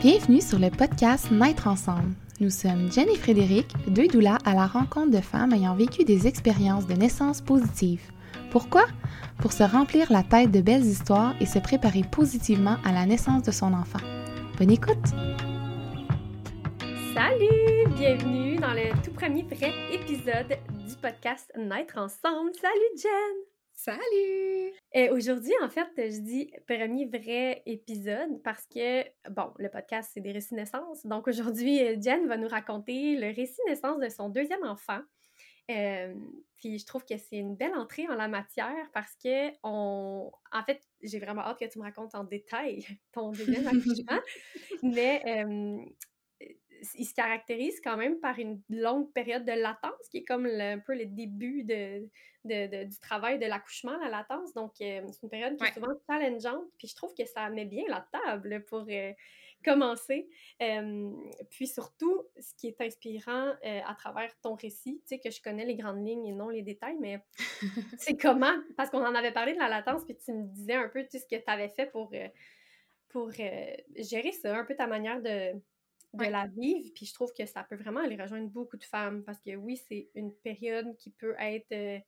Bienvenue 0.00 0.40
sur 0.40 0.60
le 0.60 0.70
podcast 0.70 1.28
Naître 1.32 1.66
ensemble. 1.66 2.14
Nous 2.38 2.50
sommes 2.50 2.88
Jen 2.92 3.08
et 3.08 3.16
Frédéric, 3.16 3.66
deux 3.88 4.06
doulas 4.06 4.38
à 4.44 4.54
la 4.54 4.68
rencontre 4.68 5.10
de 5.10 5.20
femmes 5.20 5.52
ayant 5.52 5.74
vécu 5.74 6.04
des 6.04 6.28
expériences 6.28 6.86
de 6.86 6.94
naissance 6.94 7.40
positives. 7.40 8.12
Pourquoi? 8.52 8.84
Pour 9.38 9.52
se 9.52 9.64
remplir 9.64 10.12
la 10.12 10.22
tête 10.22 10.52
de 10.52 10.60
belles 10.60 10.84
histoires 10.84 11.34
et 11.40 11.46
se 11.46 11.58
préparer 11.58 12.02
positivement 12.12 12.76
à 12.84 12.92
la 12.92 13.06
naissance 13.06 13.42
de 13.42 13.50
son 13.50 13.74
enfant. 13.74 13.98
Bonne 14.56 14.70
écoute! 14.70 15.04
Salut! 17.12 17.92
Bienvenue 17.96 18.54
dans 18.54 18.74
le 18.74 18.92
tout 19.02 19.10
premier 19.10 19.42
vrai 19.42 19.72
épisode 19.92 20.58
du 20.86 20.94
podcast 21.02 21.50
Naître 21.56 21.98
ensemble. 21.98 22.52
Salut 22.54 23.02
Jen! 23.02 23.47
Salut! 23.80 24.72
Et 24.92 25.08
aujourd'hui, 25.10 25.52
en 25.62 25.68
fait, 25.68 25.88
je 25.96 26.20
dis 26.20 26.50
premier 26.66 27.06
vrai 27.06 27.62
épisode 27.64 28.42
parce 28.42 28.66
que, 28.66 29.04
bon, 29.30 29.52
le 29.56 29.68
podcast, 29.68 30.10
c'est 30.12 30.20
des 30.20 30.32
récits 30.32 30.56
naissance. 30.56 31.06
Donc 31.06 31.28
aujourd'hui, 31.28 31.78
Jen 32.02 32.26
va 32.26 32.36
nous 32.36 32.48
raconter 32.48 33.14
le 33.14 33.28
récit 33.28 33.60
naissance 33.68 34.00
de 34.00 34.08
son 34.08 34.30
deuxième 34.30 34.64
enfant. 34.64 34.98
Euh, 35.70 36.12
puis 36.56 36.80
je 36.80 36.86
trouve 36.86 37.04
que 37.04 37.16
c'est 37.18 37.36
une 37.36 37.54
belle 37.54 37.76
entrée 37.76 38.08
en 38.08 38.16
la 38.16 38.26
matière 38.26 38.90
parce 38.92 39.14
que 39.22 39.50
on 39.62 40.32
en 40.50 40.64
fait 40.64 40.82
j'ai 41.02 41.20
vraiment 41.20 41.42
hâte 41.42 41.60
que 41.60 41.66
tu 41.66 41.78
me 41.78 41.84
racontes 41.84 42.14
en 42.14 42.24
détail 42.24 42.86
ton 43.12 43.32
deuxième 43.32 43.66
accouchement 43.66 44.18
mais 44.82 45.22
euh, 45.26 45.84
il 46.94 47.04
se 47.04 47.14
caractérise 47.14 47.80
quand 47.82 47.96
même 47.96 48.18
par 48.20 48.38
une 48.38 48.60
longue 48.68 49.12
période 49.12 49.44
de 49.44 49.52
latence, 49.52 50.08
qui 50.10 50.18
est 50.18 50.24
comme 50.24 50.46
un 50.46 50.78
peu 50.78 50.94
le 50.94 51.06
début 51.06 51.64
de, 51.64 52.08
du 52.44 52.98
travail 52.98 53.38
de 53.38 53.46
l'accouchement, 53.46 53.96
la 53.98 54.08
latence. 54.08 54.52
Donc, 54.54 54.72
euh, 54.80 55.02
c'est 55.10 55.22
une 55.22 55.28
période 55.28 55.56
qui 55.56 55.64
est 55.64 55.72
souvent 55.72 55.94
challengeante. 56.08 56.64
Puis 56.78 56.88
je 56.88 56.96
trouve 56.96 57.14
que 57.14 57.24
ça 57.26 57.48
met 57.50 57.64
bien 57.64 57.84
la 57.88 58.06
table 58.12 58.64
pour 58.66 58.86
euh, 58.88 59.12
commencer. 59.64 60.28
puis 61.50 61.66
surtout, 61.66 62.24
ce 62.38 62.54
qui 62.54 62.68
est 62.68 62.80
inspirant 62.80 63.54
euh, 63.64 63.80
à 63.84 63.94
travers 63.94 64.30
ton 64.40 64.54
récit, 64.54 65.00
tu 65.00 65.16
sais, 65.16 65.18
que 65.18 65.30
je 65.30 65.42
connais 65.42 65.64
les 65.64 65.76
grandes 65.76 66.06
lignes 66.06 66.26
et 66.26 66.32
non 66.32 66.48
les 66.48 66.62
détails, 66.62 66.96
mais 67.00 67.20
c'est 67.98 68.16
comment, 68.16 68.54
parce 68.76 68.90
qu'on 68.90 69.04
en 69.04 69.14
avait 69.14 69.32
parlé 69.32 69.54
de 69.54 69.58
la 69.58 69.68
latence, 69.68 70.04
puis 70.04 70.16
tu 70.16 70.32
me 70.32 70.44
disais 70.44 70.74
un 70.74 70.88
peu 70.88 71.02
tout 71.02 71.18
ce 71.18 71.26
que 71.26 71.42
tu 71.42 71.50
avais 71.50 71.68
fait 71.68 71.86
pour, 71.86 72.12
pour 73.08 73.30
gérer 73.32 74.32
ça, 74.32 74.56
un 74.56 74.64
peu 74.64 74.76
ta 74.76 74.86
manière 74.86 75.20
de 75.20 75.60
de 76.14 76.24
la 76.24 76.46
vivre. 76.46 76.90
Puis 76.94 77.06
je 77.06 77.14
trouve 77.14 77.32
que 77.32 77.46
ça 77.46 77.64
peut 77.64 77.76
vraiment 77.76 78.00
aller 78.00 78.16
rejoindre 78.16 78.48
beaucoup 78.48 78.76
de 78.76 78.84
femmes 78.84 79.24
parce 79.24 79.40
que 79.40 79.54
oui, 79.56 79.76
c'est 79.88 80.10
une 80.14 80.32
période 80.32 80.96
qui 80.96 81.10
peut 81.10 81.34
être 81.38 81.72
euh, 81.72 81.98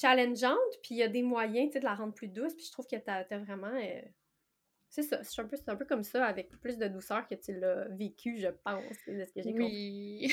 challengeante, 0.00 0.58
puis 0.82 0.94
il 0.94 0.98
y 0.98 1.02
a 1.02 1.08
des 1.08 1.22
moyens 1.22 1.72
de 1.74 1.80
la 1.80 1.94
rendre 1.94 2.14
plus 2.14 2.28
douce. 2.28 2.54
Puis 2.54 2.66
je 2.66 2.72
trouve 2.72 2.86
que 2.86 2.96
tu 2.96 3.10
as, 3.10 3.38
vraiment. 3.38 3.74
Euh, 3.74 4.00
c'est 4.88 5.02
ça, 5.02 5.22
c'est 5.22 5.40
un, 5.40 5.44
peu, 5.44 5.56
un 5.66 5.76
peu 5.76 5.84
comme 5.84 6.02
ça, 6.02 6.24
avec 6.26 6.50
plus 6.60 6.76
de 6.76 6.88
douceur 6.88 7.28
que 7.28 7.36
tu 7.36 7.58
l'as 7.58 7.86
vécu, 7.88 8.38
je 8.38 8.48
pense, 8.48 8.82
de 9.06 9.24
ce 9.24 9.32
que 9.32 9.42
j'ai 9.42 9.52
oui. 9.52 10.32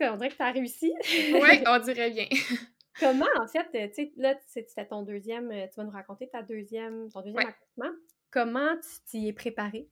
on 0.00 0.16
dirait 0.16 0.28
que 0.28 0.36
tu 0.36 0.42
as 0.42 0.50
réussi. 0.50 0.92
oui, 1.32 1.62
on 1.66 1.78
dirait 1.78 2.10
bien. 2.10 2.26
Comment, 3.00 3.26
en 3.40 3.46
fait, 3.46 3.88
tu 3.88 3.94
sais, 3.94 4.12
là, 4.16 4.36
c'était 4.46 4.86
ton 4.86 5.02
deuxième, 5.02 5.48
tu 5.50 5.76
vas 5.76 5.84
nous 5.84 5.90
raconter 5.90 6.28
ta 6.28 6.42
deuxième, 6.42 7.08
ton 7.10 7.22
deuxième 7.22 7.48
accouchement. 7.48 7.90
Comment 8.30 8.76
tu 8.76 9.00
t'y 9.06 9.28
es 9.28 9.32
préparée? 9.32 9.88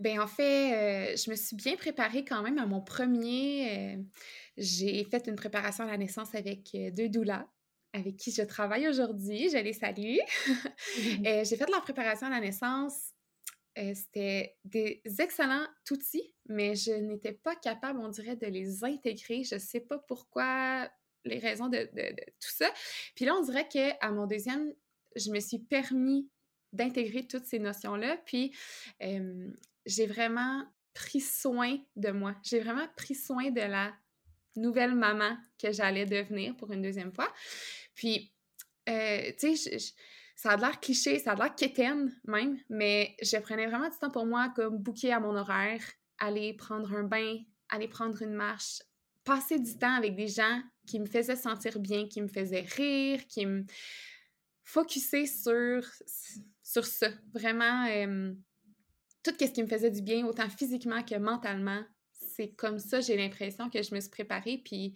Ben 0.00 0.20
en 0.20 0.28
fait, 0.28 1.12
euh, 1.12 1.16
je 1.16 1.30
me 1.30 1.34
suis 1.34 1.56
bien 1.56 1.76
préparée 1.76 2.24
quand 2.24 2.42
même 2.42 2.58
à 2.58 2.66
mon 2.66 2.80
premier. 2.80 3.96
Euh, 3.96 4.02
j'ai 4.56 5.04
fait 5.04 5.26
une 5.26 5.34
préparation 5.34 5.84
à 5.84 5.88
la 5.88 5.96
naissance 5.96 6.34
avec 6.34 6.72
euh, 6.74 6.90
deux 6.90 7.08
doulas 7.08 7.46
avec 7.94 8.16
qui 8.16 8.30
je 8.30 8.42
travaille 8.42 8.86
aujourd'hui. 8.86 9.48
Je 9.50 9.56
les 9.56 9.72
salue. 9.72 10.18
j'ai 11.24 11.56
fait 11.56 11.70
la 11.70 11.80
préparation 11.80 12.26
à 12.26 12.30
la 12.30 12.40
naissance. 12.40 13.12
C'était 13.76 14.56
des 14.64 15.00
excellents 15.20 15.66
outils, 15.90 16.34
mais 16.46 16.74
je 16.74 16.90
n'étais 16.92 17.32
pas 17.32 17.54
capable, 17.54 18.00
on 18.00 18.08
dirait, 18.08 18.34
de 18.36 18.46
les 18.46 18.84
intégrer. 18.84 19.44
Je 19.44 19.54
ne 19.54 19.60
sais 19.60 19.80
pas 19.80 19.98
pourquoi, 19.98 20.90
les 21.24 21.38
raisons 21.38 21.68
de, 21.68 21.88
de, 21.92 22.14
tout 22.40 22.50
ça. 22.50 22.68
Puis 23.14 23.24
là, 23.24 23.36
on 23.36 23.42
dirait 23.42 23.68
qu'à 23.68 24.10
mon 24.10 24.26
deuxième, 24.26 24.74
je 25.14 25.30
me 25.30 25.38
suis 25.38 25.60
permis 25.60 26.28
d'intégrer 26.72 27.26
toutes 27.26 27.46
ces 27.46 27.58
notions-là. 27.60 28.16
Puis 28.26 28.52
j'ai 29.88 30.06
vraiment 30.06 30.64
pris 30.94 31.20
soin 31.20 31.78
de 31.96 32.10
moi. 32.10 32.34
J'ai 32.42 32.60
vraiment 32.60 32.86
pris 32.96 33.14
soin 33.14 33.50
de 33.50 33.60
la 33.60 33.92
nouvelle 34.56 34.94
maman 34.94 35.36
que 35.60 35.72
j'allais 35.72 36.06
devenir 36.06 36.56
pour 36.56 36.72
une 36.72 36.82
deuxième 36.82 37.12
fois. 37.12 37.32
Puis, 37.94 38.32
euh, 38.88 39.32
tu 39.38 39.56
sais, 39.56 39.78
ça 40.36 40.50
a 40.50 40.56
l'air 40.56 40.78
cliché, 40.80 41.18
ça 41.18 41.32
a 41.32 41.34
l'air 41.34 41.54
quétaine 41.54 42.14
même, 42.24 42.58
mais 42.68 43.16
je 43.22 43.36
prenais 43.38 43.66
vraiment 43.66 43.88
du 43.88 43.98
temps 43.98 44.10
pour 44.10 44.26
moi 44.26 44.52
comme 44.54 44.78
bouquer 44.78 45.12
à 45.12 45.20
mon 45.20 45.34
horaire, 45.34 45.82
aller 46.18 46.54
prendre 46.54 46.92
un 46.94 47.04
bain, 47.04 47.38
aller 47.68 47.88
prendre 47.88 48.20
une 48.22 48.34
marche, 48.34 48.82
passer 49.24 49.58
du 49.58 49.76
temps 49.78 49.94
avec 49.94 50.14
des 50.14 50.28
gens 50.28 50.62
qui 50.86 51.00
me 51.00 51.06
faisaient 51.06 51.36
sentir 51.36 51.78
bien, 51.78 52.08
qui 52.08 52.22
me 52.22 52.28
faisaient 52.28 52.66
rire, 52.76 53.26
qui 53.26 53.46
me 53.46 53.64
focuser 54.64 55.26
sur, 55.26 55.82
sur 56.62 56.84
ça. 56.84 57.08
Vraiment, 57.32 57.86
euh, 57.86 58.32
tout 59.22 59.34
ce 59.38 59.46
qui 59.46 59.62
me 59.62 59.68
faisait 59.68 59.90
du 59.90 60.02
bien, 60.02 60.26
autant 60.26 60.48
physiquement 60.48 61.02
que 61.02 61.16
mentalement. 61.16 61.82
C'est 62.12 62.50
comme 62.50 62.78
ça, 62.78 63.00
j'ai 63.00 63.16
l'impression 63.16 63.68
que 63.68 63.82
je 63.82 63.94
me 63.94 64.00
suis 64.00 64.10
préparée. 64.10 64.60
Puis 64.64 64.94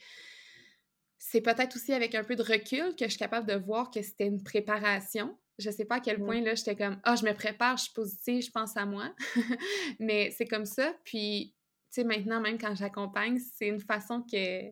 c'est 1.19 1.41
peut-être 1.41 1.77
aussi 1.77 1.93
avec 1.93 2.15
un 2.15 2.25
peu 2.25 2.37
de 2.37 2.43
recul 2.43 2.97
que 2.97 3.05
je 3.05 3.11
suis 3.11 3.19
capable 3.19 3.47
de 3.47 3.55
voir 3.55 3.91
que 3.91 4.03
c'était 4.03 4.27
une 4.27 4.43
préparation. 4.43 5.38
Je 5.59 5.71
sais 5.71 5.84
pas 5.84 5.97
à 5.97 6.00
quel 6.00 6.19
point 6.19 6.41
là, 6.41 6.55
j'étais 6.55 6.75
comme 6.75 7.00
Ah, 7.05 7.15
je 7.15 7.25
me 7.25 7.32
prépare, 7.32 7.77
je 7.77 7.84
suis 7.84 7.93
positive, 7.93 8.43
je 8.43 8.50
pense 8.50 8.77
à 8.77 8.87
moi. 8.87 9.15
Mais 10.00 10.31
c'est 10.31 10.47
comme 10.47 10.66
ça. 10.66 10.94
Puis, 11.05 11.55
tu 11.93 12.00
sais, 12.00 12.05
maintenant, 12.05 12.41
même 12.41 12.59
quand 12.59 12.75
j'accompagne, 12.75 13.38
c'est 13.38 13.69
une 13.69 13.81
façon 13.81 14.22
que, 14.22 14.71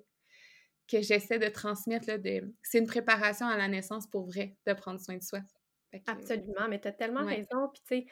que 0.89 1.03
j'essaie 1.03 1.39
de 1.39 1.49
transmettre. 1.49 2.09
Là, 2.09 2.19
de... 2.19 2.53
C'est 2.63 2.79
une 2.79 2.87
préparation 2.87 3.47
à 3.47 3.57
la 3.57 3.69
naissance 3.69 4.07
pour 4.07 4.27
vrai, 4.27 4.57
de 4.67 4.73
prendre 4.73 5.01
soin 5.01 5.17
de 5.17 5.23
soi. 5.23 5.41
Absolument, 6.07 6.69
mais 6.69 6.81
tu 6.81 6.89
as 6.89 6.93
tellement 6.93 7.25
raison. 7.25 7.69
Puis, 7.73 7.83
tu 7.87 7.97
sais, 7.97 8.07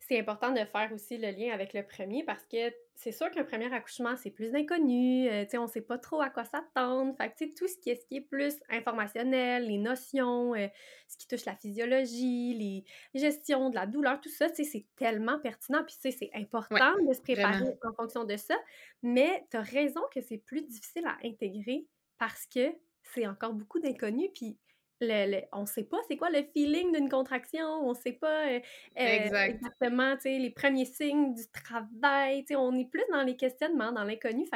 c'est 0.00 0.18
important 0.18 0.52
de 0.52 0.64
faire 0.64 0.90
aussi 0.92 1.18
le 1.18 1.30
lien 1.30 1.52
avec 1.52 1.74
le 1.74 1.82
premier 1.82 2.24
parce 2.24 2.46
que 2.46 2.72
c'est 2.94 3.12
sûr 3.12 3.30
qu'un 3.30 3.44
premier 3.44 3.72
accouchement, 3.72 4.16
c'est 4.16 4.30
plus 4.30 4.54
inconnu, 4.54 5.28
euh, 5.28 5.44
on 5.54 5.68
sait 5.68 5.80
pas 5.82 5.98
trop 5.98 6.20
à 6.20 6.30
quoi 6.30 6.44
s'attendre. 6.44 7.14
Fait 7.16 7.30
que, 7.30 7.54
tout 7.54 7.68
ce 7.68 7.76
qui, 7.78 7.90
est, 7.90 7.94
ce 7.94 8.06
qui 8.06 8.16
est 8.16 8.20
plus 8.20 8.54
informationnel, 8.68 9.66
les 9.66 9.78
notions, 9.78 10.54
euh, 10.54 10.66
ce 11.06 11.16
qui 11.16 11.28
touche 11.28 11.44
la 11.44 11.54
physiologie, 11.54 12.54
les 12.54 12.84
gestions 13.20 13.70
de 13.70 13.76
la 13.76 13.86
douleur, 13.86 14.20
tout 14.20 14.30
ça, 14.30 14.48
c'est 14.52 14.86
tellement 14.96 15.38
pertinent. 15.38 15.84
Puis, 15.84 15.96
c'est 16.00 16.30
important 16.34 16.92
de 17.06 17.12
se 17.12 17.20
préparer 17.20 17.76
en 17.84 17.92
fonction 17.92 18.24
de 18.24 18.36
ça. 18.36 18.56
Mais 19.02 19.46
tu 19.50 19.56
as 19.56 19.62
raison 19.62 20.00
que 20.12 20.20
c'est 20.20 20.38
plus 20.38 20.62
difficile 20.62 21.06
à 21.06 21.16
intégrer 21.24 21.86
parce 22.18 22.46
que 22.46 22.74
c'est 23.02 23.26
encore 23.28 23.52
beaucoup 23.52 23.78
d'inconnus. 23.78 24.30
Puis, 24.34 24.58
le, 25.00 25.42
on 25.52 25.62
ne 25.62 25.66
sait 25.66 25.84
pas 25.84 25.98
c'est 26.08 26.16
quoi 26.16 26.30
le 26.30 26.42
feeling 26.52 26.92
d'une 26.92 27.08
contraction, 27.08 27.66
on 27.66 27.90
ne 27.90 27.98
sait 27.98 28.12
pas 28.12 28.46
euh, 28.48 28.60
euh, 28.98 29.26
exactement 29.44 30.16
les 30.24 30.50
premiers 30.50 30.84
signes 30.84 31.34
du 31.34 31.42
travail, 31.50 32.44
on 32.56 32.76
est 32.76 32.90
plus 32.90 33.04
dans 33.10 33.22
les 33.22 33.36
questionnements, 33.36 33.92
dans 33.92 34.04
l'inconnu. 34.04 34.46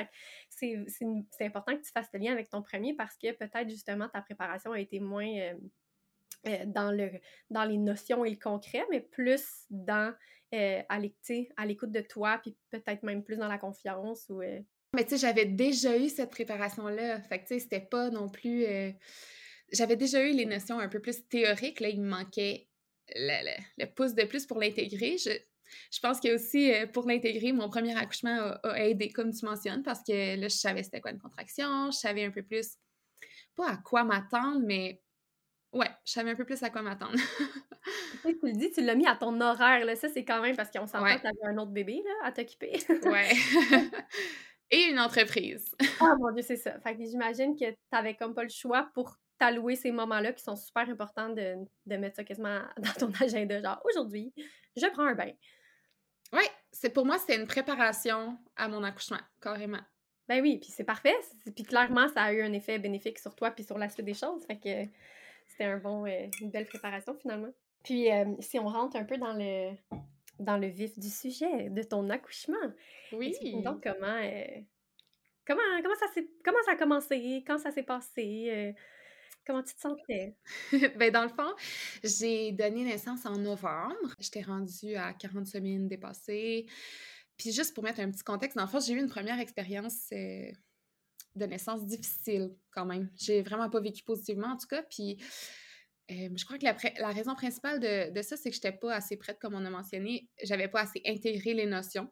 c'est 0.48 1.24
important 1.40 1.76
que 1.76 1.82
tu 1.82 1.92
fasses 1.92 2.08
le 2.12 2.20
lien 2.20 2.32
avec 2.32 2.50
ton 2.50 2.62
premier 2.62 2.94
parce 2.94 3.16
que 3.16 3.32
peut-être 3.32 3.68
justement 3.68 4.08
ta 4.08 4.22
préparation 4.22 4.72
a 4.72 4.80
été 4.80 5.00
moins 5.00 5.28
euh, 6.46 6.64
dans, 6.66 6.90
le, 6.90 7.10
dans 7.50 7.64
les 7.64 7.78
notions 7.78 8.24
et 8.24 8.30
le 8.30 8.36
concret, 8.36 8.84
mais 8.90 9.00
plus 9.00 9.66
dans 9.70 10.14
à 10.54 11.64
l'écoute 11.64 11.92
de 11.92 12.02
toi, 12.02 12.38
puis 12.42 12.54
peut-être 12.70 13.02
même 13.04 13.24
plus 13.24 13.36
dans 13.36 13.48
la 13.48 13.56
confiance. 13.56 14.26
Ou, 14.28 14.42
Mais 14.94 15.04
tu 15.04 15.10
sais, 15.10 15.16
j'avais 15.16 15.46
déjà 15.46 15.96
eu 15.96 16.10
cette 16.10 16.28
préparation-là. 16.28 17.22
Fait 17.22 17.38
que 17.38 17.46
tu 17.46 17.54
sais, 17.54 17.60
c'était 17.60 17.80
pas 17.80 18.10
non 18.10 18.28
plus 18.28 18.66
j'avais 19.72 19.96
déjà 19.96 20.22
eu 20.22 20.32
les 20.32 20.46
notions 20.46 20.78
un 20.78 20.88
peu 20.88 21.00
plus 21.00 21.26
théoriques. 21.28 21.80
Là, 21.80 21.88
il 21.88 22.00
me 22.00 22.08
manquait 22.08 22.68
le, 23.14 23.84
pouce 23.86 24.14
de 24.14 24.24
plus 24.24 24.46
pour 24.46 24.58
l'intégrer. 24.58 25.16
Je, 25.18 25.30
je 25.90 26.00
pense 26.00 26.20
que 26.20 26.34
aussi, 26.34 26.72
euh, 26.72 26.86
pour 26.86 27.06
l'intégrer, 27.06 27.52
mon 27.52 27.68
premier 27.68 27.96
accouchement 27.96 28.54
a, 28.62 28.78
aidé, 28.84 29.10
comme 29.10 29.32
tu 29.32 29.44
mentionnes, 29.44 29.82
parce 29.82 30.02
que 30.02 30.36
là, 30.38 30.48
je 30.48 30.56
savais 30.56 30.82
c'était 30.82 31.00
quoi 31.00 31.10
une 31.10 31.20
contraction, 31.20 31.90
je 31.90 31.98
savais 31.98 32.24
un 32.24 32.30
peu 32.30 32.42
plus, 32.42 32.76
pas 33.56 33.70
à 33.70 33.76
quoi 33.78 34.04
m'attendre, 34.04 34.60
mais 34.64 35.02
ouais, 35.72 35.90
je 36.04 36.12
savais 36.12 36.30
un 36.30 36.36
peu 36.36 36.44
plus 36.44 36.62
à 36.62 36.70
quoi 36.70 36.82
m'attendre. 36.82 37.16
tu 38.24 38.38
le 38.42 38.52
dis, 38.52 38.70
tu 38.70 38.82
l'as 38.82 38.94
mis 38.94 39.06
à 39.06 39.16
ton 39.16 39.40
horaire, 39.40 39.84
là. 39.84 39.96
Ça, 39.96 40.08
c'est 40.08 40.24
quand 40.24 40.40
même 40.42 40.56
parce 40.56 40.70
qu'on 40.70 40.86
s'entend 40.86 41.16
que 41.16 41.20
tu 41.20 41.26
avais 41.26 41.54
un 41.54 41.58
autre 41.58 41.72
bébé, 41.72 42.02
là, 42.04 42.28
à 42.28 42.32
t'occuper. 42.32 42.78
ouais. 43.04 43.30
Et 44.70 44.84
une 44.84 44.98
entreprise. 44.98 45.76
Ah 46.00 46.14
mon 46.18 46.32
Dieu, 46.32 46.42
c'est 46.42 46.56
ça. 46.56 46.80
Fait 46.80 46.96
que 46.96 47.04
j'imagine 47.04 47.54
que 47.54 47.70
tu 47.70 47.76
n'avais 47.92 48.14
comme 48.14 48.32
pas 48.34 48.42
le 48.42 48.48
choix 48.48 48.90
pour 48.94 49.18
t'allouer 49.42 49.74
ces 49.74 49.90
moments-là 49.90 50.32
qui 50.32 50.44
sont 50.44 50.54
super 50.54 50.88
importants 50.88 51.30
de, 51.30 51.56
de, 51.86 51.96
mettre 51.96 52.14
ça 52.14 52.22
quasiment 52.22 52.60
dans 52.78 52.92
ton 53.08 53.12
agenda. 53.20 53.60
Genre, 53.60 53.82
aujourd'hui, 53.84 54.32
je 54.76 54.86
prends 54.92 55.06
un 55.06 55.14
bain. 55.16 55.32
Oui, 56.32 56.44
c'est 56.70 56.90
pour 56.90 57.04
moi, 57.04 57.18
c'est 57.18 57.34
une 57.34 57.48
préparation 57.48 58.38
à 58.54 58.68
mon 58.68 58.84
accouchement, 58.84 59.18
carrément. 59.40 59.80
Ben 60.28 60.40
oui, 60.40 60.58
puis 60.58 60.70
c'est 60.70 60.84
parfait. 60.84 61.16
Puis 61.56 61.64
clairement, 61.64 62.08
ça 62.08 62.22
a 62.22 62.32
eu 62.32 62.42
un 62.42 62.52
effet 62.52 62.78
bénéfique 62.78 63.18
sur 63.18 63.34
toi 63.34 63.50
puis 63.50 63.64
sur 63.64 63.76
la 63.78 63.88
suite 63.88 64.06
des 64.06 64.14
choses. 64.14 64.46
Fait 64.46 64.60
que 64.60 64.88
c'était 65.48 65.64
un 65.64 65.78
bon, 65.78 66.06
euh, 66.06 66.28
une 66.40 66.50
belle 66.50 66.66
préparation 66.66 67.12
finalement. 67.20 67.52
Puis 67.82 68.12
euh, 68.12 68.24
si 68.38 68.60
on 68.60 68.68
rentre 68.68 68.96
un 68.96 69.04
peu 69.04 69.18
dans 69.18 69.32
le, 69.32 69.72
dans 70.38 70.56
le 70.56 70.68
vif 70.68 70.96
du 71.00 71.10
sujet, 71.10 71.68
de 71.68 71.82
ton 71.82 72.08
accouchement. 72.10 72.54
Oui. 73.10 73.34
Donc, 73.64 73.82
comment, 73.82 74.20
comment, 75.44 75.60
comment, 75.82 75.96
ça 75.96 76.06
comment 76.44 76.62
ça 76.64 76.72
a 76.72 76.76
commencé? 76.76 77.42
Quand 77.44 77.58
ça 77.58 77.72
s'est 77.72 77.82
passé? 77.82 78.76
Comment 79.46 79.62
tu 79.62 79.74
te 79.74 79.80
sentais? 79.80 80.36
ben, 80.96 81.10
dans 81.10 81.22
le 81.22 81.28
fond, 81.28 81.52
j'ai 82.02 82.52
donné 82.52 82.84
naissance 82.84 83.26
en 83.26 83.38
novembre. 83.38 84.14
J'étais 84.18 84.42
rendue 84.42 84.94
à 84.96 85.12
40 85.12 85.46
semaines 85.46 85.88
dépassées. 85.88 86.66
Puis 87.36 87.52
juste 87.52 87.74
pour 87.74 87.84
mettre 87.84 88.00
un 88.00 88.10
petit 88.10 88.24
contexte, 88.24 88.56
dans 88.56 88.64
le 88.64 88.68
fond, 88.68 88.80
j'ai 88.80 88.92
eu 88.92 88.98
une 88.98 89.08
première 89.08 89.40
expérience 89.40 90.10
de 90.10 91.46
naissance 91.46 91.84
difficile 91.86 92.54
quand 92.70 92.84
même. 92.84 93.10
J'ai 93.16 93.42
vraiment 93.42 93.70
pas 93.70 93.80
vécu 93.80 94.02
positivement 94.04 94.48
en 94.48 94.56
tout 94.56 94.68
cas. 94.68 94.82
Puis 94.82 95.18
je 96.08 96.44
crois 96.44 96.58
que 96.58 96.64
la, 97.00 97.10
raison 97.10 97.34
principale 97.34 97.80
de, 97.80 98.22
ça, 98.22 98.36
c'est 98.36 98.50
que 98.50 98.56
je 98.56 98.60
n'étais 98.60 98.72
pas 98.72 98.94
assez 98.94 99.16
prête, 99.16 99.38
comme 99.38 99.54
on 99.54 99.64
a 99.64 99.70
mentionné. 99.70 100.28
J'avais 100.42 100.68
pas 100.68 100.82
assez 100.82 101.00
intégré 101.06 101.54
les 101.54 101.66
notions. 101.66 102.10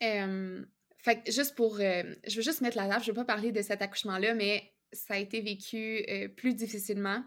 fait 0.00 1.22
que 1.24 1.32
juste 1.32 1.54
pour. 1.54 1.78
je 1.78 2.36
veux 2.36 2.42
juste 2.42 2.60
mettre 2.60 2.76
la 2.76 2.88
table, 2.88 3.02
je 3.02 3.10
veux 3.10 3.16
pas 3.16 3.24
parler 3.24 3.52
de 3.52 3.62
cet 3.62 3.82
accouchement-là, 3.82 4.34
mais 4.34 4.72
ça 4.92 5.14
a 5.14 5.18
été 5.18 5.40
vécu 5.40 6.04
plus 6.36 6.54
difficilement. 6.54 7.22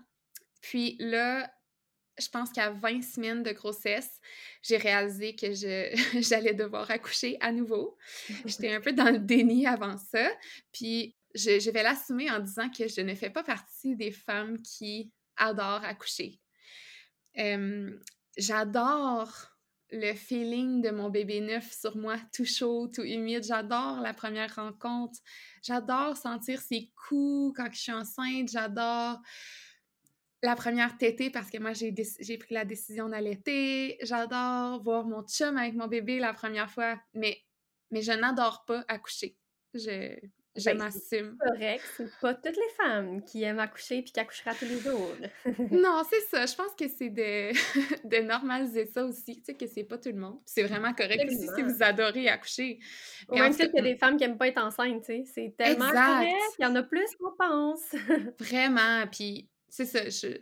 Puis 0.62 0.96
là, 1.00 1.52
je 2.20 2.28
pense 2.30 2.52
qu'à 2.52 2.70
20 2.70 3.02
semaines 3.02 3.44
de 3.44 3.52
grossesse, 3.52 4.20
j'ai 4.62 4.78
réalisé 4.78 5.36
que 5.36 5.54
j'allais 6.22 6.54
devoir 6.54 6.90
accoucher 6.92 7.38
à 7.40 7.52
nouveau. 7.52 7.98
J'étais 8.46 8.74
un 8.74 8.82
peu 8.82 8.94
dans 8.94 9.10
le 9.10 9.20
déni 9.20 9.66
avant 9.66 9.98
ça. 9.98 10.30
Puis 10.72 11.16
je, 11.34 11.60
je 11.60 11.72
vais 11.72 11.84
l'assumer 11.84 12.30
en 12.30 12.40
disant 12.40 12.70
que 12.70 12.88
je 12.88 13.02
ne 13.02 13.16
fais 13.16 13.30
pas 13.30 13.44
partie 13.44 13.96
des 13.96 14.12
femmes 14.12 14.62
qui 14.62 15.12
adore 15.38 15.84
accoucher. 15.84 16.40
j'adore 18.38 19.51
le 19.92 20.14
feeling 20.14 20.82
de 20.82 20.90
mon 20.90 21.10
bébé 21.10 21.42
neuf 21.42 21.72
sur 21.72 21.98
moi, 21.98 22.18
tout 22.34 22.46
chaud, 22.46 22.88
tout 22.88 23.04
humide. 23.04 23.44
J'adore 23.44 24.00
la 24.02 24.14
première 24.14 24.56
rencontre. 24.56 25.20
J'adore 25.62 26.16
sentir 26.16 26.62
ses 26.62 26.92
coups 27.08 27.54
quand 27.58 27.68
je 27.72 27.80
suis 27.80 27.92
enceinte. 27.92 28.50
J'adore 28.50 29.22
la 30.44 30.56
première 30.56 30.98
tétée 30.98 31.30
parce 31.30 31.50
que 31.50 31.58
moi, 31.58 31.74
j'ai, 31.74 31.92
pris 32.38 32.54
la 32.54 32.66
décision 32.66 33.10
d'allaiter. 33.10 33.98
J'adore 34.02 34.82
voir 34.82 35.06
mon 35.06 35.24
chum 35.24 35.58
avec 35.58 35.76
mon 35.76 35.88
bébé 35.88 36.20
la 36.20 36.34
première 36.34 36.72
fois, 36.72 37.00
mais, 37.14 37.38
mais 37.92 38.02
je 38.02 38.14
n'adore 38.14 38.64
pas 38.66 38.84
accoucher. 38.88 39.38
Je, 39.74 40.16
je 40.56 40.66
ben, 40.66 40.78
m'assume. 40.78 41.38
C'est 41.40 41.50
correct, 41.50 41.84
c'est 41.96 42.20
pas 42.20 42.34
toutes 42.34 42.58
les 42.58 42.74
femmes 42.78 43.24
qui 43.24 43.44
aiment 43.44 43.60
accoucher 43.60 44.02
puis 44.02 44.12
qui 44.12 44.20
accouchera 44.20 44.54
tous 44.54 44.66
les 44.66 44.80
jours. 44.80 45.16
non, 45.72 46.04
c'est 46.10 46.22
ça. 46.30 46.46
Je 46.46 46.56
pense 46.56 46.74
que 46.78 46.88
c'est 46.90 47.10
de, 47.10 47.52
de 48.08 48.22
normaliser 48.22 48.86
ça 48.86 49.06
aussi, 49.06 49.38
tu 49.38 49.44
sais, 49.46 49.54
que 49.54 49.66
c'est 49.66 49.86
pas 49.86 49.98
tout 49.98 50.10
le 50.10 50.20
monde. 50.20 50.40
C'est 50.46 50.64
vraiment 50.64 50.94
correct 50.94 51.24
aussi 51.26 51.48
si 51.56 51.62
vous 51.62 51.82
adorez 51.82 52.28
accoucher. 52.28 52.80
Ou 53.30 53.36
même 53.36 53.54
si 53.54 53.64
il 53.64 53.72
y 53.74 53.80
a 53.80 53.82
des 53.82 53.96
femmes 53.96 54.18
qui 54.18 54.26
aiment 54.26 54.38
pas 54.38 54.50
être 54.50 54.62
enceintes, 54.62 55.06
tu 55.06 55.14
sais. 55.14 55.24
C'est 55.26 55.56
tellement 55.58 55.90
correct. 55.90 56.36
Il 56.60 56.64
y 56.64 56.66
en 56.66 56.76
a 56.76 56.84
plus 56.84 57.16
qu'on 57.18 57.36
pense. 57.38 57.96
vraiment. 58.40 59.08
Puis, 59.08 59.50
c'est 59.70 59.86
ça. 59.86 60.10
Je... 60.10 60.38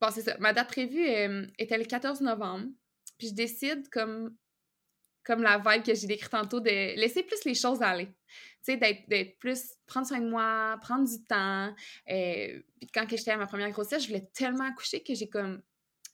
Bon, 0.00 0.08
c'est 0.12 0.22
ça. 0.22 0.36
Ma 0.38 0.52
date 0.52 0.68
prévue 0.68 1.06
était 1.58 1.78
le 1.78 1.84
14 1.84 2.20
novembre. 2.20 2.66
Puis 3.18 3.28
je 3.28 3.34
décide 3.34 3.88
comme 3.88 4.36
comme 5.26 5.42
la 5.42 5.58
vibe 5.58 5.84
que 5.84 5.92
j'ai 5.92 6.06
décrite 6.06 6.30
tantôt, 6.30 6.60
de 6.60 6.70
laisser 6.70 7.24
plus 7.24 7.44
les 7.44 7.54
choses 7.54 7.82
aller. 7.82 8.06
Tu 8.64 8.72
sais, 8.72 8.76
d'être 8.76 9.38
plus, 9.38 9.74
prendre 9.86 10.06
soin 10.06 10.20
de 10.20 10.28
moi, 10.28 10.78
prendre 10.80 11.06
du 11.06 11.22
temps. 11.24 11.74
Euh, 12.08 12.62
puis 12.80 12.88
quand 12.94 13.04
j'étais 13.10 13.32
à 13.32 13.36
ma 13.36 13.46
première 13.46 13.70
grossesse, 13.70 14.04
je 14.04 14.08
voulais 14.08 14.28
tellement 14.32 14.68
accoucher 14.68 15.02
que 15.02 15.14
j'ai 15.14 15.28
comme, 15.28 15.62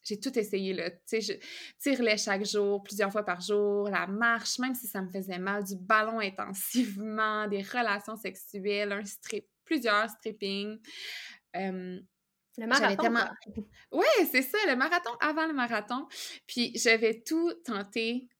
j'ai 0.02 0.18
tout 0.18 0.36
essayé, 0.38 0.72
là. 0.72 0.90
Tu 0.90 0.98
sais, 1.06 1.20
je 1.20 1.32
tire-les 1.78 2.16
chaque 2.16 2.46
jour, 2.46 2.82
plusieurs 2.82 3.12
fois 3.12 3.22
par 3.22 3.42
jour, 3.42 3.90
la 3.90 4.06
marche, 4.06 4.58
même 4.58 4.74
si 4.74 4.86
ça 4.86 5.02
me 5.02 5.10
faisait 5.10 5.38
mal, 5.38 5.62
du 5.62 5.76
ballon 5.76 6.18
intensivement, 6.18 7.46
des 7.48 7.62
relations 7.62 8.16
sexuelles, 8.16 8.92
un 8.92 9.04
strip, 9.04 9.46
plusieurs 9.66 10.08
stripping. 10.08 10.78
le 11.54 12.02
marathon. 12.66 13.02
Tellement... 13.02 13.28
Oui, 13.92 14.06
c'est 14.30 14.42
ça, 14.42 14.56
le 14.68 14.76
marathon 14.76 15.12
avant 15.20 15.46
le 15.46 15.52
marathon. 15.52 16.08
Puis 16.46 16.72
j'avais 16.76 17.22
tout 17.22 17.52
tenté 17.64 18.30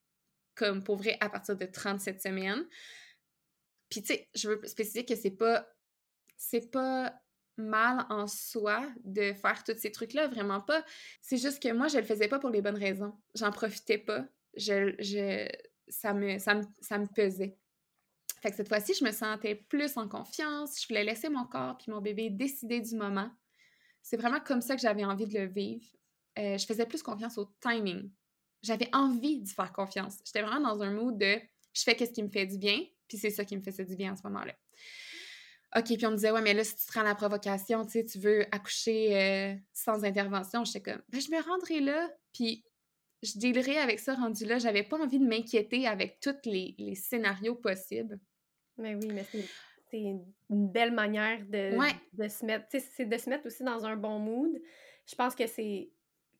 comme 0.54 0.82
pour 0.82 0.96
vrai 0.96 1.16
à 1.20 1.28
partir 1.28 1.56
de 1.56 1.66
37 1.66 2.20
semaines. 2.20 2.66
Puis 3.88 4.02
tu 4.02 4.14
sais, 4.14 4.28
je 4.34 4.48
veux 4.48 4.66
spécifier 4.66 5.04
que 5.04 5.14
c'est 5.14 5.30
pas 5.30 5.66
pas 6.72 7.14
mal 7.56 8.06
en 8.08 8.26
soi 8.26 8.86
de 9.04 9.32
faire 9.32 9.62
tous 9.64 9.78
ces 9.78 9.92
trucs-là, 9.92 10.28
vraiment 10.28 10.60
pas. 10.60 10.84
C'est 11.20 11.36
juste 11.36 11.62
que 11.62 11.72
moi, 11.72 11.88
je 11.88 11.98
le 11.98 12.04
faisais 12.04 12.28
pas 12.28 12.38
pour 12.38 12.50
les 12.50 12.62
bonnes 12.62 12.78
raisons. 12.78 13.12
J'en 13.34 13.52
profitais 13.52 13.98
pas. 13.98 14.24
Je, 14.56 14.94
je, 14.98 15.48
ça, 15.88 16.14
me, 16.14 16.38
ça, 16.38 16.54
me, 16.54 16.62
ça 16.80 16.98
me 16.98 17.06
pesait. 17.06 17.56
Fait 18.40 18.50
que 18.50 18.56
cette 18.56 18.68
fois-ci, 18.68 18.94
je 18.94 19.04
me 19.04 19.12
sentais 19.12 19.54
plus 19.54 19.96
en 19.96 20.08
confiance. 20.08 20.80
Je 20.82 20.88
voulais 20.88 21.04
laisser 21.04 21.28
mon 21.28 21.44
corps 21.44 21.76
puis 21.78 21.92
mon 21.92 22.00
bébé 22.00 22.30
décider 22.30 22.80
du 22.80 22.96
moment. 22.96 23.30
C'est 24.02 24.16
vraiment 24.16 24.40
comme 24.40 24.62
ça 24.62 24.74
que 24.74 24.82
j'avais 24.82 25.04
envie 25.04 25.26
de 25.26 25.38
le 25.38 25.46
vivre. 25.46 25.86
Euh, 26.38 26.58
je 26.58 26.66
faisais 26.66 26.86
plus 26.86 27.02
confiance 27.02 27.38
au 27.38 27.54
timing 27.60 28.10
j'avais 28.62 28.88
envie 28.92 29.40
d'y 29.40 29.52
faire 29.52 29.72
confiance. 29.72 30.18
J'étais 30.24 30.42
vraiment 30.42 30.74
dans 30.74 30.82
un 30.82 30.90
mood 30.90 31.18
de 31.18 31.38
je 31.74 31.82
fais 31.82 31.96
ce 31.98 32.10
qui 32.12 32.22
me 32.22 32.28
fait 32.28 32.46
du 32.46 32.58
bien, 32.58 32.78
puis 33.08 33.18
c'est 33.18 33.30
ça 33.30 33.44
qui 33.44 33.56
me 33.56 33.62
faisait 33.62 33.84
du 33.84 33.96
bien 33.96 34.12
à 34.12 34.16
ce 34.16 34.22
moment-là. 34.24 34.54
OK, 35.74 35.84
puis 35.84 36.06
on 36.06 36.10
me 36.10 36.16
disait, 36.16 36.30
ouais, 36.30 36.42
mais 36.42 36.52
là, 36.52 36.64
si 36.64 36.76
tu 36.76 36.84
te 36.84 36.92
rends 36.92 37.00
à 37.00 37.04
la 37.04 37.14
provocation, 37.14 37.84
tu 37.84 37.92
sais, 37.92 38.04
tu 38.04 38.18
veux 38.18 38.44
accoucher 38.54 39.16
euh, 39.16 39.54
sans 39.72 40.04
intervention, 40.04 40.64
j'étais 40.64 40.92
comme, 40.92 41.02
ben, 41.08 41.20
je 41.20 41.30
me 41.30 41.42
rendrai 41.42 41.80
là, 41.80 42.10
puis 42.34 42.62
je 43.22 43.38
dealerai 43.38 43.78
avec 43.78 43.98
ça 43.98 44.14
rendu 44.14 44.44
là. 44.44 44.58
J'avais 44.58 44.82
pas 44.82 44.98
envie 44.98 45.18
de 45.18 45.26
m'inquiéter 45.26 45.86
avec 45.86 46.20
tous 46.20 46.34
les, 46.44 46.94
scénarios 46.94 47.54
possibles. 47.54 48.18
Mais 48.76 48.94
oui, 48.96 49.08
mais 49.12 49.24
c'est 49.90 49.98
une 49.98 50.68
belle 50.68 50.92
manière 50.92 51.40
de, 51.46 51.72
de 52.22 52.28
se 52.28 52.44
mettre, 52.44 52.66
c'est 52.70 53.06
de 53.06 53.16
se 53.16 53.30
mettre 53.30 53.46
aussi 53.46 53.62
dans 53.62 53.86
un 53.86 53.96
bon 53.96 54.18
mood. 54.18 54.50
Je 55.06 55.14
pense 55.14 55.34
que 55.34 55.46
c'est 55.46 55.90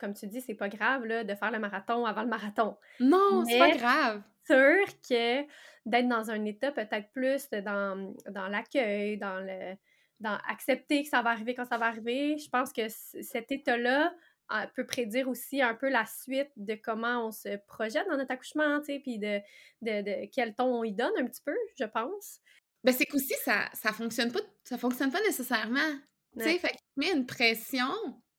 comme 0.03 0.15
tu 0.15 0.27
dis, 0.27 0.41
c'est 0.41 0.55
pas 0.55 0.69
grave 0.69 1.07
là, 1.07 1.23
de 1.23 1.35
faire 1.35 1.53
le 1.53 1.61
marathon 1.61 2.05
avant 2.05 2.23
le 2.23 2.29
marathon. 2.29 2.77
Non, 2.99 3.45
c'est 3.47 3.59
pas 3.59 3.71
grave. 3.71 4.23
sûr 4.45 4.85
que 5.09 5.43
d'être 5.87 6.09
dans 6.09 6.31
un 6.31 6.45
état 6.45 6.73
peut-être 6.73 7.11
plus 7.13 7.49
dans, 7.51 8.13
dans 8.29 8.49
l'accueil, 8.49 9.17
dans 9.17 9.39
le 9.39 9.77
dans 10.19 10.39
accepter 10.49 11.03
que 11.03 11.09
ça 11.09 11.21
va 11.21 11.31
arriver 11.31 11.55
quand 11.55 11.65
ça 11.65 11.79
va 11.79 11.87
arriver, 11.87 12.39
je 12.39 12.49
pense 12.49 12.73
que 12.73 12.83
cet 12.89 13.51
état-là 13.51 14.15
euh, 14.53 14.67
peut 14.75 14.87
prédire 14.87 15.29
aussi 15.29 15.61
un 15.63 15.75
peu 15.75 15.89
la 15.89 16.07
suite 16.07 16.53
de 16.57 16.75
comment 16.75 17.27
on 17.27 17.33
se 17.33 17.57
projette 17.67 18.07
dans 18.09 18.17
notre 18.17 18.31
accouchement, 18.31 18.79
tu 18.81 18.87
sais, 18.87 18.99
puis 19.01 19.19
de, 19.19 19.41
de, 19.83 20.03
de, 20.03 20.31
quel 20.33 20.55
ton 20.55 20.67
on 20.67 20.85
y 20.85 20.93
donne 20.93 21.13
un 21.19 21.27
petit 21.27 21.43
peu, 21.45 21.57
je 21.79 21.85
pense. 21.85 22.39
Ben 22.85 22.93
c'est 22.93 23.07
qu'aussi, 23.07 23.35
ça, 23.45 23.69
ça 23.73 23.93
fonctionne 23.93 24.31
pas, 24.31 24.41
ça 24.63 24.79
fonctionne 24.79 25.11
pas 25.11 25.21
nécessairement. 25.23 25.93
Tu 26.39 26.45
sais, 26.45 26.59
fait 26.59 26.77
met 26.97 27.13
une 27.13 27.27
pression 27.27 27.93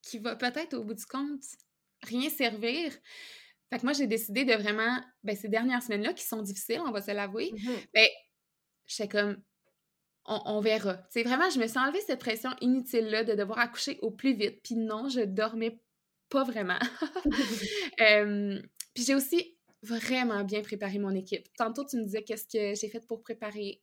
qui 0.03 0.19
va 0.19 0.35
peut-être 0.35 0.75
au 0.75 0.83
bout 0.83 0.93
du 0.93 1.05
compte 1.05 1.41
rien 2.03 2.29
servir. 2.29 2.91
Fait 3.69 3.79
que 3.79 3.83
moi, 3.83 3.93
j'ai 3.93 4.05
décidé 4.05 4.45
de 4.45 4.53
vraiment, 4.53 5.01
ben, 5.23 5.35
ces 5.35 5.49
dernières 5.49 5.81
semaines-là 5.81 6.13
qui 6.13 6.23
sont 6.23 6.41
difficiles, 6.41 6.81
on 6.85 6.91
va 6.91 7.01
se 7.01 7.11
l'avouer, 7.11 7.51
mmh 7.53 7.71
ben, 7.93 8.07
j'étais 8.85 9.07
comme, 9.07 9.41
on, 10.25 10.59
verra. 10.61 11.01
C'est 11.09 11.23
vraiment, 11.23 11.49
je 11.49 11.59
me 11.59 11.67
suis 11.67 11.79
enlevé 11.79 11.99
cette 12.01 12.19
pression 12.19 12.51
inutile-là 12.61 13.23
de 13.23 13.33
devoir 13.33 13.59
accoucher 13.59 13.99
au 14.01 14.11
plus 14.11 14.33
vite. 14.33 14.61
Puis 14.63 14.75
non, 14.75 15.09
je 15.09 15.21
dormais 15.21 15.81
pas 16.29 16.43
vraiment. 16.43 16.79
puis 18.93 19.03
j'ai 19.03 19.15
aussi 19.15 19.57
vraiment 19.81 20.43
bien 20.43 20.61
préparé 20.61 20.97
mon 20.99 21.13
équipe. 21.13 21.45
Tantôt, 21.57 21.83
tu 21.85 21.97
me 21.97 22.03
disais 22.03 22.23
qu'est-ce 22.23 22.47
que 22.47 22.79
j'ai 22.79 22.87
fait 22.87 23.05
pour 23.05 23.21
préparer 23.21 23.81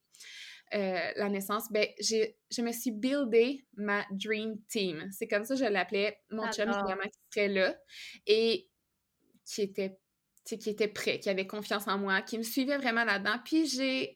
euh, 0.73 1.13
la 1.17 1.29
naissance, 1.29 1.71
ben, 1.73 1.87
je 1.99 2.63
me 2.63 2.73
suis 2.73 2.93
buildé 2.93 3.65
ma 3.77 4.05
dream 4.13 4.61
team. 4.69 5.09
C'est 5.11 5.27
comme 5.27 5.45
ça 5.45 5.55
que 5.55 5.61
je 5.61 5.65
l'appelais. 5.65 6.21
Mon 6.31 6.51
chum, 6.53 6.71
qui 6.71 7.19
serait 7.33 7.49
là 7.49 7.77
et 8.27 8.69
qui 9.45 9.63
était, 9.63 9.99
qui 10.45 10.71
était 10.71 10.89
prêt, 10.89 11.19
qui 11.19 11.29
avait 11.29 11.47
confiance 11.47 11.89
en 11.89 11.99
moi, 11.99 12.23
qui 12.23 12.39
me 12.39 12.45
suivait 12.45 12.79
vraiment 12.79 13.05
là-dedans. 13.05 13.41
Puis 13.45 13.67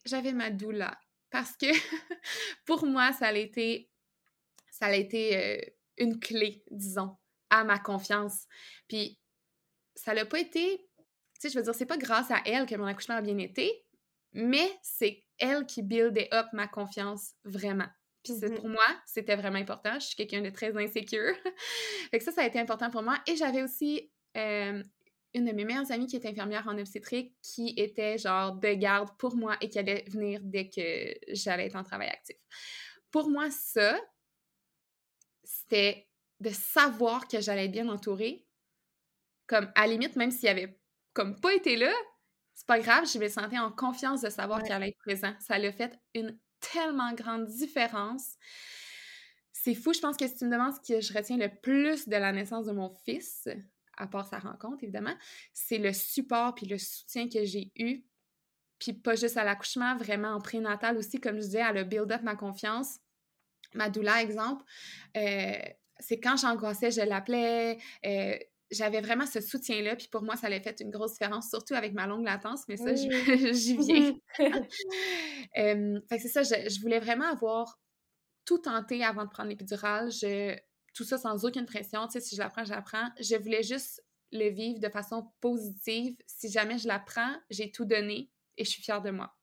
j'avais 0.05 0.33
ma 0.33 0.51
doula 0.51 0.97
parce 1.31 1.57
que 1.57 1.67
pour 2.67 2.87
moi, 2.87 3.13
ça 3.13 3.27
a 3.27 3.33
été, 3.33 3.91
ça 4.71 4.87
a 4.87 4.95
été 4.95 5.37
euh, 5.37 5.61
une 5.99 6.21
clé, 6.21 6.63
disons, 6.71 7.17
à 7.51 7.65
ma 7.65 7.81
confiance. 7.81 8.47
Puis 8.87 9.19
ça 9.97 10.15
l'a 10.15 10.25
pas 10.25 10.39
été, 10.39 10.79
tu 10.79 11.05
sais, 11.41 11.49
je 11.49 11.59
veux 11.59 11.65
dire, 11.65 11.75
c'est 11.75 11.87
pas 11.87 11.97
grâce 11.97 12.31
à 12.31 12.41
elle 12.47 12.67
que 12.67 12.77
mon 12.77 12.87
accouchement 12.87 13.17
a 13.17 13.23
bien 13.23 13.39
été, 13.39 13.85
mais 14.33 14.71
c'est 14.83 15.24
elle 15.39 15.67
qui 15.67 15.83
buildait 15.83 16.29
up 16.33 16.47
ma 16.53 16.67
confiance 16.69 17.33
vraiment. 17.45 17.89
Puis 18.23 18.35
mmh 18.35 18.55
pour 18.55 18.69
moi, 18.69 18.87
c'était 19.07 19.37
vraiment 19.37 19.59
important. 19.59 19.95
Je 19.95 20.07
suis 20.07 20.17
quelqu'un 20.17 20.41
de 20.41 20.51
très 20.51 20.75
insécure. 20.77 21.35
fait 22.11 22.19
que 22.19 22.25
ça, 22.25 22.33
ça 22.33 22.43
a 22.43 22.47
été 22.47 22.59
important 22.59 22.91
pour 22.91 23.03
moi. 23.03 23.19
Et 23.27 23.37
j'avais 23.37 23.63
aussi 23.63 24.11
une 25.35 25.45
de 25.45 25.53
mes 25.53 25.65
meilleures 25.65 25.91
amies 25.93 26.07
qui 26.07 26.17
est 26.17 26.27
infirmière 26.27 26.67
en 26.67 26.79
obstétrique 26.79 27.37
qui 27.43 27.75
était 27.77 28.19
genre 28.19 28.53
de 28.55 28.73
garde 28.73 29.11
pour 29.19 29.37
moi 29.37 29.57
et 29.61 29.69
qui 29.69 29.79
allait 29.79 30.05
venir 30.09 30.41
dès 30.43 30.69
que 30.69 31.15
j'allais 31.29 31.67
être 31.67 31.77
en 31.77 31.85
travail 31.85 32.09
actif. 32.09 32.37
Pour 33.11 33.29
moi, 33.29 33.51
ça, 33.51 34.01
c'était 35.45 36.09
de 36.41 36.51
savoir 36.51 37.29
que 37.29 37.41
j'allais 37.41 37.67
être 37.67 37.73
bien 37.73 37.89
entourée, 37.89 38.47
comme 39.47 39.71
à 39.75 39.87
la 39.87 39.93
limite, 39.93 40.17
même 40.17 40.31
s'il 40.31 40.49
avait 40.49 40.81
comme 41.13 41.41
pas 41.41 41.55
été 41.55 41.77
là, 41.77 41.93
c'est 42.55 42.67
pas 42.67 42.79
grave, 42.79 43.05
je 43.13 43.19
me 43.19 43.29
sentais 43.29 43.59
en 43.59 43.73
confiance 43.73 44.21
de 44.21 44.31
savoir 44.31 44.63
qu'il 44.63 44.73
allait 44.73 44.89
être 44.89 44.99
présent. 44.99 45.35
Ça 45.41 45.59
l'a 45.59 45.73
fait 45.73 45.99
une 46.15 46.39
tellement 46.61 47.13
grande 47.13 47.47
différence. 47.47 48.37
C'est 49.53 49.75
fou, 49.75 49.93
je 49.93 50.01
pense 50.01 50.17
que 50.17 50.27
si 50.27 50.37
tu 50.37 50.45
me 50.45 50.51
demandes 50.51 50.75
ce 50.75 50.93
que 50.93 51.01
je 51.01 51.13
retiens 51.13 51.37
le 51.37 51.49
plus 51.49 52.09
de 52.09 52.17
la 52.17 52.33
naissance 52.33 52.67
de 52.67 52.73
mon 52.73 52.91
fils, 53.05 53.49
à 53.97 54.07
part 54.07 54.27
sa 54.27 54.39
rencontre, 54.39 54.83
évidemment, 54.83 55.15
c'est 55.53 55.79
le 55.79 55.93
support 55.93 56.55
puis 56.55 56.67
le 56.67 56.79
soutien 56.79 57.29
que 57.29 57.45
j'ai 57.45 57.73
eu. 57.77 58.05
Puis 58.79 58.93
pas 58.93 59.15
juste 59.15 59.37
à 59.37 59.45
l'accouchement, 59.45 59.97
vraiment 59.97 60.35
en 60.35 60.41
prénatal 60.41 60.97
aussi, 60.97 61.21
comme 61.21 61.37
je 61.37 61.43
disais, 61.43 61.63
à 61.63 61.73
le 61.73 61.85
build 61.85 62.11
up 62.13 62.23
ma 62.23 62.37
confiance. 62.37 62.99
Ma 63.73 63.89
doula, 63.89 64.23
exemple, 64.23 64.65
euh, 65.17 65.59
c'est 65.99 66.21
quand 66.21 66.37
j'angoissais, 66.37 66.91
je 66.91 67.01
l'appelais. 67.01 67.79
Euh, 68.05 68.37
j'avais 68.75 69.01
vraiment 69.01 69.27
ce 69.27 69.41
soutien-là, 69.41 69.97
puis 69.97 70.09
pour 70.11 70.23
moi, 70.23 70.37
ça 70.37 70.49
a 70.49 70.61
fait 70.61 70.81
une 70.81 70.91
grosse 70.91 71.13
différence, 71.13 71.49
surtout 71.49 71.75
avec 71.75 71.93
ma 71.95 72.07
longue 72.07 72.25
latence, 72.25 72.65
mais 72.69 72.77
ça, 72.77 72.95
j'y 72.95 73.09
viens. 73.79 74.15
euh, 75.59 76.01
fait 76.09 76.17
que 76.17 76.23
c'est 76.23 76.29
ça, 76.29 76.43
je, 76.43 76.81
voulais 76.81 77.01
vraiment 77.01 77.27
avoir 77.27 77.81
tout 78.45 78.59
tenté 78.59 79.03
avant 79.05 79.25
de 79.25 79.31
prendre 79.31 79.49
l'épidurale. 79.49 80.11
tout 80.95 81.05
ça 81.05 81.19
sans 81.19 81.45
aucune 81.45 81.67
pression, 81.67 82.07
tu 82.07 82.13
sais, 82.13 82.21
si 82.21 82.37
je 82.37 82.41
l'apprends, 82.41 82.65
j'apprends. 82.65 83.09
Je 83.21 83.37
voulais 83.37 83.63
juste 83.63 84.05
le 84.33 84.51
vivre 84.51 84.81
de 84.81 84.89
façon 84.89 85.31
positive. 85.41 86.17
Si 86.27 86.51
jamais 86.51 86.79
je 86.79 86.89
l'apprends, 86.89 87.35
j'ai 87.51 87.71
tout 87.71 87.85
donné 87.85 88.31
et 88.57 88.65
je 88.65 88.71
suis 88.71 88.83
fière 88.83 89.01
de 89.01 89.11
moi. 89.11 89.35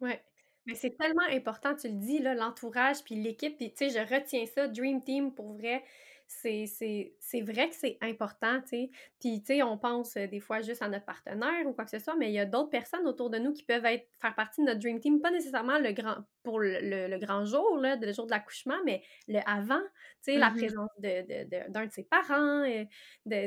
Ouais. 0.00 0.22
Mais 0.66 0.74
c'est 0.74 0.96
tellement 0.98 1.26
important, 1.30 1.74
tu 1.74 1.88
le 1.88 1.94
dis, 1.94 2.18
l'entourage, 2.18 3.02
puis 3.02 3.14
l'équipe, 3.14 3.56
puis 3.56 3.72
tu 3.72 3.88
sais, 3.88 3.90
je 3.90 4.14
retiens 4.14 4.44
ça, 4.44 4.68
Dream 4.68 5.02
Team, 5.02 5.34
pour 5.34 5.54
vrai 5.54 5.82
c'est 6.28 7.40
vrai 7.40 7.70
que 7.70 7.74
c'est 7.74 7.96
important, 8.02 8.60
tu 8.60 8.68
sais. 8.68 8.90
Puis, 9.18 9.40
tu 9.40 9.46
sais, 9.46 9.62
on 9.62 9.78
pense 9.78 10.16
euh, 10.16 10.26
des 10.26 10.40
fois 10.40 10.60
juste 10.60 10.82
à 10.82 10.88
notre 10.88 11.06
partenaire 11.06 11.66
ou 11.66 11.72
quoi 11.72 11.84
que 11.84 11.90
ce 11.90 11.98
soit, 11.98 12.16
mais 12.16 12.28
il 12.28 12.34
y 12.34 12.38
a 12.38 12.44
d'autres 12.44 12.68
personnes 12.68 13.06
autour 13.06 13.30
de 13.30 13.38
nous 13.38 13.52
qui 13.52 13.64
peuvent 13.64 13.86
être, 13.86 14.06
faire 14.20 14.34
partie 14.34 14.60
de 14.60 14.66
notre 14.66 14.80
Dream 14.80 15.00
Team, 15.00 15.20
pas 15.20 15.30
nécessairement 15.30 15.78
le 15.78 15.92
grand, 15.92 16.16
pour 16.42 16.60
le, 16.60 17.18
grand 17.18 17.44
jour, 17.44 17.78
là, 17.78 17.96
le 17.96 18.12
jour 18.12 18.26
de 18.26 18.30
l'accouchement, 18.30 18.78
mais 18.84 19.02
le 19.26 19.40
avant, 19.46 19.80
tu 20.22 20.32
sais, 20.32 20.36
la 20.36 20.50
mmh 20.50 20.56
présence 20.56 20.90
d'un 20.98 21.22
de, 21.22 21.44
de, 21.44 21.86
de, 21.86 21.90
ses 21.90 22.04
parents, 22.04 22.62
euh, 22.64 22.84
de, 23.24 23.46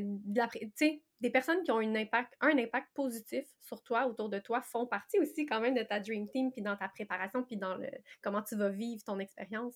tu 0.59 0.71
sais, 0.75 1.03
des 1.19 1.29
personnes 1.29 1.61
qui 1.61 1.71
ont 1.71 1.81
une 1.81 1.95
impact, 1.95 2.33
un 2.41 2.57
impact 2.57 2.87
positif 2.95 3.45
sur 3.59 3.83
toi, 3.83 4.07
autour 4.07 4.29
de 4.29 4.39
toi, 4.39 4.61
font 4.61 4.87
partie 4.87 5.19
aussi 5.19 5.45
quand 5.45 5.61
même 5.61 5.75
de 5.75 5.83
ta 5.83 5.99
Dream 5.99 6.27
Team, 6.27 6.51
puis 6.51 6.63
dans 6.63 6.75
ta 6.75 6.89
préparation, 6.89 7.43
puis 7.43 7.57
dans 7.57 7.75
le 7.75 7.89
comment 8.23 8.41
tu 8.41 8.55
vas 8.55 8.69
vivre 8.69 9.03
ton 9.03 9.19
expérience. 9.19 9.75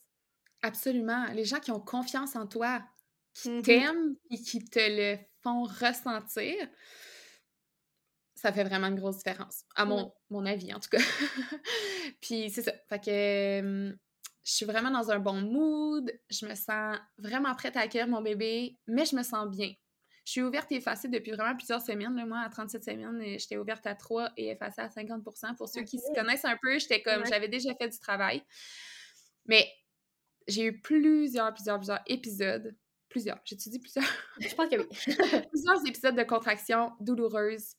Absolument. 0.65 1.25
Les 1.33 1.45
gens 1.45 1.59
qui 1.59 1.71
ont 1.71 1.79
confiance 1.79 2.35
en 2.35 2.47
toi, 2.47 2.81
qui 3.35 3.49
mmh 3.49 3.61
t'aiment 3.61 4.15
et 4.31 4.41
qui 4.41 4.63
te 4.65 4.79
le 4.79 5.19
font 5.43 5.63
ressentir, 5.63 6.55
ça 8.33 8.51
fait 8.51 8.63
vraiment 8.63 8.87
une 8.87 8.95
grosse 8.95 9.17
différence, 9.17 9.63
à 9.75 9.85
mon, 9.85 10.11
mon 10.29 10.45
avis 10.45 10.73
en 10.73 10.79
tout 10.79 10.89
cas. 10.89 10.97
puis 12.21 12.49
c'est 12.49 12.63
ça. 12.63 12.73
Fait 12.89 13.03
que 13.03 13.95
je 14.43 14.51
suis 14.51 14.65
vraiment 14.65 14.91
dans 14.91 15.11
un 15.11 15.19
bon 15.19 15.41
mood, 15.41 16.11
je 16.29 16.45
me 16.45 16.55
sens 16.55 16.97
vraiment 17.17 17.53
prête 17.55 17.75
à 17.77 17.81
accueillir 17.81 18.07
mon 18.07 18.21
bébé, 18.21 18.77
mais 18.87 19.05
je 19.05 19.15
me 19.15 19.23
sens 19.23 19.49
bien. 19.49 19.73
Je 20.23 20.31
suis 20.31 20.41
ouverte 20.41 20.71
et 20.71 20.75
effacée 20.75 21.07
depuis 21.07 21.31
vraiment 21.31 21.55
plusieurs 21.55 21.81
semaines. 21.81 22.25
Moi, 22.25 22.39
à 22.39 22.49
37 22.49 22.83
semaines, 22.83 23.37
j'étais 23.37 23.57
ouverte 23.57 23.85
à 23.85 23.93
3 23.93 24.31
et 24.37 24.49
effacée 24.49 24.81
à 24.81 24.89
50 24.89 25.23
Pour 25.23 25.69
ceux 25.69 25.83
qui 25.83 25.99
se 25.99 26.13
connaissent 26.15 26.45
un 26.45 26.57
peu, 26.59 26.79
j'étais 26.79 27.01
comme, 27.03 27.25
j'avais 27.25 27.47
déjà 27.47 27.75
fait 27.75 27.89
du 27.89 27.99
travail. 27.99 28.43
Mais 29.45 29.67
j'ai 30.47 30.65
eu 30.65 30.81
plusieurs, 30.81 31.53
plusieurs, 31.53 31.77
plusieurs 31.77 32.01
épisodes 32.07 32.75
plusieurs, 33.15 33.39
j'ai-tu 33.45 33.69
dit 33.69 33.79
plusieurs? 33.79 34.03
Je 34.41 34.53
pense 34.53 34.67
que 34.67 34.75
oui. 34.75 34.87
plusieurs 35.51 35.87
épisodes 35.87 36.17
de 36.17 36.23
contractions 36.23 36.91
douloureuses 36.99 37.75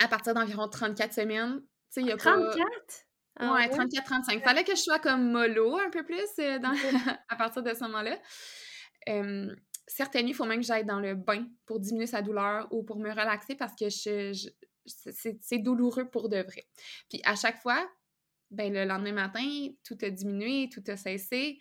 à 0.00 0.08
partir 0.08 0.34
d'environ 0.34 0.66
34 0.68 1.14
semaines. 1.14 1.60
Tu 1.60 1.66
sais, 1.90 2.00
il 2.00 2.08
y 2.08 2.10
a 2.10 2.16
34? 2.16 2.66
Ah 3.36 3.52
ouais, 3.52 3.68
34-35. 3.68 4.32
Il 4.32 4.40
Fallait 4.40 4.64
que 4.64 4.74
je 4.74 4.80
sois 4.80 4.98
comme 4.98 5.30
mollo 5.30 5.78
un 5.78 5.88
peu 5.90 6.04
plus 6.04 6.28
euh, 6.40 6.58
dans... 6.58 6.72
à 7.28 7.36
partir 7.36 7.62
de 7.62 7.72
ce 7.72 7.84
moment-là. 7.84 8.18
certaines 9.86 10.24
nuits, 10.24 10.32
il 10.32 10.34
faut 10.34 10.46
même 10.46 10.62
que 10.62 10.66
j'aille 10.66 10.84
dans 10.84 10.98
le 10.98 11.14
bain 11.14 11.46
pour 11.64 11.78
diminuer 11.78 12.08
sa 12.08 12.20
douleur 12.20 12.66
ou 12.72 12.82
pour 12.82 12.98
me 12.98 13.10
relaxer 13.10 13.54
parce 13.54 13.76
que 13.76 13.88
je, 13.88 14.50
c'est 14.84 15.58
douloureux 15.58 16.10
pour 16.10 16.28
de 16.28 16.38
vrai. 16.38 16.66
Puis 17.08 17.20
à 17.24 17.36
chaque 17.36 17.60
fois, 17.62 17.88
ben, 18.50 18.72
le 18.72 18.84
lendemain 18.84 19.12
matin, 19.12 19.68
tout 19.84 19.98
a 20.02 20.10
diminué, 20.10 20.68
tout 20.72 20.82
a 20.88 20.96
cessé. 20.96 21.60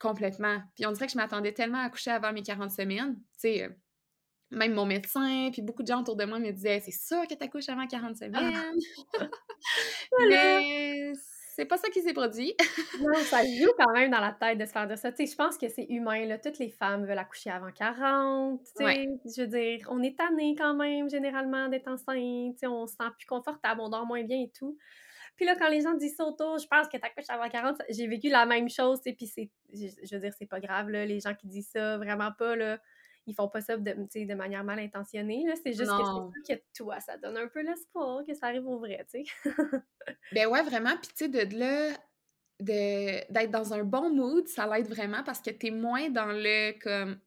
Complètement. 0.00 0.58
Puis 0.74 0.86
on 0.86 0.92
dirait 0.92 1.06
que 1.06 1.12
je 1.12 1.18
m'attendais 1.18 1.52
tellement 1.52 1.84
à 1.84 1.90
coucher 1.90 2.10
avant 2.10 2.32
mes 2.32 2.42
40 2.42 2.70
semaines. 2.70 3.16
Tu 3.34 3.40
sais, 3.40 3.64
euh, 3.64 3.68
même 4.50 4.72
mon 4.72 4.86
médecin, 4.86 5.50
puis 5.52 5.62
beaucoup 5.62 5.82
de 5.82 5.88
gens 5.88 6.00
autour 6.00 6.16
de 6.16 6.24
moi 6.24 6.38
me 6.38 6.50
disaient 6.50 6.80
c'est 6.80 6.90
sûr 6.90 7.26
que 7.28 7.34
tu 7.34 7.44
accouches 7.44 7.68
avant 7.68 7.86
40 7.86 8.10
ah. 8.10 8.24
semaines. 8.24 8.78
Mais 10.28 11.12
c'est 11.54 11.66
pas 11.66 11.76
ça 11.76 11.90
qui 11.90 12.00
s'est 12.00 12.14
produit. 12.14 12.54
non, 13.00 13.14
ça 13.24 13.42
joue 13.60 13.72
quand 13.76 13.92
même 13.92 14.10
dans 14.10 14.20
la 14.20 14.32
tête 14.32 14.56
de 14.56 14.64
se 14.64 14.72
faire 14.72 14.86
dire 14.86 14.96
ça. 14.96 15.12
Tu 15.12 15.26
sais, 15.26 15.32
je 15.32 15.36
pense 15.36 15.58
que 15.58 15.68
c'est 15.68 15.86
humain, 15.90 16.24
là. 16.24 16.38
Toutes 16.38 16.58
les 16.58 16.70
femmes 16.70 17.04
veulent 17.04 17.18
accoucher 17.18 17.50
avant 17.50 17.70
40. 17.70 18.62
Tu 18.64 18.84
sais, 18.84 19.06
je 19.24 19.42
veux 19.42 19.48
dire, 19.48 19.86
on 19.90 20.02
est 20.02 20.16
tanné 20.16 20.54
quand 20.56 20.74
même, 20.74 21.10
généralement, 21.10 21.68
d'être 21.68 21.88
enceinte. 21.88 22.54
Tu 22.54 22.60
sais, 22.60 22.66
on 22.66 22.86
se 22.86 22.94
sent 22.94 23.10
plus 23.18 23.26
confortable, 23.26 23.82
on 23.82 23.90
dort 23.90 24.06
moins 24.06 24.24
bien 24.24 24.38
et 24.38 24.50
tout. 24.58 24.78
Puis 25.40 25.46
là, 25.46 25.56
quand 25.56 25.70
les 25.70 25.80
gens 25.80 25.94
disent 25.94 26.16
ça 26.16 26.26
autour, 26.26 26.58
je 26.58 26.66
pense 26.66 26.86
que 26.86 26.98
t'accouches 26.98 27.30
avant 27.30 27.48
40, 27.48 27.80
j'ai 27.88 28.06
vécu 28.06 28.28
la 28.28 28.44
même 28.44 28.68
chose, 28.68 29.00
puis 29.00 29.26
c'est, 29.26 29.50
je 29.72 30.14
veux 30.14 30.20
dire, 30.20 30.34
c'est 30.38 30.44
pas 30.44 30.60
grave, 30.60 30.90
là, 30.90 31.06
les 31.06 31.18
gens 31.18 31.34
qui 31.34 31.46
disent 31.46 31.70
ça, 31.70 31.96
vraiment 31.96 32.30
pas, 32.30 32.56
là, 32.56 32.78
ils 33.26 33.34
font 33.34 33.48
pas 33.48 33.62
ça 33.62 33.78
de, 33.78 33.90
de 33.90 34.34
manière 34.34 34.64
mal 34.64 34.78
intentionnée, 34.78 35.46
là, 35.46 35.54
c'est 35.56 35.72
juste 35.72 35.90
que 35.90 36.30
c'est 36.44 36.58
que 36.58 36.62
toi, 36.76 37.00
ça 37.00 37.16
donne 37.16 37.38
un 37.38 37.48
peu 37.48 37.62
l'espoir 37.62 38.22
que 38.26 38.34
ça 38.34 38.48
arrive 38.48 38.66
au 38.66 38.80
vrai, 38.80 39.06
tu 39.10 39.24
sais. 39.24 39.32
ben 40.32 40.46
ouais, 40.46 40.62
vraiment, 40.62 40.94
puis 40.98 41.08
tu 41.16 41.24
sais, 41.24 41.28
de 41.30 41.58
là, 41.58 41.96
d'être 42.60 43.50
dans 43.50 43.72
un 43.72 43.82
bon 43.82 44.10
mood, 44.10 44.46
ça 44.46 44.66
l'aide 44.66 44.88
vraiment 44.88 45.22
parce 45.24 45.40
que 45.40 45.48
t'es 45.48 45.70
moins 45.70 46.10
dans 46.10 46.32
le, 46.32 46.78
comme, 46.80 47.18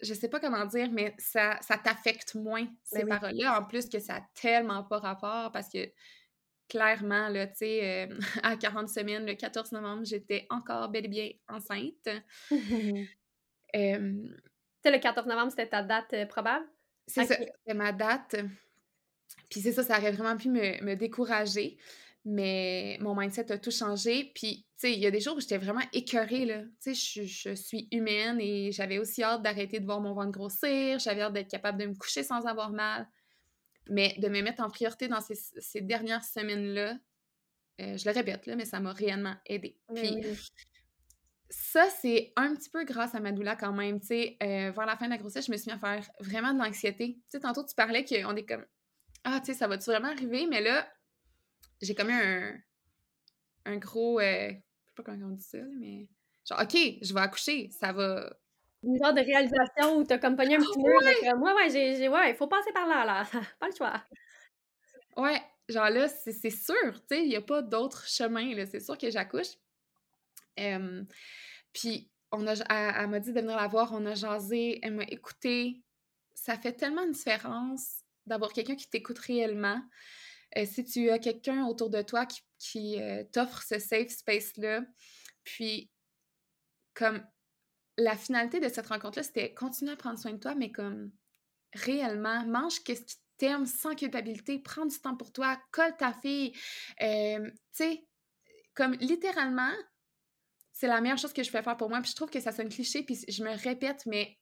je 0.00 0.14
sais 0.14 0.30
pas 0.30 0.40
comment 0.40 0.64
dire, 0.64 0.90
mais 0.90 1.14
ça, 1.18 1.58
ça 1.60 1.76
t'affecte 1.76 2.36
moins, 2.36 2.66
ces 2.84 3.04
ben 3.04 3.18
paroles-là, 3.18 3.60
en 3.60 3.64
plus 3.64 3.90
que 3.90 3.98
ça 3.98 4.14
a 4.14 4.20
tellement 4.32 4.82
pas 4.82 4.98
rapport 4.98 5.52
parce 5.52 5.68
que 5.68 5.90
clairement, 6.68 7.28
là, 7.28 7.46
tu 7.46 7.56
sais, 7.56 8.08
euh, 8.10 8.18
à 8.42 8.56
40 8.56 8.88
semaines, 8.88 9.26
le 9.26 9.34
14 9.34 9.72
novembre, 9.72 10.04
j'étais 10.04 10.46
encore 10.50 10.88
bel 10.88 11.06
et 11.06 11.08
bien 11.08 11.30
enceinte. 11.48 12.08
euh, 12.52 13.08
le 14.84 14.98
14 14.98 15.26
novembre, 15.26 15.50
c'était 15.50 15.68
ta 15.68 15.82
date 15.82 16.12
euh, 16.12 16.26
probable? 16.26 16.66
C'est 17.06 17.24
ça, 17.24 17.36
c'était 17.36 17.74
ma 17.74 17.92
date. 17.92 18.36
Puis 19.50 19.60
c'est 19.60 19.72
ça, 19.72 19.82
ça 19.82 19.98
aurait 19.98 20.12
vraiment 20.12 20.36
pu 20.36 20.48
me, 20.48 20.94
décourager. 20.94 21.76
Mais 22.26 22.96
mon 23.00 23.14
mindset 23.14 23.52
a 23.52 23.58
tout 23.58 23.70
changé. 23.70 24.32
Puis, 24.34 24.66
tu 24.80 24.88
sais, 24.88 24.92
il 24.94 24.98
y 24.98 25.06
a 25.06 25.10
des 25.10 25.20
jours 25.20 25.36
où 25.36 25.40
j'étais 25.40 25.58
vraiment 25.58 25.82
écœurée, 25.92 26.46
là. 26.46 26.62
Tu 26.82 26.94
sais, 26.94 27.22
je, 27.22 27.50
je, 27.50 27.54
suis 27.54 27.86
humaine 27.92 28.40
et 28.40 28.72
j'avais 28.72 28.98
aussi 28.98 29.22
hâte 29.22 29.42
d'arrêter 29.42 29.78
de 29.78 29.84
voir 29.84 30.00
mon 30.00 30.14
ventre 30.14 30.30
grossir. 30.30 30.98
J'avais 30.98 31.20
hâte 31.20 31.34
d'être 31.34 31.50
capable 31.50 31.78
de 31.78 31.86
me 31.86 31.94
coucher 31.94 32.22
sans 32.22 32.46
avoir 32.46 32.70
mal. 32.70 33.06
Mais 33.90 34.14
de 34.18 34.28
me 34.28 34.40
mettre 34.40 34.62
en 34.62 34.70
priorité 34.70 35.08
dans 35.08 35.20
ces, 35.20 35.80
dernières 35.82 36.24
semaines-là, 36.24 36.96
euh, 37.80 37.96
je 37.96 38.08
le 38.08 38.14
répète, 38.14 38.46
là, 38.46 38.56
mais 38.56 38.64
ça 38.64 38.80
m'a 38.80 38.92
réellement 38.92 39.34
aidé. 39.46 39.78
Puis 39.94 40.22
ça, 41.50 41.88
c'est 41.90 42.32
un 42.36 42.54
petit 42.54 42.70
peu 42.70 42.84
grâce 42.84 43.14
à 43.14 43.20
Madoula 43.20 43.56
quand 43.56 43.72
même. 43.72 44.00
Tu 44.00 44.06
sais, 44.06 44.36
euh, 44.42 44.70
vers 44.70 44.86
la 44.86 44.96
fin 44.96 45.06
de 45.06 45.10
la 45.10 45.18
grossesse, 45.18 45.46
je 45.46 45.52
me 45.52 45.56
suis 45.56 45.70
mis 45.70 45.76
à 45.76 45.78
faire 45.78 46.08
vraiment 46.20 46.54
de 46.54 46.58
l'anxiété. 46.58 47.14
Tu 47.14 47.22
sais, 47.28 47.40
tantôt, 47.40 47.64
tu 47.64 47.74
parlais 47.74 48.04
qu'on 48.04 48.36
est 48.36 48.46
comme 48.46 48.64
Ah, 49.24 49.40
tu 49.40 49.46
sais, 49.46 49.58
ça 49.58 49.68
va-tu 49.68 49.84
vraiment 49.84 50.08
arriver? 50.08 50.46
Mais 50.46 50.60
là, 50.60 50.88
j'ai 51.82 51.94
comme 51.94 52.10
un, 52.10 52.56
un 53.66 53.76
gros. 53.76 54.20
Euh, 54.20 54.50
je 54.50 54.54
sais 54.54 54.94
pas 54.96 55.02
comment 55.02 55.26
on 55.26 55.30
dit 55.30 55.44
ça, 55.44 55.58
mais 55.78 56.08
genre, 56.48 56.60
OK, 56.62 56.76
je 57.02 57.14
vais 57.14 57.20
accoucher, 57.20 57.70
ça 57.70 57.92
va 57.92 58.34
une 58.86 58.98
genre 59.02 59.12
de 59.12 59.20
réalisation 59.20 59.96
où 59.96 60.04
t'as 60.04 60.18
comme 60.18 60.36
pogné 60.36 60.56
un 60.56 60.60
petit 60.60 60.78
mur 60.78 61.00
ouais. 61.02 61.34
moi, 61.34 61.54
ouais, 61.54 61.70
j'ai, 61.70 62.08
ouais, 62.08 62.30
il 62.30 62.36
faut 62.36 62.46
passer 62.46 62.72
par 62.72 62.86
là, 62.86 63.04
là. 63.04 63.24
pas 63.60 63.68
le 63.68 63.74
choix. 63.74 64.02
Ouais, 65.16 65.40
genre 65.68 65.90
là, 65.90 66.08
c'est, 66.08 66.50
sûr, 66.50 66.92
tu 66.92 67.16
sais, 67.16 67.22
il 67.22 67.28
n'y 67.28 67.36
a 67.36 67.42
pas 67.42 67.62
d'autre 67.62 68.06
chemin, 68.06 68.54
là. 68.54 68.66
C'est 68.66 68.80
sûr 68.80 68.98
que 68.98 69.10
j'accouche. 69.10 69.56
puis, 71.72 72.10
on 72.32 72.46
a, 72.46 72.54
elle, 72.54 73.08
m'a 73.08 73.20
dit 73.20 73.32
de 73.32 73.40
venir 73.40 73.56
la 73.56 73.68
voir, 73.68 73.92
on 73.92 74.04
a 74.06 74.14
jasé, 74.14 74.80
elle 74.82 74.94
m'a 74.94 75.04
écouté. 75.04 75.82
Ça 76.34 76.58
fait 76.58 76.72
tellement 76.72 77.04
une 77.04 77.12
différence 77.12 78.02
d'avoir 78.26 78.52
quelqu'un 78.52 78.74
qui 78.74 78.88
t'écoute 78.88 79.18
réellement. 79.18 79.80
Euh, 80.56 80.66
si 80.66 80.84
tu 80.84 81.10
as 81.10 81.18
quelqu'un 81.18 81.66
autour 81.66 81.90
de 81.90 82.02
toi 82.02 82.26
qui, 82.26 82.40
qui 82.58 83.00
euh, 83.00 83.24
t'offre 83.32 83.62
ce 83.62 83.78
safe 83.78 84.08
space-là, 84.08 84.82
puis 85.44 85.90
comme 86.94 87.24
la 87.96 88.16
finalité 88.16 88.60
de 88.60 88.68
cette 88.68 88.86
rencontre-là, 88.86 89.22
c'était 89.22 89.54
continuer 89.54 89.92
à 89.92 89.96
prendre 89.96 90.18
soin 90.18 90.32
de 90.32 90.38
toi, 90.38 90.54
mais 90.54 90.70
comme 90.70 91.12
réellement, 91.72 92.44
mange 92.46 92.82
qu'est-ce 92.82 93.04
qui 93.04 93.16
t'aime 93.36 93.66
sans 93.66 93.94
culpabilité, 93.94 94.58
prends 94.58 94.86
du 94.86 94.98
temps 94.98 95.16
pour 95.16 95.32
toi, 95.32 95.60
colle 95.72 95.96
ta 95.96 96.12
fille. 96.12 96.52
tu 96.98 97.50
sais, 97.72 98.06
comme 98.74 98.94
littéralement, 98.94 99.72
c'est 100.72 100.88
la 100.88 101.00
meilleure 101.00 101.18
chose 101.18 101.32
que 101.32 101.42
je 101.42 101.50
peux 101.50 101.62
faire 101.62 101.76
pour 101.76 101.88
moi. 101.88 102.00
Puis 102.00 102.10
je 102.10 102.16
trouve 102.16 102.30
que 102.30 102.40
ça 102.40 102.52
sonne 102.52 102.68
cliché, 102.68 103.04
puis 103.04 103.18
je 103.28 103.44
me 103.44 103.56
répète, 103.56 104.04
mais 104.06 104.36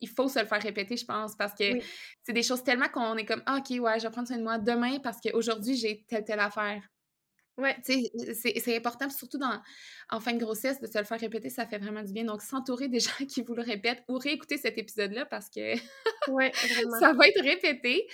il 0.00 0.08
faut 0.08 0.28
se 0.28 0.38
le 0.38 0.46
faire 0.46 0.62
répéter, 0.62 0.96
je 0.96 1.04
pense, 1.04 1.36
parce 1.36 1.54
que 1.54 1.78
c'est 2.22 2.32
des 2.32 2.42
choses 2.42 2.62
tellement 2.62 2.88
qu'on 2.88 3.16
est 3.16 3.26
comme, 3.26 3.42
ah, 3.46 3.58
OK, 3.58 3.78
ouais, 3.78 3.98
je 3.98 4.06
vais 4.06 4.10
prendre 4.10 4.28
soin 4.28 4.38
de 4.38 4.42
moi 4.42 4.58
demain 4.58 4.98
parce 5.00 5.20
qu'aujourd'hui, 5.20 5.76
j'ai 5.76 6.04
telle, 6.08 6.24
telle 6.24 6.40
affaire. 6.40 6.82
Ouais. 7.58 7.76
C'est 7.82 8.76
important, 8.76 9.10
surtout 9.10 9.38
dans, 9.38 9.60
en 10.10 10.20
fin 10.20 10.32
de 10.32 10.38
grossesse, 10.38 10.80
de 10.80 10.86
se 10.86 10.96
le 10.96 11.04
faire 11.04 11.18
répéter, 11.18 11.50
ça 11.50 11.66
fait 11.66 11.78
vraiment 11.78 12.02
du 12.02 12.12
bien. 12.12 12.24
Donc, 12.24 12.40
s'entourer 12.40 12.88
des 12.88 13.00
gens 13.00 13.26
qui 13.28 13.42
vous 13.42 13.54
le 13.54 13.62
répètent 13.62 14.04
ou 14.08 14.16
réécouter 14.16 14.56
cet 14.56 14.78
épisode-là 14.78 15.26
parce 15.26 15.50
que 15.50 15.74
ouais, 16.30 16.52
ça 17.00 17.12
va 17.12 17.28
être 17.28 17.42
répété. 17.42 18.06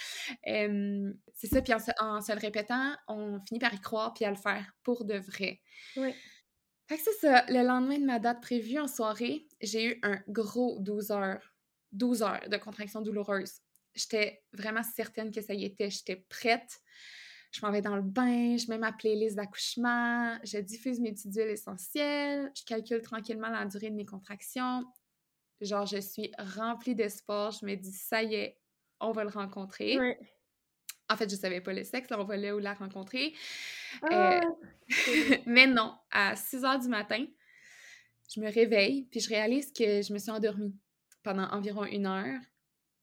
c'est 0.44 1.46
ça, 1.46 1.60
puis 1.60 1.74
en 1.74 1.78
se, 2.20 2.32
le 2.32 2.40
répétant, 2.40 2.96
on 3.06 3.38
finit 3.46 3.60
par 3.60 3.74
y 3.74 3.80
croire 3.80 4.14
puis 4.14 4.24
à 4.24 4.30
le 4.30 4.36
faire 4.36 4.74
pour 4.82 5.04
de 5.04 5.18
vrai. 5.18 5.60
Ouais. 5.96 6.14
Fait 6.86 6.96
que 6.96 7.02
c'est 7.02 7.26
ça. 7.26 7.44
Le 7.48 7.66
lendemain 7.66 7.98
de 7.98 8.04
ma 8.04 8.18
date 8.18 8.42
prévue 8.42 8.78
en 8.78 8.88
soirée, 8.88 9.46
j'ai 9.60 9.84
eu 9.86 10.00
un 10.02 10.18
gros 10.28 10.78
12 10.80 11.10
heures. 11.12 11.54
12 11.92 12.22
heures 12.22 12.48
de 12.48 12.56
contraction 12.56 13.00
douloureuse. 13.00 13.60
J'étais 13.94 14.42
vraiment 14.52 14.82
certaine 14.82 15.30
que 15.30 15.40
ça 15.40 15.54
y 15.54 15.64
était. 15.64 15.90
J'étais 15.90 16.16
prête 16.28 16.80
je 17.54 17.64
m'en 17.64 17.70
vais 17.70 17.82
dans 17.82 17.94
le 17.94 18.02
bain, 18.02 18.56
je 18.56 18.68
mets 18.68 18.78
ma 18.78 18.90
playlist 18.90 19.36
d'accouchement, 19.36 20.36
je 20.42 20.58
diffuse 20.58 20.98
mes 20.98 21.12
petites 21.12 21.32
huiles 21.36 21.50
essentielles, 21.50 22.50
je 22.56 22.64
calcule 22.64 23.00
tranquillement 23.00 23.48
la 23.48 23.64
durée 23.64 23.90
de 23.90 23.94
mes 23.94 24.04
contractions. 24.04 24.84
Genre, 25.60 25.86
je 25.86 25.98
suis 25.98 26.32
remplie 26.36 26.96
d'espoir. 26.96 27.52
Je 27.52 27.64
me 27.64 27.76
dis, 27.76 27.92
ça 27.92 28.24
y 28.24 28.34
est, 28.34 28.58
on 28.98 29.12
va 29.12 29.22
le 29.22 29.30
rencontrer. 29.30 29.96
En 31.08 31.16
fait, 31.16 31.30
je 31.30 31.36
savais 31.36 31.60
pas 31.60 31.72
le 31.72 31.84
sexe, 31.84 32.08
on 32.10 32.24
va 32.24 32.36
là 32.36 32.56
où 32.56 32.58
la 32.58 32.74
rencontrer. 32.74 33.34
Euh, 34.02 34.08
ah! 34.10 34.40
mais 35.46 35.68
non, 35.68 35.94
à 36.10 36.34
6 36.34 36.64
heures 36.64 36.80
du 36.80 36.88
matin, 36.88 37.24
je 38.34 38.40
me 38.40 38.50
réveille, 38.50 39.04
puis 39.12 39.20
je 39.20 39.28
réalise 39.28 39.72
que 39.72 40.02
je 40.02 40.12
me 40.12 40.18
suis 40.18 40.32
endormie 40.32 40.74
pendant 41.22 41.48
environ 41.50 41.84
une 41.84 42.06
heure 42.06 42.40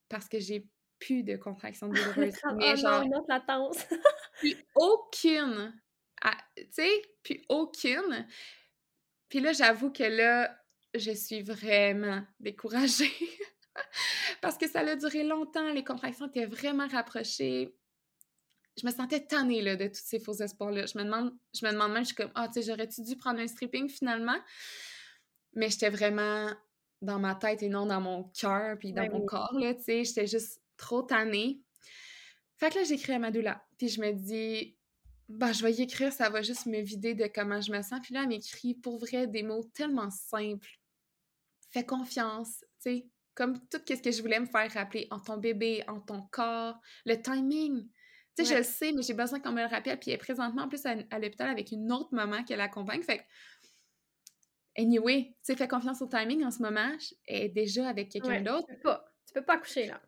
parce 0.10 0.28
que 0.28 0.40
j'ai 0.40 0.68
plus 1.02 1.24
de 1.24 1.36
contractions 1.36 1.90
douloureuses. 1.90 2.16
mais 2.56 2.74
oh 2.74 2.76
genre, 2.78 3.06
non, 3.06 3.72
puis 4.40 4.56
aucune. 4.76 5.74
Tu 6.56 6.66
sais, 6.70 7.02
puis 7.24 7.44
aucune. 7.50 8.28
Puis 9.28 9.40
là, 9.40 9.52
j'avoue 9.52 9.92
que 9.92 10.04
là, 10.04 10.56
je 10.94 11.12
suis 11.12 11.42
vraiment 11.42 12.22
découragée. 12.40 13.12
Parce 14.42 14.58
que 14.58 14.68
ça 14.68 14.82
a 14.82 14.96
duré 14.96 15.24
longtemps, 15.24 15.72
les 15.72 15.84
contractions 15.84 16.28
étaient 16.28 16.46
vraiment 16.46 16.88
rapprochées. 16.88 17.76
Je 18.80 18.86
me 18.86 18.92
sentais 18.92 19.26
tannée 19.26 19.62
là, 19.62 19.76
de 19.76 19.88
tous 19.88 20.02
ces 20.04 20.20
faux 20.20 20.34
espoirs-là. 20.34 20.86
Je 20.86 20.98
me 20.98 21.04
demande, 21.04 21.34
je 21.54 21.66
me 21.66 21.72
demande 21.72 21.94
même, 21.94 22.04
je 22.04 22.08
suis 22.08 22.16
comme, 22.16 22.32
ah, 22.36 22.48
tu 22.48 22.62
sais, 22.62 22.70
j'aurais-tu 22.70 23.02
dû 23.02 23.16
prendre 23.16 23.40
un 23.40 23.48
stripping 23.48 23.90
finalement? 23.90 24.40
Mais 25.54 25.70
j'étais 25.70 25.90
vraiment 25.90 26.50
dans 27.02 27.20
ma 27.20 27.36
tête 27.36 27.64
et 27.64 27.70
non 27.70 27.86
dans 27.86 28.00
mon 28.00 28.24
cœur 28.24 28.78
puis 28.78 28.94
dans 28.94 29.10
mon 29.10 29.26
corps, 29.26 29.58
là, 29.58 29.74
tu 29.74 29.84
sais. 29.84 30.04
J'étais 30.04 30.28
juste 30.28 30.61
trop 30.82 31.04
tannée. 31.04 31.62
Fait 32.58 32.70
que 32.70 32.80
là, 32.80 32.84
j'écris 32.84 33.14
à 33.14 33.20
Madoula. 33.20 33.64
Puis 33.78 33.88
je 33.88 34.02
me 34.02 34.12
dis, 34.12 34.76
bah, 35.30 35.54
je 35.54 35.64
vais 35.64 35.72
y 35.72 35.82
écrire, 35.84 36.12
ça 36.12 36.30
va 36.30 36.42
juste 36.42 36.66
me 36.66 36.82
vider 36.82 37.14
de 37.14 37.28
comment 37.34 37.62
je 37.62 37.72
me 37.72 37.82
sens. 37.82 38.00
Puis 38.04 38.14
là, 38.14 38.24
elle 38.24 38.30
m'écrit 38.30 38.74
pour 38.74 39.00
vrai 39.00 39.28
des 39.28 39.44
mots 39.44 39.64
tellement 39.74 40.10
simples. 40.10 40.70
Fais 41.70 41.86
confiance, 41.86 42.60
tu 42.60 42.68
sais, 42.80 43.08
comme 43.34 43.58
tout 43.70 43.80
ce 43.88 44.02
que 44.02 44.12
je 44.12 44.22
voulais 44.22 44.40
me 44.40 44.46
faire 44.46 44.70
rappeler 44.74 45.08
en 45.10 45.20
ton 45.20 45.38
bébé, 45.38 45.84
en 45.88 46.02
ton 46.02 46.24
corps, 46.32 46.78
le 47.06 47.16
timing. 47.16 47.88
Tu 48.36 48.46
sais, 48.46 48.54
je 48.54 48.58
le 48.58 48.64
sais, 48.64 48.92
mais 48.92 49.04
j'ai 49.04 49.14
besoin 49.14 49.40
qu'on 49.40 49.52
me 49.52 49.62
le 49.62 49.70
rappelle. 49.70 49.98
Puis 50.00 50.12
elle 50.12 50.16
est 50.16 50.18
présentement 50.18 50.64
en 50.64 50.68
plus 50.68 50.86
à, 50.86 50.96
l'hôpital 50.96 51.50
avec 51.50 51.72
une 51.72 51.92
autre 51.92 52.14
maman 52.14 52.44
qui 52.44 52.56
l'accompagne. 52.56 53.04
Fait 53.04 53.20
que, 53.20 53.24
anyway, 54.82 55.28
tu 55.30 55.36
sais, 55.44 55.56
fais 55.56 55.68
confiance 55.68 56.02
au 56.02 56.08
timing 56.08 56.44
en 56.44 56.52
ce 56.52 56.62
moment. 56.62 56.92
Elle 57.28 57.44
est 57.44 57.50
déjà 57.50 57.88
avec 57.88 58.10
quelqu'un 58.10 58.42
d'autre. 58.42 58.68
Tu 58.68 58.76
peux 58.76 58.82
pas. 58.82 59.06
Tu 59.26 59.34
peux 59.34 59.46
pas 59.46 59.54
accoucher 59.54 59.88
là. 59.88 60.02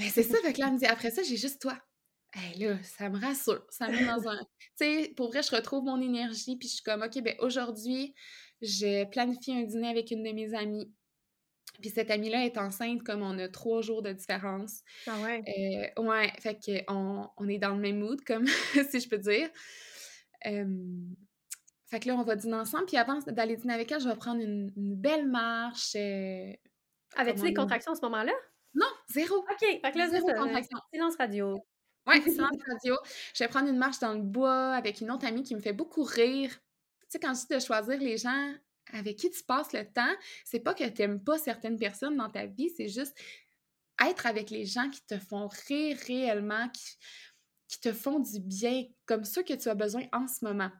Ben, 0.00 0.08
c'est 0.08 0.22
ça, 0.22 0.38
fait 0.38 0.54
que 0.54 0.60
là, 0.60 0.68
elle 0.68 0.74
me 0.74 0.78
dit, 0.78 0.86
après 0.86 1.10
ça, 1.10 1.22
j'ai 1.22 1.36
juste 1.36 1.60
toi. 1.60 1.78
Hey, 2.32 2.58
là, 2.58 2.82
ça 2.82 3.10
me 3.10 3.20
rassure. 3.20 3.66
Ça 3.68 3.88
me 3.88 3.98
met 3.98 4.06
dans 4.06 4.28
un. 4.28 4.38
Tu 4.38 4.46
sais, 4.76 5.12
pour 5.14 5.28
vrai, 5.28 5.42
je 5.42 5.54
retrouve 5.54 5.84
mon 5.84 6.00
énergie, 6.00 6.56
puis 6.56 6.68
je 6.68 6.74
suis 6.74 6.82
comme, 6.82 7.02
OK, 7.02 7.20
ben 7.22 7.34
aujourd'hui, 7.40 8.14
je 8.62 9.04
planifie 9.10 9.52
un 9.52 9.64
dîner 9.64 9.88
avec 9.88 10.10
une 10.10 10.22
de 10.22 10.32
mes 10.32 10.54
amies. 10.54 10.90
Puis 11.82 11.90
cette 11.90 12.10
amie-là 12.10 12.46
est 12.46 12.56
enceinte, 12.56 13.02
comme 13.02 13.20
on 13.20 13.38
a 13.38 13.48
trois 13.48 13.82
jours 13.82 14.00
de 14.00 14.12
différence. 14.12 14.80
Ah 15.06 15.20
ouais? 15.20 15.92
Euh, 15.98 16.02
ouais, 16.02 16.32
fait 16.40 16.58
qu'on 16.86 17.28
on 17.36 17.48
est 17.48 17.58
dans 17.58 17.74
le 17.74 17.80
même 17.80 17.98
mood, 17.98 18.22
comme 18.24 18.46
si 18.90 19.00
je 19.00 19.08
peux 19.08 19.18
dire. 19.18 19.50
fait 20.42 22.00
que 22.00 22.08
là, 22.08 22.16
on 22.16 22.22
va 22.22 22.36
dîner 22.36 22.56
ensemble. 22.56 22.86
Puis 22.86 22.96
avant 22.96 23.18
d'aller 23.26 23.56
dîner 23.56 23.74
avec 23.74 23.92
elle, 23.92 24.00
je 24.00 24.08
vais 24.08 24.16
prendre 24.16 24.40
une, 24.40 24.72
belle 24.76 25.28
marche. 25.28 25.94
Euh, 25.94 26.52
Avais-tu 27.16 27.42
des 27.42 27.54
contractions 27.54 27.92
à 27.92 27.96
ce 27.96 28.02
moment-là? 28.02 28.32
Non, 28.74 28.86
zéro. 29.08 29.36
OK, 29.36 29.60
fait 29.60 29.80
que 29.80 29.98
là, 29.98 30.08
zéro 30.08 30.26
contraction. 30.26 30.78
Silence 30.92 31.16
radio. 31.16 31.64
Ouais, 32.06 32.20
silence 32.22 32.56
radio. 32.68 32.96
Je 33.34 33.44
vais 33.44 33.48
prendre 33.48 33.68
une 33.68 33.78
marche 33.78 33.98
dans 33.98 34.14
le 34.14 34.22
bois 34.22 34.74
avec 34.74 35.00
une 35.00 35.10
autre 35.10 35.26
amie 35.26 35.42
qui 35.42 35.54
me 35.54 35.60
fait 35.60 35.72
beaucoup 35.72 36.02
rire. 36.02 36.50
Tu 37.02 37.06
sais, 37.08 37.18
quand 37.18 37.34
je 37.34 37.46
dis 37.46 37.54
de 37.54 37.60
choisir 37.60 37.98
les 37.98 38.16
gens 38.16 38.54
avec 38.92 39.16
qui 39.16 39.30
tu 39.30 39.42
passes 39.44 39.72
le 39.72 39.84
temps, 39.84 40.14
c'est 40.44 40.60
pas 40.60 40.74
que 40.74 40.84
tu 40.88 41.02
n'aimes 41.02 41.22
pas 41.22 41.38
certaines 41.38 41.78
personnes 41.78 42.16
dans 42.16 42.30
ta 42.30 42.46
vie, 42.46 42.70
c'est 42.76 42.88
juste 42.88 43.16
être 44.04 44.26
avec 44.26 44.50
les 44.50 44.64
gens 44.64 44.88
qui 44.90 45.04
te 45.04 45.18
font 45.18 45.48
rire 45.68 45.96
réellement, 46.06 46.68
qui, 46.70 46.96
qui 47.68 47.80
te 47.80 47.92
font 47.92 48.18
du 48.18 48.40
bien, 48.40 48.84
comme 49.06 49.24
ceux 49.24 49.42
que 49.42 49.54
tu 49.54 49.68
as 49.68 49.74
besoin 49.74 50.04
en 50.12 50.26
ce 50.26 50.44
moment. 50.44 50.70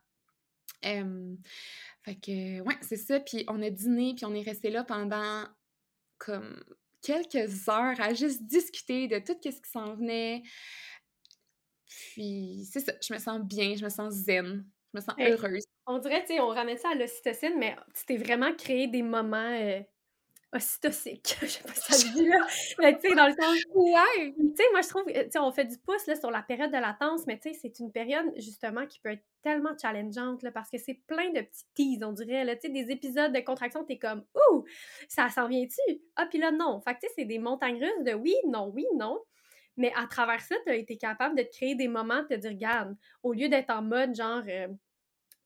fait 0.83 2.17
que, 2.17 2.61
ouais, 2.63 2.79
c'est 2.81 2.97
ça. 2.97 3.21
Puis 3.21 3.45
on 3.49 3.63
a 3.63 3.71
dîné, 3.71 4.15
puis 4.17 4.25
on 4.25 4.35
est 4.35 4.43
resté 4.43 4.71
là 4.71 4.85
pendant 4.85 5.47
comme 6.19 6.63
quelques 7.03 7.69
heures 7.69 8.01
à 8.01 8.15
juste 8.15 8.43
discuter 8.43 9.09
de 9.09 9.19
tout 9.19 9.35
ce 9.43 9.49
qui 9.61 9.71
s'en 9.71 9.95
venait. 9.95 10.43
Puis, 11.87 12.69
c'est 12.71 12.81
ça, 12.81 12.93
je 13.03 13.13
me 13.13 13.19
sens 13.19 13.41
bien, 13.41 13.75
je 13.77 13.85
me 13.85 13.91
sens 13.91 14.15
zen, 14.15 14.65
je 14.95 14.99
me 14.99 15.05
sens 15.05 15.15
heureuse. 15.21 15.65
On 15.87 15.99
dirait, 15.99 16.21
tu 16.23 16.35
sais, 16.35 16.41
on 16.41 16.49
ramène 16.49 16.77
ça 16.77 16.91
à 16.91 16.95
l'ocytocine, 16.95 17.55
mais 17.59 17.77
tu 17.95 18.07
t'es 18.07 18.17
vraiment 18.17 18.55
créé 18.55 18.87
des 18.87 19.03
moments 19.03 19.37
euh, 19.37 19.81
ocytociques. 20.53 21.37
je 21.43 21.47
sais 21.47 21.63
pas 21.63 21.75
si 21.75 21.81
ça 21.81 21.95
se 21.95 22.09
dit, 22.15 22.27
là. 22.27 22.47
mais 22.79 22.99
tu 22.99 23.09
sais, 23.09 23.15
dans 23.15 23.27
le 23.27 23.33
sens. 23.33 23.57
Ouais! 23.75 24.35
Tu 24.37 24.57
sais, 24.57 24.65
moi, 24.73 24.83
je 24.83 24.89
trouve, 24.89 25.05
tu 25.07 25.13
sais, 25.31 25.39
on 25.39 25.53
fait 25.53 25.65
du 25.65 25.79
pouce, 25.79 26.07
là, 26.07 26.17
sur 26.17 26.31
la 26.31 26.43
période 26.43 26.71
de 26.71 26.79
latence, 26.79 27.27
mais 27.27 27.39
tu 27.39 27.53
sais, 27.53 27.59
c'est 27.61 27.79
une 27.79 27.93
période, 27.93 28.27
justement, 28.37 28.87
qui 28.87 29.01
peut 29.01 29.11
être 29.11 29.25
tellement 29.43 29.77
challengeante, 29.81 30.43
là, 30.43 30.51
parce 30.51 30.71
que 30.71 30.79
c'est 30.79 31.01
plein 31.07 31.31
de 31.31 31.41
petits 31.41 31.99
teas, 31.99 32.07
on 32.07 32.13
dirait, 32.13 32.45
là, 32.45 32.57
tu 32.57 32.63
sais, 32.63 32.69
des 32.69 32.91
épisodes 32.91 33.33
de 33.33 33.41
contraction, 33.41 33.85
t'es 33.85 33.99
comme, 33.99 34.25
ouh, 34.35 34.65
ça 35.09 35.29
s'en 35.29 35.49
vient-tu? 35.49 36.01
Ah, 36.17 36.27
puis 36.27 36.39
là, 36.39 36.51
non. 36.51 36.81
Fait 36.81 36.95
que, 36.95 37.01
tu 37.01 37.07
sais, 37.07 37.15
c'est 37.19 37.25
des 37.25 37.39
montagnes 37.39 37.83
russes 37.83 38.05
de 38.05 38.15
oui, 38.15 38.35
non, 38.47 38.71
oui, 38.75 38.87
non. 38.97 39.19
Mais 39.77 39.93
à 39.97 40.07
travers 40.07 40.41
ça, 40.41 40.57
tu 40.67 40.73
as 40.73 40.75
été 40.75 40.97
capable 40.97 41.37
de 41.39 41.43
te 41.43 41.51
créer 41.57 41.75
des 41.75 41.89
moments, 41.89 42.23
de 42.23 42.29
te 42.29 42.35
dire, 42.35 42.51
regarde, 42.51 42.97
au 43.23 43.33
lieu 43.33 43.49
d'être 43.49 43.71
en 43.71 43.83
mode 43.83 44.15
genre, 44.15 44.43
euh, 44.49 44.69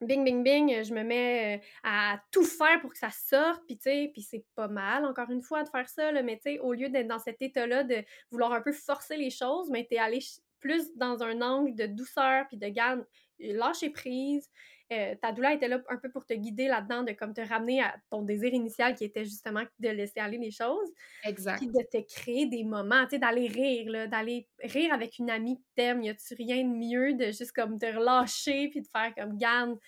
bing, 0.07 0.25
bing, 0.25 0.43
bing, 0.43 0.83
je 0.83 0.95
me 0.95 1.03
mets 1.03 1.57
euh, 1.57 1.65
à 1.83 2.21
tout 2.31 2.45
faire 2.45 2.81
pour 2.81 2.93
que 2.93 2.99
ça 2.99 3.11
sorte, 3.11 3.63
puis 3.67 3.77
tu 3.77 3.85
sais, 3.85 4.11
puis 4.13 4.23
c'est 4.23 4.45
pas 4.55 4.69
mal, 4.69 5.05
encore 5.05 5.31
une 5.31 5.43
fois, 5.43 5.63
de 5.63 5.69
faire 5.69 5.89
ça, 5.89 6.13
là, 6.13 6.23
mais 6.23 6.37
tu 6.37 6.53
sais, 6.53 6.59
au 6.61 6.73
lieu 6.73 6.89
d'être 6.89 7.09
dans 7.09 7.19
cet 7.19 7.41
état-là 7.43 7.85
de 7.85 8.03
vouloir 8.31 8.53
un 8.53 8.61
peu 8.61 8.73
forcer 8.73 9.17
les 9.17 9.31
choses, 9.31 9.71
mais 9.71 9.87
t'es 9.89 9.99
allé 9.99 10.21
plus 10.61 10.97
dans 10.97 11.23
un 11.23 11.43
angle 11.43 11.75
de 11.75 11.87
douceur, 11.87 12.47
puis 12.49 12.57
de 12.57 12.69
garde, 12.69 13.07
lâcher 13.39 13.91
prise, 13.91 14.49
euh, 14.93 15.15
ta 15.21 15.33
douleur 15.33 15.53
était 15.53 15.69
là 15.69 15.81
un 15.89 15.97
peu 15.97 16.11
pour 16.11 16.27
te 16.27 16.35
guider 16.35 16.69
là-dedans, 16.69 17.03
de 17.03 17.13
comme 17.13 17.33
te 17.33 17.41
ramener 17.41 17.83
à 17.83 17.97
ton 18.11 18.23
désir 18.23 18.53
initial 18.53 18.95
qui 18.95 19.05
était 19.05 19.25
justement 19.25 19.65
de 19.79 19.89
laisser 19.89 20.21
aller 20.21 20.37
les 20.39 20.51
choses. 20.51 20.91
Exact. 21.25 21.59
Puis 21.59 21.69
de 21.69 21.83
te 21.91 22.15
créer 22.15 22.47
des 22.47 22.65
moments, 22.65 23.05
tu 23.05 23.11
sais, 23.11 23.19
d'aller 23.19 23.49
rire, 23.49 24.09
d'aller 24.09 24.47
rire 24.63 24.93
avec 24.93 25.19
une 25.19 25.31
amie 25.31 25.57
que 25.59 25.65
t'aimes. 25.75 26.03
Y 26.03 26.11
a-tu 26.11 26.35
rien 26.35 26.65
de 26.65 26.69
mieux 26.69 27.15
de 27.15 27.27
juste 27.27 27.53
comme 27.53 27.79
te 27.79 27.87
relâcher 27.87 28.69
puis 28.69 28.83
de 28.83 28.89
faire 28.89 29.15
comme 29.15 29.39
garde, 29.39 29.79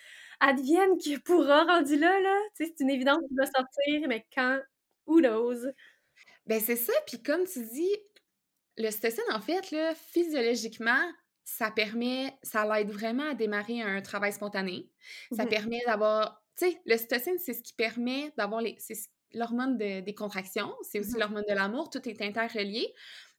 advienne 0.41 0.97
qui 0.99 1.19
pourra 1.19 1.65
rendu 1.65 1.99
là, 1.99 2.19
là. 2.21 2.39
Tu 2.57 2.65
sais, 2.65 2.73
c'est 2.77 2.85
une 2.85 2.91
évidence 2.91 3.21
qui 3.29 3.35
va 3.35 3.47
sortir, 3.47 4.09
mais 4.09 4.25
quand, 4.35 4.61
who 5.07 5.21
knows? 5.21 5.67
Ben 6.47 6.61
c'est 6.61 6.77
ça, 6.77 6.93
puis 7.07 7.23
comme 7.23 7.45
tu 7.45 7.65
dis, 7.67 7.91
le 8.79 8.91
stress 8.91 9.19
en 9.33 9.41
fait, 9.41 9.71
là, 9.73 9.95
physiologiquement, 9.95 11.03
ça 11.47 11.71
permet, 11.71 12.37
ça 12.43 12.67
l'aide 12.67 12.91
vraiment 12.91 13.31
à 13.31 13.35
démarrer 13.35 13.81
un 13.81 14.03
travail 14.03 14.33
spontané. 14.33 14.91
Ça 15.31 15.45
mmh 15.45 15.49
permet 15.49 15.81
d'avoir, 15.87 16.45
tu 16.59 16.67
sais, 16.67 16.83
l'ocytocine, 16.87 17.39
c'est 17.39 17.55
ce 17.55 17.63
qui 17.63 17.73
permet 17.73 18.33
d'avoir 18.37 18.61
les, 18.61 18.75
c'est 18.81 18.97
l'hormone 19.33 19.79
des 19.79 20.15
contractions, 20.15 20.75
c'est 20.83 20.99
aussi 21.01 21.17
mmh 21.17 21.21
l'hormone 21.21 21.45
de 21.49 21.55
l'amour, 21.55 21.89
tout 21.91 22.07
est 22.09 22.21
interrelié. 22.21 22.93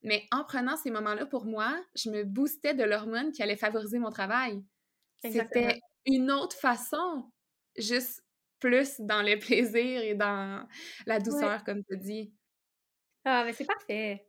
Mais 0.04 0.26
en 0.32 0.46
prenant 0.46 0.78
ces 0.78 0.90
moments-là 0.92 1.26
pour 1.26 1.46
moi, 1.46 1.78
je 1.96 2.10
me 2.10 2.24
boostais 2.24 2.74
de 2.74 2.84
l'hormone 2.86 3.32
qui 3.34 3.44
allait 3.44 3.58
favoriser 3.58 4.00
mon 4.00 4.10
travail. 4.10 4.64
C'était 5.18 5.80
une 6.06 6.32
autre 6.32 6.56
façon, 6.58 7.32
juste 7.78 8.24
plus 8.60 9.00
dans 9.02 9.22
le 9.24 9.38
plaisir 9.40 10.02
et 10.02 10.16
dans 10.16 10.68
la 11.08 11.20
douceur, 11.20 11.64
comme 11.66 11.84
tu 11.86 11.98
dis. 11.98 12.34
Ah, 13.26 13.44
mais 13.46 13.54
c'est 13.54 13.66
parfait. 13.66 14.27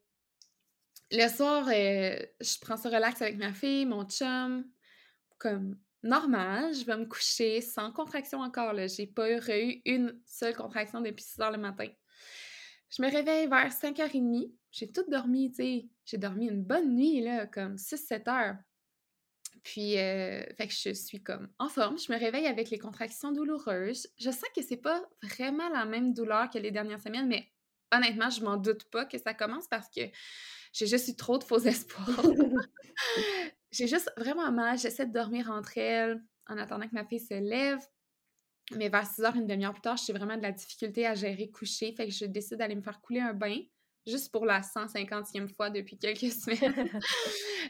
Le 1.11 1.27
soir, 1.29 1.67
euh, 1.69 2.19
je 2.41 2.59
prends 2.61 2.77
ça 2.77 2.91
relax 2.91 3.23
avec 3.23 3.39
ma 3.39 3.53
fille, 3.53 3.87
mon 3.87 4.05
chum, 4.05 4.65
comme 5.39 5.79
normal. 6.03 6.75
Je 6.75 6.85
vais 6.85 6.97
me 6.97 7.07
coucher 7.07 7.61
sans 7.63 7.93
contraction 7.93 8.41
encore. 8.41 8.75
J'ai 8.89 9.07
pas 9.07 9.31
eu 9.31 9.81
une 9.87 10.21
seule 10.27 10.55
contraction 10.55 11.01
depuis 11.01 11.25
6 11.25 11.41
heures 11.41 11.53
le 11.53 11.59
matin. 11.59 11.89
Je 12.91 13.03
me 13.03 13.11
réveille 13.11 13.47
vers 13.47 13.73
5h30. 13.73 14.53
J'ai 14.71 14.93
tout 14.93 15.05
dormi, 15.09 15.51
tu 15.51 15.57
sais. 15.57 15.89
J'ai 16.05 16.19
dormi 16.19 16.47
une 16.47 16.63
bonne 16.63 16.95
nuit, 16.95 17.23
là, 17.23 17.47
comme 17.47 17.77
6-7 17.77 18.29
heures. 18.29 18.57
Puis, 19.63 19.99
euh, 19.99 20.43
fait 20.57 20.69
que 20.69 20.75
je 20.75 20.93
suis 20.93 21.23
comme 21.23 21.49
en 21.59 21.69
forme. 21.69 21.99
Je 21.99 22.13
me 22.13 22.19
réveille 22.19 22.47
avec 22.47 22.71
les 22.71 22.79
contractions 22.79 23.33
douloureuses. 23.33 24.09
Je 24.19 24.31
sens 24.31 24.49
que 24.55 24.63
c'est 24.63 24.77
pas 24.77 25.03
vraiment 25.23 25.69
la 25.71 25.85
même 25.85 26.13
douleur 26.13 26.51
que 26.51 26.59
les 26.59 26.71
dernières 26.71 27.01
semaines, 27.01 27.29
mais 27.29 27.51
honnêtement, 27.93 28.31
je 28.31 28.43
m'en 28.43 28.57
doute 28.57 28.85
pas 28.91 29.05
que 29.05 29.19
ça 29.19 29.35
commence 29.35 29.69
parce 29.69 29.89
que 29.89 30.03
j'ai 30.73 30.87
juste 30.87 31.09
eu 31.09 31.17
trop 31.17 31.39
de 31.39 31.45
faux 31.45 31.59
espoirs. 31.59 32.07
j'ai 33.71 33.87
juste 33.87 34.13
vraiment 34.17 34.51
mal. 34.53 34.79
J'essaie 34.79 35.07
de 35.07 35.13
dormir 35.13 35.51
entre 35.51 35.79
elles 35.79 36.23
en 36.47 36.57
attendant 36.59 36.89
que 36.89 36.95
ma 36.95 37.05
fille 37.05 37.21
se 37.21 37.35
lève. 37.35 37.81
Mais 38.77 38.89
vers 38.89 39.07
6 39.07 39.23
heures, 39.23 39.37
une 39.37 39.47
demi-heure 39.47 39.73
plus 39.73 39.81
tard, 39.81 39.97
j'ai 39.97 40.13
vraiment 40.13 40.37
de 40.37 40.43
la 40.43 40.53
difficulté 40.53 41.07
à 41.07 41.15
gérer 41.15 41.51
coucher. 41.51 41.93
Fait 41.93 42.07
que 42.07 42.13
je 42.13 42.27
décide 42.27 42.59
d'aller 42.59 42.75
me 42.75 42.83
faire 42.83 43.01
couler 43.01 43.21
un 43.21 43.33
bain, 43.33 43.61
juste 44.07 44.31
pour 44.31 44.45
la 44.45 44.61
150e 44.61 45.49
fois 45.49 45.71
depuis 45.71 45.99
quelques 45.99 46.31
semaines, 46.33 46.91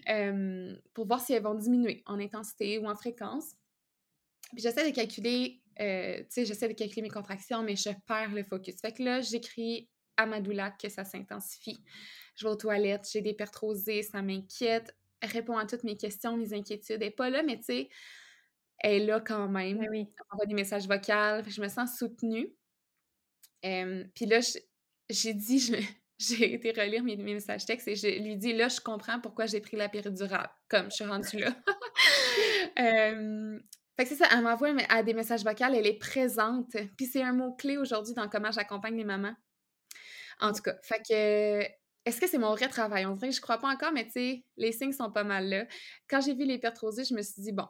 pour 0.95 1.07
voir 1.07 1.21
si 1.21 1.35
elles 1.35 1.43
vont 1.43 1.55
diminuer 1.55 2.03
en 2.07 2.19
intensité 2.19 2.79
ou 2.79 2.87
en 2.87 2.97
fréquence. 2.97 3.55
Puis 4.53 4.63
j'essaie 4.63 4.91
de 4.91 4.95
calculer, 4.95 5.63
euh, 5.81 6.19
tu 6.21 6.27
sais, 6.31 6.45
j'essaie 6.47 6.69
de 6.69 6.73
calculer 6.73 7.03
mes 7.03 7.11
contractions, 7.11 7.63
mais 7.63 7.77
je 7.77 7.91
perds 8.07 8.33
le 8.33 8.43
focus. 8.43 8.81
Fait 8.81 8.93
que 8.93 9.03
là, 9.03 9.21
j'écris 9.21 9.89
à 10.19 10.71
que 10.71 10.89
ça 10.89 11.05
s'intensifie. 11.05 11.83
Je 12.37 12.45
vais 12.45 12.51
aux 12.51 12.57
toilettes, 12.57 13.09
j'ai 13.11 13.21
des 13.21 13.35
pertes 13.35 13.59
ça 14.03 14.23
m'inquiète. 14.23 14.97
Réponds 15.23 15.57
à 15.57 15.67
toutes 15.67 15.85
mes 15.85 15.97
questions, 15.97 16.37
mes 16.37 16.53
inquiétudes. 16.53 16.97
Elle 16.97 17.09
n'est 17.09 17.11
pas 17.11 17.31
là, 17.31 17.43
mais 17.43 17.57
tu 17.57 17.65
sais, 17.65 17.89
elle 18.79 19.03
est 19.03 19.07
là 19.07 19.21
quand 19.21 19.49
même. 19.49 19.79
Oui, 19.79 19.87
oui. 19.91 20.07
Elle 20.17 20.25
envoie 20.31 20.47
des 20.47 20.55
messages 20.55 20.87
vocaux. 20.87 21.49
Je 21.49 21.61
me 21.61 21.69
sens 21.69 21.97
soutenue. 21.99 22.55
Puis 23.63 24.27
là, 24.27 24.41
j'ai 25.11 25.35
dit, 25.35 25.73
j'ai 26.19 26.55
été 26.55 26.71
relire 26.71 27.03
mes, 27.03 27.17
messages 27.17 27.65
textes 27.65 27.89
et 27.89 27.97
je 27.97 28.23
lui 28.23 28.37
dis 28.37 28.53
là, 28.53 28.69
je 28.69 28.81
comprends 28.81 29.21
pourquoi 29.21 29.47
j'ai 29.47 29.61
pris 29.61 29.77
la 29.77 29.89
péridurale, 29.89 30.51
comme 30.69 30.91
je 30.91 30.97
suis 30.97 31.05
rendue 31.05 31.39
là. 31.39 31.55
fait 32.77 34.05
que 34.05 34.09
c'est 34.09 34.17
ça, 34.17 34.29
elle 34.33 34.43
m'envoie 34.43 34.71
à 34.89 35.03
des 35.03 35.15
messages 35.15 35.43
vocaux, 35.45 35.65
elle 35.65 35.87
est 35.87 35.99
présente. 35.99 36.77
Puis 36.97 37.07
c'est 37.07 37.23
un 37.23 37.33
mot-clé 37.33 37.77
aujourd'hui 37.77 38.15
dans 38.15 38.29
comment 38.29 38.53
j'accompagne 38.53 38.97
les 38.97 39.05
mamans. 39.05 39.35
En 40.41 40.53
tout 40.53 40.63
cas, 40.63 40.77
fait 40.83 41.03
que 41.09 41.67
est-ce 42.05 42.21
que 42.21 42.27
c'est 42.27 42.39
mon 42.39 42.55
vrai 42.55 42.69
travail? 42.69 43.05
On 43.07 43.15
dirait 43.17 43.29
que 43.31 43.37
je 43.37 43.41
crois 43.41 43.59
pas 43.59 43.69
encore, 43.69 43.93
mais 43.93 44.07
tu 44.07 44.13
sais, 44.13 44.45
les 44.57 44.73
signes 44.73 44.93
sont 44.93 45.11
pas 45.11 45.25
mal 45.25 45.49
là. 45.49 45.67
Quand 46.09 46.21
j'ai 46.21 46.35
vu 46.35 46.45
les 46.45 46.61
rosées, 46.81 47.05
je 47.05 47.15
me 47.15 47.23
suis 47.23 47.43
dit, 47.43 47.53
bon, 47.53 47.67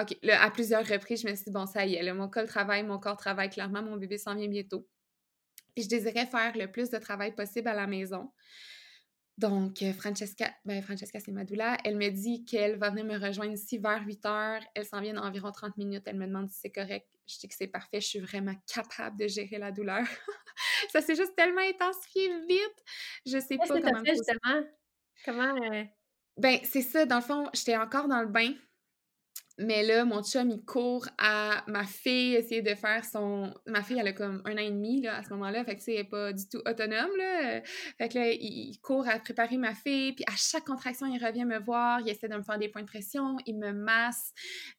OK, 0.00 0.16
là, 0.22 0.42
à 0.42 0.50
plusieurs 0.50 0.86
reprises, 0.86 1.22
je 1.22 1.28
me 1.28 1.34
suis 1.34 1.46
dit, 1.46 1.50
bon, 1.50 1.66
ça 1.66 1.84
y 1.84 1.94
est, 1.94 2.02
là, 2.02 2.14
mon 2.14 2.28
corps 2.28 2.46
travaille, 2.46 2.84
mon 2.84 2.98
corps 2.98 3.16
travaille 3.16 3.50
clairement, 3.50 3.82
mon 3.82 3.96
bébé 3.96 4.18
s'en 4.18 4.34
vient 4.34 4.48
bientôt. 4.48 4.86
Puis 5.74 5.84
je 5.84 5.88
désirais 5.88 6.26
faire 6.26 6.56
le 6.56 6.70
plus 6.70 6.90
de 6.90 6.98
travail 6.98 7.34
possible 7.34 7.68
à 7.68 7.74
la 7.74 7.86
maison. 7.86 8.30
Donc, 9.36 9.82
euh, 9.82 9.92
Francesca, 9.92 10.52
ben 10.64 10.80
Francesca, 10.80 11.18
c'est 11.18 11.32
ma 11.32 11.44
doula, 11.44 11.76
elle 11.84 11.96
me 11.96 12.08
dit 12.08 12.44
qu'elle 12.44 12.76
va 12.76 12.90
venir 12.90 13.04
me 13.04 13.18
rejoindre 13.18 13.52
ici 13.52 13.78
vers 13.78 14.04
8 14.06 14.26
heures. 14.26 14.62
Elle 14.74 14.84
s'en 14.84 15.00
vient 15.00 15.14
dans 15.14 15.24
environ 15.24 15.50
30 15.50 15.76
minutes. 15.76 16.04
Elle 16.06 16.18
me 16.18 16.26
demande 16.26 16.48
si 16.48 16.60
c'est 16.60 16.70
correct. 16.70 17.08
Je 17.26 17.38
dis 17.38 17.48
que 17.48 17.54
c'est 17.54 17.66
parfait. 17.66 18.00
Je 18.00 18.06
suis 18.06 18.20
vraiment 18.20 18.54
capable 18.72 19.18
de 19.18 19.26
gérer 19.26 19.58
la 19.58 19.72
douleur. 19.72 20.04
ça 20.92 21.00
s'est 21.00 21.16
juste 21.16 21.34
tellement 21.34 21.62
intensifié 21.62 22.28
vite. 22.46 22.84
Je 23.26 23.40
sais 23.40 23.56
pas 23.56 23.66
comment. 23.66 24.04
Fait, 24.04 24.14
justement? 24.14 24.62
Comment. 25.24 25.54
Euh? 25.72 25.84
Ben, 26.36 26.58
c'est 26.62 26.82
ça. 26.82 27.04
Dans 27.04 27.16
le 27.16 27.22
fond, 27.22 27.48
j'étais 27.54 27.76
encore 27.76 28.06
dans 28.06 28.20
le 28.20 28.28
bain. 28.28 28.52
Mais 29.58 29.84
là, 29.84 30.04
mon 30.04 30.22
chum, 30.22 30.50
il 30.50 30.64
court 30.64 31.06
à 31.16 31.62
ma 31.68 31.84
fille, 31.84 32.34
essayer 32.34 32.60
de 32.60 32.74
faire 32.74 33.04
son... 33.04 33.54
Ma 33.66 33.84
fille, 33.84 33.98
elle 34.00 34.08
a 34.08 34.12
comme 34.12 34.42
un 34.44 34.54
an 34.54 34.58
et 34.58 34.70
demi, 34.70 35.00
là, 35.00 35.18
à 35.18 35.22
ce 35.22 35.30
moment-là, 35.30 35.64
fait 35.64 35.76
que, 35.76 35.82
elle 35.86 35.96
n'est 35.98 36.04
pas 36.04 36.32
du 36.32 36.48
tout 36.48 36.58
autonome, 36.66 37.16
là. 37.16 37.62
Fait 37.96 38.08
que 38.08 38.18
là, 38.18 38.32
il 38.32 38.76
court 38.80 39.06
à 39.08 39.18
préparer 39.20 39.56
ma 39.56 39.72
fille, 39.74 40.12
puis 40.14 40.24
à 40.26 40.34
chaque 40.36 40.64
contraction, 40.64 41.06
il 41.06 41.24
revient 41.24 41.44
me 41.44 41.60
voir, 41.60 42.00
il 42.00 42.08
essaie 42.08 42.28
de 42.28 42.36
me 42.36 42.42
faire 42.42 42.58
des 42.58 42.68
points 42.68 42.82
de 42.82 42.88
pression, 42.88 43.36
il 43.46 43.56
me 43.56 43.72
masse. 43.72 44.32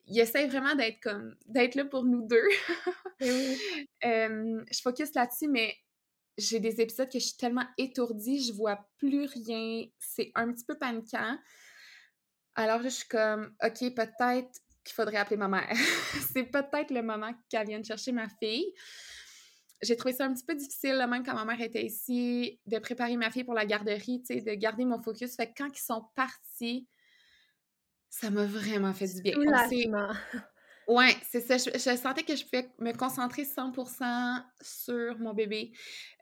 Il 0.07 0.19
essaie 0.19 0.45
vraiment 0.47 0.75
d'être 0.75 0.99
comme... 1.01 1.35
d'être 1.45 1.75
là 1.75 1.85
pour 1.85 2.03
nous 2.03 2.27
deux. 2.27 2.47
Eh 4.01 4.27
je 4.71 4.81
focus 4.81 5.13
là-dessus, 5.15 5.47
mais 5.47 5.73
j'ai 6.37 6.59
des 6.59 6.81
épisodes 6.81 7.07
que 7.07 7.19
je 7.19 7.25
suis 7.25 7.37
tellement 7.37 7.65
étourdie, 7.77 8.43
je 8.43 8.53
vois 8.53 8.85
plus 8.97 9.25
rien. 9.25 9.85
C'est 9.99 10.31
un 10.35 10.51
petit 10.51 10.65
peu 10.65 10.77
paniquant. 10.77 11.37
Alors 12.55 12.81
je 12.83 12.89
suis 12.89 13.07
comme, 13.07 13.53
OK, 13.63 13.79
peut-être 13.95 14.61
qu'il 14.85 14.93
faudrait 14.93 15.17
appeler 15.17 15.37
ma 15.37 15.47
mère. 15.47 15.69
c'est 16.33 16.43
peut-être 16.43 16.91
le 16.91 17.01
moment 17.01 17.33
qu'elle 17.49 17.67
vienne 17.67 17.83
chercher 17.83 18.11
ma 18.11 18.29
fille. 18.29 18.71
J'ai 19.81 19.97
trouvé 19.97 20.13
ça 20.13 20.25
un 20.25 20.33
petit 20.33 20.45
peu 20.45 20.55
difficile, 20.55 21.05
même 21.09 21.23
quand 21.23 21.33
ma 21.33 21.43
mère 21.43 21.59
était 21.59 21.85
ici, 21.85 22.59
de 22.65 22.79
préparer 22.79 23.17
ma 23.17 23.29
fille 23.29 23.43
pour 23.43 23.53
la 23.53 23.65
garderie, 23.65 24.23
tu 24.25 24.35
sais, 24.35 24.41
de 24.41 24.53
garder 24.53 24.85
mon 24.85 25.01
focus. 25.01 25.35
Fait 25.35 25.47
que 25.47 25.53
quand 25.57 25.67
ils 25.67 25.83
sont 25.83 26.05
partis, 26.15 26.87
ça 28.09 28.29
m'a 28.29 28.45
vraiment 28.45 28.93
fait 28.93 29.07
du 29.07 29.21
bien. 29.21 29.33
Ouais, 30.87 31.15
c'est 31.29 31.41
ça. 31.41 31.57
Je, 31.57 31.97
sentais 31.97 32.23
que 32.23 32.35
je 32.35 32.43
pouvais 32.43 32.69
me 32.79 32.93
concentrer 32.93 33.43
100% 33.43 34.43
sur 34.61 35.19
mon 35.19 35.33
bébé. 35.33 35.71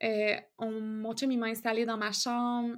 Euh, 0.03 0.35
mon 0.59 1.13
chum, 1.13 1.31
il 1.31 1.37
m'a 1.37 1.47
installé 1.47 1.85
dans 1.85 1.97
ma 1.97 2.13
chambre 2.13 2.75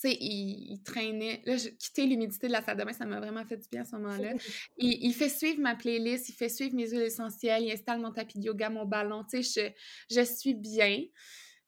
sais, 0.00 0.16
il, 0.20 0.82
traînait. 0.82 1.42
Là, 1.46 1.56
quitter 1.56 2.06
l'humidité 2.06 2.46
de 2.46 2.52
la 2.52 2.62
salle 2.62 2.76
de 2.76 2.84
bain, 2.84 2.92
ça 2.92 3.04
m'a 3.04 3.20
vraiment 3.20 3.44
fait 3.44 3.56
du 3.56 3.68
bien 3.68 3.82
à 3.82 3.84
ce 3.84 3.96
moment-là. 3.96 4.32
il, 4.78 5.12
fait 5.12 5.28
suivre 5.28 5.60
ma 5.60 5.74
playlist, 5.74 6.28
il 6.28 6.32
fait 6.32 6.48
suivre 6.48 6.74
mes 6.74 6.88
huiles 6.88 7.02
essentielles, 7.02 7.62
il 7.64 7.72
installe 7.72 8.00
mon 8.00 8.12
tapis 8.12 8.38
de 8.38 8.44
yoga, 8.44 8.70
mon 8.70 8.84
ballon. 8.84 9.24
Tu 9.24 9.42
sais, 9.42 9.74
je, 10.10 10.16
je 10.16 10.24
suis 10.24 10.54
bien. 10.54 11.04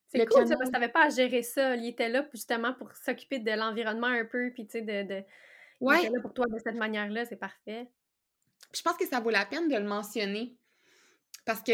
C'est 0.09 0.27
cool, 0.27 0.47
ça, 0.47 0.57
parce 0.57 0.69
que 0.69 0.75
t'avais 0.75 0.91
pas 0.91 1.07
à 1.07 1.09
gérer 1.09 1.43
ça. 1.43 1.75
Il 1.77 1.87
était 1.87 2.09
là 2.09 2.27
justement 2.33 2.75
pour 2.75 2.93
s'occuper 2.97 3.39
de 3.39 3.51
l'environnement 3.53 4.09
un 4.09 4.25
peu, 4.25 4.51
puis 4.53 4.67
tu 4.67 4.73
sais, 4.73 4.83
de, 4.83 5.09
de... 5.09 5.23
Il 5.81 5.99
était 5.99 6.11
là 6.11 6.21
pour 6.21 6.33
toi 6.33 6.47
de 6.47 6.59
cette 6.59 6.77
manière-là, 6.77 7.25
c'est 7.25 7.37
parfait. 7.37 7.89
Je 8.75 8.83
pense 8.83 8.97
que 8.97 9.07
ça 9.07 9.21
vaut 9.21 9.31
la 9.31 9.47
peine 9.47 9.69
de 9.69 9.77
le 9.77 9.85
mentionner. 9.85 10.57
Parce 11.45 11.63
que 11.63 11.73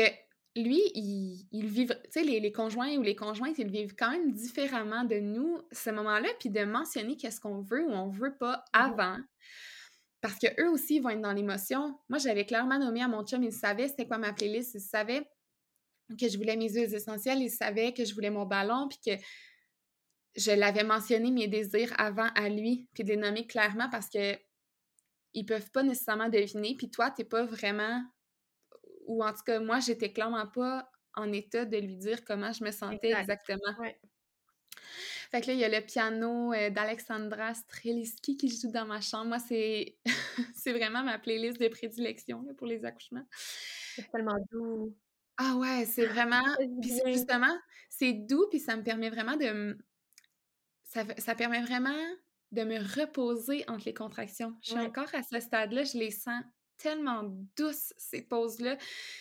lui, 0.56 0.80
il, 0.94 1.46
il 1.52 1.66
vit, 1.66 1.86
tu 1.86 1.94
sais, 2.10 2.22
les, 2.22 2.52
conjoints 2.52 2.96
ou 2.96 3.02
les 3.02 3.14
conjointes, 3.14 3.58
ils 3.58 3.70
vivent 3.70 3.94
quand 3.94 4.10
même 4.10 4.32
différemment 4.32 5.04
de 5.04 5.16
nous, 5.16 5.60
ce 5.72 5.90
moment-là, 5.90 6.28
puis 6.40 6.50
de 6.50 6.64
mentionner 6.64 7.16
qu'est-ce 7.16 7.40
qu'on 7.40 7.60
veut 7.60 7.84
ou 7.84 7.90
on 7.90 8.08
veut 8.08 8.36
pas 8.36 8.56
mmh 8.56 8.62
avant. 8.72 9.18
Parce 10.20 10.38
que 10.38 10.48
eux 10.60 10.70
aussi, 10.70 10.96
ils 10.96 11.00
vont 11.00 11.10
être 11.10 11.20
dans 11.20 11.32
l'émotion. 11.32 11.96
Moi, 12.08 12.18
j'avais 12.18 12.44
clairement 12.44 12.78
nommé 12.78 13.02
à 13.02 13.08
mon 13.08 13.24
chum, 13.24 13.42
il 13.42 13.52
savait 13.52 13.88
c'était 13.88 14.06
quoi 14.06 14.18
ma 14.18 14.32
playlist, 14.32 14.74
il 14.74 14.80
savait 14.80 15.28
que 16.18 16.28
je 16.28 16.36
voulais 16.36 16.56
mes 16.56 16.70
huiles 16.70 16.94
essentielles, 16.94 17.40
il 17.40 17.50
savait 17.50 17.92
que 17.92 18.04
je 18.04 18.14
voulais 18.14 18.30
mon 18.30 18.46
ballon, 18.46 18.88
puis 18.88 18.98
que 19.04 19.22
je 20.36 20.50
l'avais 20.50 20.84
mentionné 20.84 21.30
mes 21.30 21.46
désirs 21.46 21.92
avant 21.98 22.28
à 22.34 22.48
lui, 22.48 22.88
puis 22.94 23.04
de 23.04 23.10
les 23.10 23.16
nommer 23.16 23.46
clairement 23.46 23.88
parce 23.90 24.08
que 24.08 24.36
ils 25.34 25.44
peuvent 25.44 25.70
pas 25.70 25.82
nécessairement 25.82 26.28
deviner, 26.28 26.74
puis 26.76 26.90
toi, 26.90 27.10
t'es 27.10 27.24
pas 27.24 27.44
vraiment 27.44 28.02
ou 29.08 29.24
en 29.24 29.32
tout 29.32 29.42
cas, 29.44 29.58
moi, 29.58 29.80
j'étais 29.80 30.12
clairement 30.12 30.46
pas 30.46 30.88
en 31.14 31.32
état 31.32 31.64
de 31.64 31.76
lui 31.78 31.96
dire 31.96 32.24
comment 32.24 32.52
je 32.52 32.62
me 32.62 32.70
sentais 32.70 33.12
exactement. 33.12 33.74
Fait 35.30 35.42
que 35.42 35.48
là, 35.48 35.52
il 35.52 35.58
y 35.58 35.64
a 35.64 35.68
le 35.68 35.84
piano 35.84 36.54
euh, 36.54 36.70
d'Alexandra 36.70 37.52
Streliski 37.52 38.36
qui 38.36 38.48
joue 38.48 38.70
dans 38.70 38.86
ma 38.86 39.00
chambre. 39.00 39.26
Moi, 39.26 39.38
c'est 39.38 39.98
c'est 40.54 40.72
vraiment 40.72 41.02
ma 41.02 41.18
playlist 41.18 41.60
de 41.60 41.68
prédilection 41.68 42.44
pour 42.56 42.66
les 42.66 42.84
accouchements. 42.84 43.26
C'est 43.94 44.10
tellement 44.10 44.38
doux. 44.52 44.96
Ah 45.36 45.56
ouais, 45.56 45.84
c'est 45.84 46.06
vraiment... 46.06 46.42
puis 46.80 47.00
justement, 47.06 47.56
c'est 47.90 48.12
doux, 48.12 48.46
puis 48.50 48.58
ça 48.58 48.76
me 48.76 48.82
permet 48.82 49.10
vraiment 49.10 49.36
de... 49.36 49.78
Ça, 50.84 51.04
ça 51.18 51.34
permet 51.34 51.62
vraiment 51.62 51.94
de 52.50 52.64
me 52.64 52.78
reposer 52.78 53.64
entre 53.68 53.84
les 53.84 53.94
contractions. 53.94 54.56
Je 54.62 54.70
suis 54.70 54.78
encore 54.80 55.14
à 55.14 55.22
ce 55.22 55.38
stade-là, 55.38 55.84
je 55.84 55.98
les 55.98 56.10
sens 56.10 56.42
tellement 56.78 57.24
douces, 57.56 57.92
ces 57.96 58.22
pauses-là, 58.22 58.76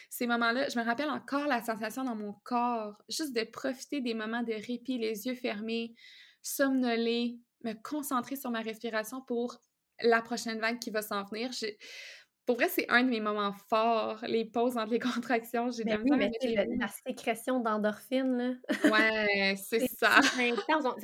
ces 0.10 0.28
moments-là. 0.28 0.70
Je 0.70 0.80
me 0.80 0.86
rappelle 0.86 1.10
encore 1.10 1.48
la 1.48 1.62
sensation 1.62 2.04
dans 2.04 2.16
mon 2.16 2.34
corps, 2.44 2.96
juste 3.10 3.36
de 3.36 3.44
profiter 3.44 4.02
des 4.02 4.14
moments 4.14 4.44
de 4.44 4.54
répit, 4.54 4.98
les 4.98 5.28
yeux 5.28 5.36
fermés, 5.36 5.94
somnoler, 6.42 7.40
me 7.64 7.74
concentrer 7.74 8.36
sur 8.36 8.52
ma 8.52 8.62
respiration 8.62 9.22
pour 9.22 9.60
la 10.02 10.22
prochaine 10.22 10.60
vague 10.60 10.80
qui 10.80 10.92
va 10.92 11.02
s'en 11.02 11.24
venir. 11.26 11.50
Pour 12.46 12.56
vrai, 12.56 12.70
c'est 12.70 12.90
un 12.90 13.04
de 13.04 13.10
mes 13.10 13.20
moments 13.20 13.54
forts, 13.70 14.24
les 14.26 14.46
pauses 14.46 14.78
entre 14.78 14.92
les 14.92 15.00
contractions. 15.26 15.70
J'ai 15.70 15.84
ben 15.84 16.02
oui, 16.10 16.56
la 16.80 16.88
sécrétion 16.88 17.60
d'endorphine, 17.60 18.38
là. 18.38 18.90
Ouais, 18.90 19.56
c'est 19.58 19.86
ça. 20.00 20.20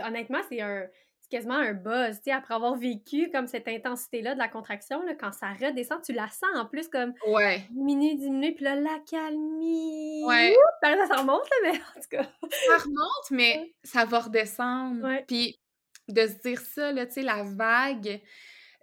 Honnêtement, 0.06 0.42
c'est 0.50 0.62
un 0.62 0.88
quasiment 1.34 1.56
un 1.56 1.74
buzz, 1.74 2.18
tu 2.18 2.26
sais, 2.26 2.32
après 2.32 2.54
avoir 2.54 2.76
vécu 2.76 3.32
comme 3.32 3.48
cette 3.48 3.68
intensité-là 3.68 4.36
de 4.36 4.40
la 4.40 4.48
contraction, 4.48 5.02
là, 5.02 5.16
quand 5.16 5.32
ça 5.32 5.52
redescend, 5.54 6.00
tu 6.04 6.14
la 6.14 6.30
sens 6.30 6.52
en 6.54 6.68
plus 6.68 6.88
comme 6.88 7.12
ouais. 7.26 7.66
diminuer, 7.72 8.14
diminuer, 8.14 8.52
puis 8.52 8.66
là, 8.66 8.76
la 8.76 9.00
calmie. 9.10 10.24
Ouais. 10.26 10.56
ça, 10.84 11.08
ça 11.08 11.16
remonte, 11.16 11.50
là, 11.50 11.56
mais 11.64 11.72
en 11.72 12.02
tout 12.02 12.10
cas. 12.12 12.30
Ça 12.68 12.78
remonte, 12.78 13.32
mais 13.32 13.74
ça 13.84 14.06
va 14.06 14.20
redescendre. 14.20 15.08
Puis 15.28 15.60
de 16.08 16.28
se 16.28 16.40
dire 16.48 16.60
ça, 16.60 16.92
là, 16.92 17.08
tu 17.08 17.14
sais, 17.14 17.22
la 17.24 17.42
vague, 17.42 18.22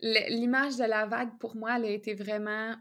l'image 0.00 0.76
de 0.76 0.84
la 0.84 1.06
vague, 1.06 1.38
pour 1.38 1.54
moi, 1.54 1.76
elle 1.76 1.84
a 1.84 1.90
été 1.90 2.14
vraiment, 2.14 2.74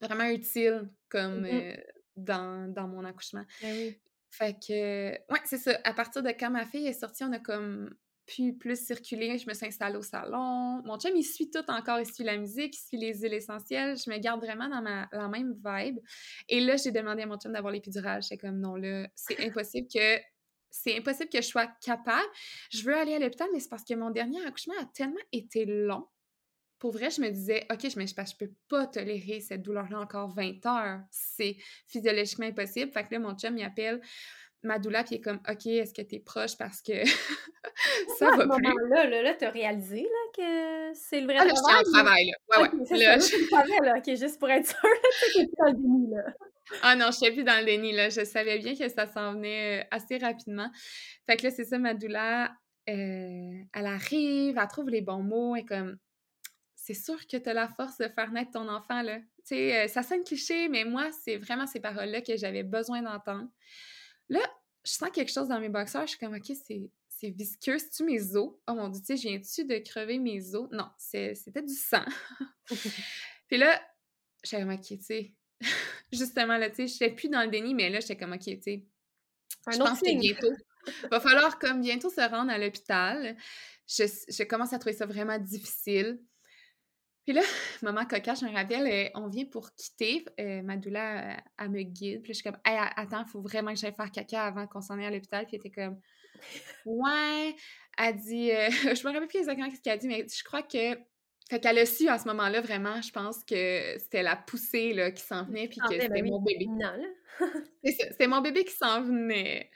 vraiment 0.00 0.30
utile 0.30 0.88
comme 1.10 1.44
euh, 1.44 1.76
dans, 2.16 2.72
dans, 2.72 2.88
mon 2.88 3.04
accouchement. 3.04 3.44
Ben 3.60 3.70
oui. 3.70 4.00
Fait 4.30 4.54
que, 4.54 5.10
ouais, 5.30 5.40
c'est 5.44 5.58
ça. 5.58 5.78
À 5.84 5.92
partir 5.92 6.22
de 6.22 6.30
quand 6.30 6.50
ma 6.50 6.64
fille 6.64 6.86
est 6.86 6.98
sortie, 6.98 7.22
on 7.22 7.32
a 7.32 7.38
comme 7.38 7.94
pu 8.26 8.54
plus 8.54 8.84
circuler. 8.84 9.38
Je 9.38 9.48
me 9.48 9.54
suis 9.54 9.66
installée 9.66 9.96
au 9.96 10.02
salon. 10.02 10.82
Mon 10.84 10.98
chum, 10.98 11.12
il 11.16 11.24
suit 11.24 11.50
tout 11.50 11.64
encore. 11.68 12.00
Il 12.00 12.06
suit 12.06 12.24
la 12.24 12.36
musique, 12.36 12.76
il 12.76 12.80
suit 12.80 12.96
les 12.96 13.14
huiles 13.14 13.34
essentielles. 13.34 13.96
Je 13.96 14.10
me 14.10 14.18
garde 14.18 14.40
vraiment 14.40 14.68
dans 14.68 14.82
ma, 14.82 15.08
la 15.12 15.28
même 15.28 15.54
vibe. 15.64 15.98
Et 16.48 16.60
là, 16.60 16.76
j'ai 16.76 16.90
demandé 16.90 17.22
à 17.22 17.26
mon 17.26 17.38
chum 17.38 17.52
d'avoir 17.52 17.72
l'épidural. 17.72 18.22
J'étais 18.22 18.38
comme, 18.38 18.60
non, 18.60 18.76
là, 18.76 19.08
c'est 19.14 19.40
impossible 19.44 19.88
que 19.92 20.20
c'est 20.70 20.96
impossible 20.96 21.28
que 21.28 21.42
je 21.42 21.46
sois 21.46 21.66
capable. 21.84 22.26
Je 22.70 22.82
veux 22.82 22.96
aller 22.96 23.14
à 23.14 23.18
l'hôpital, 23.18 23.48
mais 23.52 23.60
c'est 23.60 23.68
parce 23.68 23.84
que 23.84 23.94
mon 23.94 24.10
dernier 24.10 24.44
accouchement 24.44 24.74
a 24.80 24.86
tellement 24.86 25.20
été 25.30 25.66
long. 25.66 26.06
Pour 26.78 26.90
vrai, 26.90 27.10
je 27.10 27.20
me 27.20 27.30
disais, 27.30 27.64
OK, 27.70 27.78
je, 27.82 27.90
je, 27.90 27.96
je 27.96 28.36
peux 28.36 28.52
pas 28.68 28.86
tolérer 28.88 29.40
cette 29.40 29.62
douleur-là 29.62 30.00
encore 30.00 30.34
20 30.34 30.66
heures. 30.66 31.00
C'est 31.12 31.56
physiologiquement 31.86 32.46
impossible. 32.46 32.90
Fait 32.90 33.04
que 33.06 33.14
là, 33.14 33.20
mon 33.20 33.36
chum, 33.36 33.56
il 33.56 33.62
appelle 33.62 34.00
ma 34.62 34.78
doula, 34.78 35.04
puis 35.04 35.16
est 35.16 35.20
comme, 35.20 35.40
OK, 35.48 35.66
est-ce 35.66 35.92
que 35.92 36.02
tu 36.02 36.16
es 36.16 36.20
proche 36.20 36.56
parce 36.56 36.80
que 36.82 37.04
ça 38.18 38.30
va 38.36 38.46
plus? 38.46 38.90
Là, 38.90 39.06
là, 39.06 39.22
là, 39.22 39.34
t'as 39.34 39.50
réalisé 39.50 40.02
là, 40.02 40.32
que 40.36 40.94
c'est 40.94 41.20
le 41.20 41.26
vrai 41.26 41.38
ah, 41.40 41.44
là, 41.44 41.52
travail? 41.52 41.76
en 41.76 41.92
travail, 41.92 42.26
là? 42.26 42.36
Ouais, 42.48 42.68
ouais. 42.68 43.04
Là, 43.04 43.18
je... 43.18 43.48
savais, 43.50 43.78
là, 43.82 43.94
OK, 43.98 44.16
juste 44.16 44.38
pour 44.38 44.50
être 44.50 44.66
sûre, 44.66 44.78
tu 45.34 45.46
plus 45.46 45.54
dans 45.58 45.66
le 45.66 45.72
déni, 45.72 46.10
là. 46.10 46.22
Ah 46.82 46.96
non, 46.96 47.06
je 47.06 47.16
suis 47.16 47.30
plus 47.32 47.44
dans 47.44 47.58
le 47.58 47.64
déni, 47.64 47.92
là. 47.92 48.08
Je 48.08 48.24
savais 48.24 48.58
bien 48.58 48.74
que 48.76 48.88
ça 48.88 49.06
s'en 49.06 49.34
venait 49.34 49.80
euh, 49.80 49.84
assez 49.90 50.18
rapidement. 50.18 50.70
Fait 51.26 51.36
que 51.36 51.44
là, 51.44 51.50
c'est 51.50 51.64
ça, 51.64 51.78
ma 51.78 51.94
doula, 51.94 52.52
euh, 52.88 53.62
elle 53.74 53.86
arrive, 53.86 54.58
elle 54.58 54.68
trouve 54.68 54.88
les 54.88 55.02
bons 55.02 55.22
mots, 55.22 55.56
et 55.56 55.64
comme, 55.64 55.98
c'est 56.76 56.94
sûr 56.94 57.26
que 57.26 57.36
tu 57.36 57.48
as 57.48 57.54
la 57.54 57.68
force 57.68 57.98
de 57.98 58.08
faire 58.08 58.30
naître 58.30 58.52
ton 58.52 58.68
enfant, 58.68 59.02
là. 59.02 59.18
Tu 59.18 59.56
sais, 59.56 59.84
euh, 59.84 59.88
ça 59.88 60.04
sonne 60.04 60.22
cliché, 60.22 60.68
mais 60.68 60.84
moi, 60.84 61.10
c'est 61.24 61.36
vraiment 61.36 61.66
ces 61.66 61.80
paroles-là 61.80 62.20
que 62.20 62.36
j'avais 62.36 62.62
besoin 62.62 63.02
d'entendre. 63.02 63.48
Là, 64.32 64.40
je 64.82 64.92
sens 64.92 65.10
quelque 65.10 65.30
chose 65.30 65.48
dans 65.48 65.60
mes 65.60 65.68
boxeurs. 65.68 66.02
Je 66.02 66.12
suis 66.12 66.18
comme, 66.18 66.34
OK, 66.34 66.52
c'est 66.56 67.30
visqueux. 67.30 67.78
C'est-tu 67.78 68.04
mes 68.04 68.34
os? 68.34 68.54
Oh 68.66 68.74
mon 68.74 68.88
Dieu, 68.88 69.00
tu 69.00 69.06
sais, 69.06 69.16
je 69.16 69.28
viens-tu 69.28 69.64
de 69.66 69.78
crever 69.78 70.18
mes 70.18 70.54
os? 70.54 70.68
Non, 70.72 70.88
c'était 70.96 71.62
du 71.62 71.74
sang. 71.74 72.04
Puis 73.48 73.58
là, 73.58 73.80
j'étais 74.42 74.62
comme, 74.62 74.72
OK, 74.72 74.86
tu 74.86 75.02
sais, 75.02 75.32
justement, 76.12 76.56
là, 76.56 76.70
tu 76.70 76.76
sais, 76.76 76.86
je 76.86 76.94
n'étais 76.94 77.14
plus 77.14 77.28
dans 77.28 77.42
le 77.42 77.48
déni, 77.48 77.74
mais 77.74 77.90
là, 77.90 78.00
j'étais 78.00 78.16
comme, 78.16 78.32
OK, 78.32 78.40
tu 78.40 78.60
sais, 78.62 78.86
je 79.70 79.76
pense 79.76 80.00
que 80.00 80.18
bientôt, 80.18 80.52
il 80.86 81.08
va 81.10 81.20
falloir 81.20 81.58
comme 81.58 81.82
bientôt 81.82 82.08
se 82.08 82.20
rendre 82.22 82.50
à 82.50 82.58
l'hôpital. 82.58 83.36
Je, 83.86 84.04
je, 84.28 84.42
commence 84.44 84.72
à 84.72 84.78
trouver 84.78 84.96
ça 84.96 85.04
vraiment 85.04 85.38
difficile. 85.38 86.18
Puis 87.24 87.32
là, 87.32 87.42
maman 87.82 88.04
coca, 88.04 88.34
je 88.34 88.44
me 88.44 88.52
rappelle, 88.52 89.10
on 89.14 89.28
vient 89.28 89.44
pour 89.44 89.72
quitter. 89.74 90.24
Euh, 90.40 90.62
ma 90.62 90.76
doula, 90.76 91.36
elle, 91.58 91.70
me 91.70 91.82
guide. 91.82 92.22
Puis 92.22 92.32
je 92.32 92.40
suis 92.40 92.44
comme, 92.44 92.58
hey, 92.64 92.78
attends, 92.96 93.24
il 93.26 93.30
faut 93.30 93.40
vraiment 93.40 93.72
que 93.72 93.78
j'aille 93.78 93.94
faire 93.94 94.10
caca 94.10 94.44
avant 94.44 94.66
qu'on 94.66 94.80
s'en 94.80 94.98
aille 94.98 95.06
à 95.06 95.10
l'hôpital. 95.10 95.46
Puis 95.46 95.56
elle 95.56 95.66
était 95.66 95.82
comme, 95.82 96.00
ouais. 96.86 97.54
Elle 97.98 98.16
dit, 98.16 98.50
euh, 98.50 98.68
je 98.96 99.06
me 99.06 99.12
rappelle 99.12 99.28
plus 99.28 99.38
exactement 99.38 99.70
ce 99.70 99.80
qu'elle 99.80 99.92
a 99.92 99.96
dit, 99.98 100.08
mais 100.08 100.26
je 100.28 100.44
crois 100.44 100.62
que. 100.62 100.98
Fait 101.50 101.60
qu'elle 101.60 101.78
a 101.78 101.84
su 101.84 102.08
à 102.08 102.18
ce 102.18 102.26
moment-là, 102.28 102.62
vraiment, 102.62 103.02
je 103.02 103.10
pense 103.10 103.44
que 103.44 103.98
c'était 103.98 104.22
la 104.22 104.36
poussée 104.36 104.94
là, 104.94 105.10
qui 105.10 105.22
s'en 105.22 105.44
venait, 105.44 105.68
puis 105.68 105.80
que 105.80 105.88
c'était 105.90 106.08
ben 106.08 106.24
mon 106.24 106.40
bébé. 106.40 106.66
c'est 108.18 108.26
mon 108.26 108.40
bébé 108.40 108.64
qui 108.64 108.74
s'en 108.74 109.02
venait. 109.02 109.70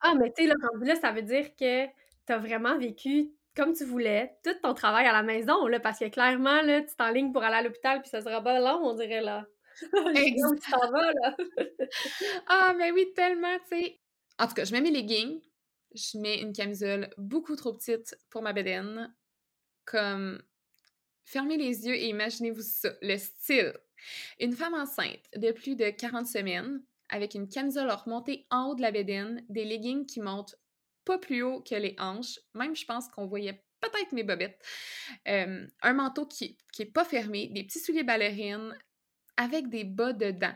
Ah, 0.00 0.14
mais 0.14 0.32
tu 0.32 0.44
sais, 0.44 0.48
là, 0.48 0.54
là, 0.80 0.94
ça 0.94 1.10
veut 1.10 1.22
dire 1.22 1.56
que 1.56 1.86
t'as 2.24 2.38
vraiment 2.38 2.78
vécu 2.78 3.32
comme 3.54 3.74
tu 3.74 3.84
voulais, 3.84 4.36
tout 4.44 4.54
ton 4.62 4.74
travail 4.74 5.06
à 5.06 5.12
la 5.12 5.22
maison, 5.22 5.66
là, 5.66 5.80
parce 5.80 5.98
que 5.98 6.08
clairement, 6.08 6.62
là, 6.62 6.82
tu 6.82 6.94
t'enlignes 6.96 7.32
pour 7.32 7.42
aller 7.42 7.56
à 7.56 7.62
l'hôpital, 7.62 8.00
puis 8.00 8.10
ça 8.10 8.20
sera 8.20 8.42
pas 8.42 8.58
long, 8.58 8.80
on 8.82 8.94
dirait, 8.94 9.20
là. 9.20 9.46
Exactement. 10.14 10.54
tu 10.54 10.70
t'en 10.70 10.90
vas, 10.90 11.12
là. 11.12 11.36
ah, 12.48 12.74
mais 12.76 12.90
oui, 12.92 13.12
tellement, 13.14 13.58
tu 13.70 13.78
sais. 13.78 14.00
En 14.38 14.46
tout 14.46 14.54
cas, 14.54 14.64
je 14.64 14.72
mets 14.72 14.80
mes 14.80 14.90
leggings, 14.90 15.40
je 15.94 16.18
mets 16.18 16.40
une 16.40 16.52
camisole 16.52 17.10
beaucoup 17.18 17.56
trop 17.56 17.74
petite 17.74 18.16
pour 18.30 18.42
ma 18.42 18.52
bedaine, 18.52 19.14
comme... 19.84 20.42
Fermez 21.24 21.56
les 21.56 21.86
yeux 21.86 21.94
et 21.94 22.08
imaginez-vous 22.08 22.62
ça, 22.62 22.90
le 23.00 23.16
style. 23.16 23.72
Une 24.40 24.52
femme 24.52 24.74
enceinte 24.74 25.22
de 25.36 25.52
plus 25.52 25.76
de 25.76 25.88
40 25.88 26.26
semaines, 26.26 26.82
avec 27.08 27.34
une 27.34 27.48
camisole 27.48 27.90
remontée 27.90 28.46
en 28.50 28.66
haut 28.66 28.74
de 28.74 28.82
la 28.82 28.90
bédaine, 28.90 29.44
des 29.48 29.64
leggings 29.64 30.04
qui 30.04 30.20
montent 30.20 30.56
pas 31.04 31.18
plus 31.18 31.42
haut 31.42 31.60
que 31.60 31.74
les 31.74 31.94
hanches. 31.98 32.38
Même, 32.54 32.76
je 32.76 32.84
pense 32.84 33.08
qu'on 33.08 33.26
voyait 33.26 33.62
peut-être 33.80 34.12
mes 34.12 34.22
bobettes. 34.22 34.62
un 35.26 35.92
manteau 35.92 36.26
qui, 36.26 36.56
qui 36.72 36.82
est 36.82 36.92
pas 36.92 37.04
fermé, 37.04 37.48
des 37.48 37.64
petits 37.64 37.80
souliers 37.80 38.04
ballerines 38.04 38.76
avec 39.36 39.68
des 39.68 39.84
bas 39.84 40.12
dedans. 40.12 40.54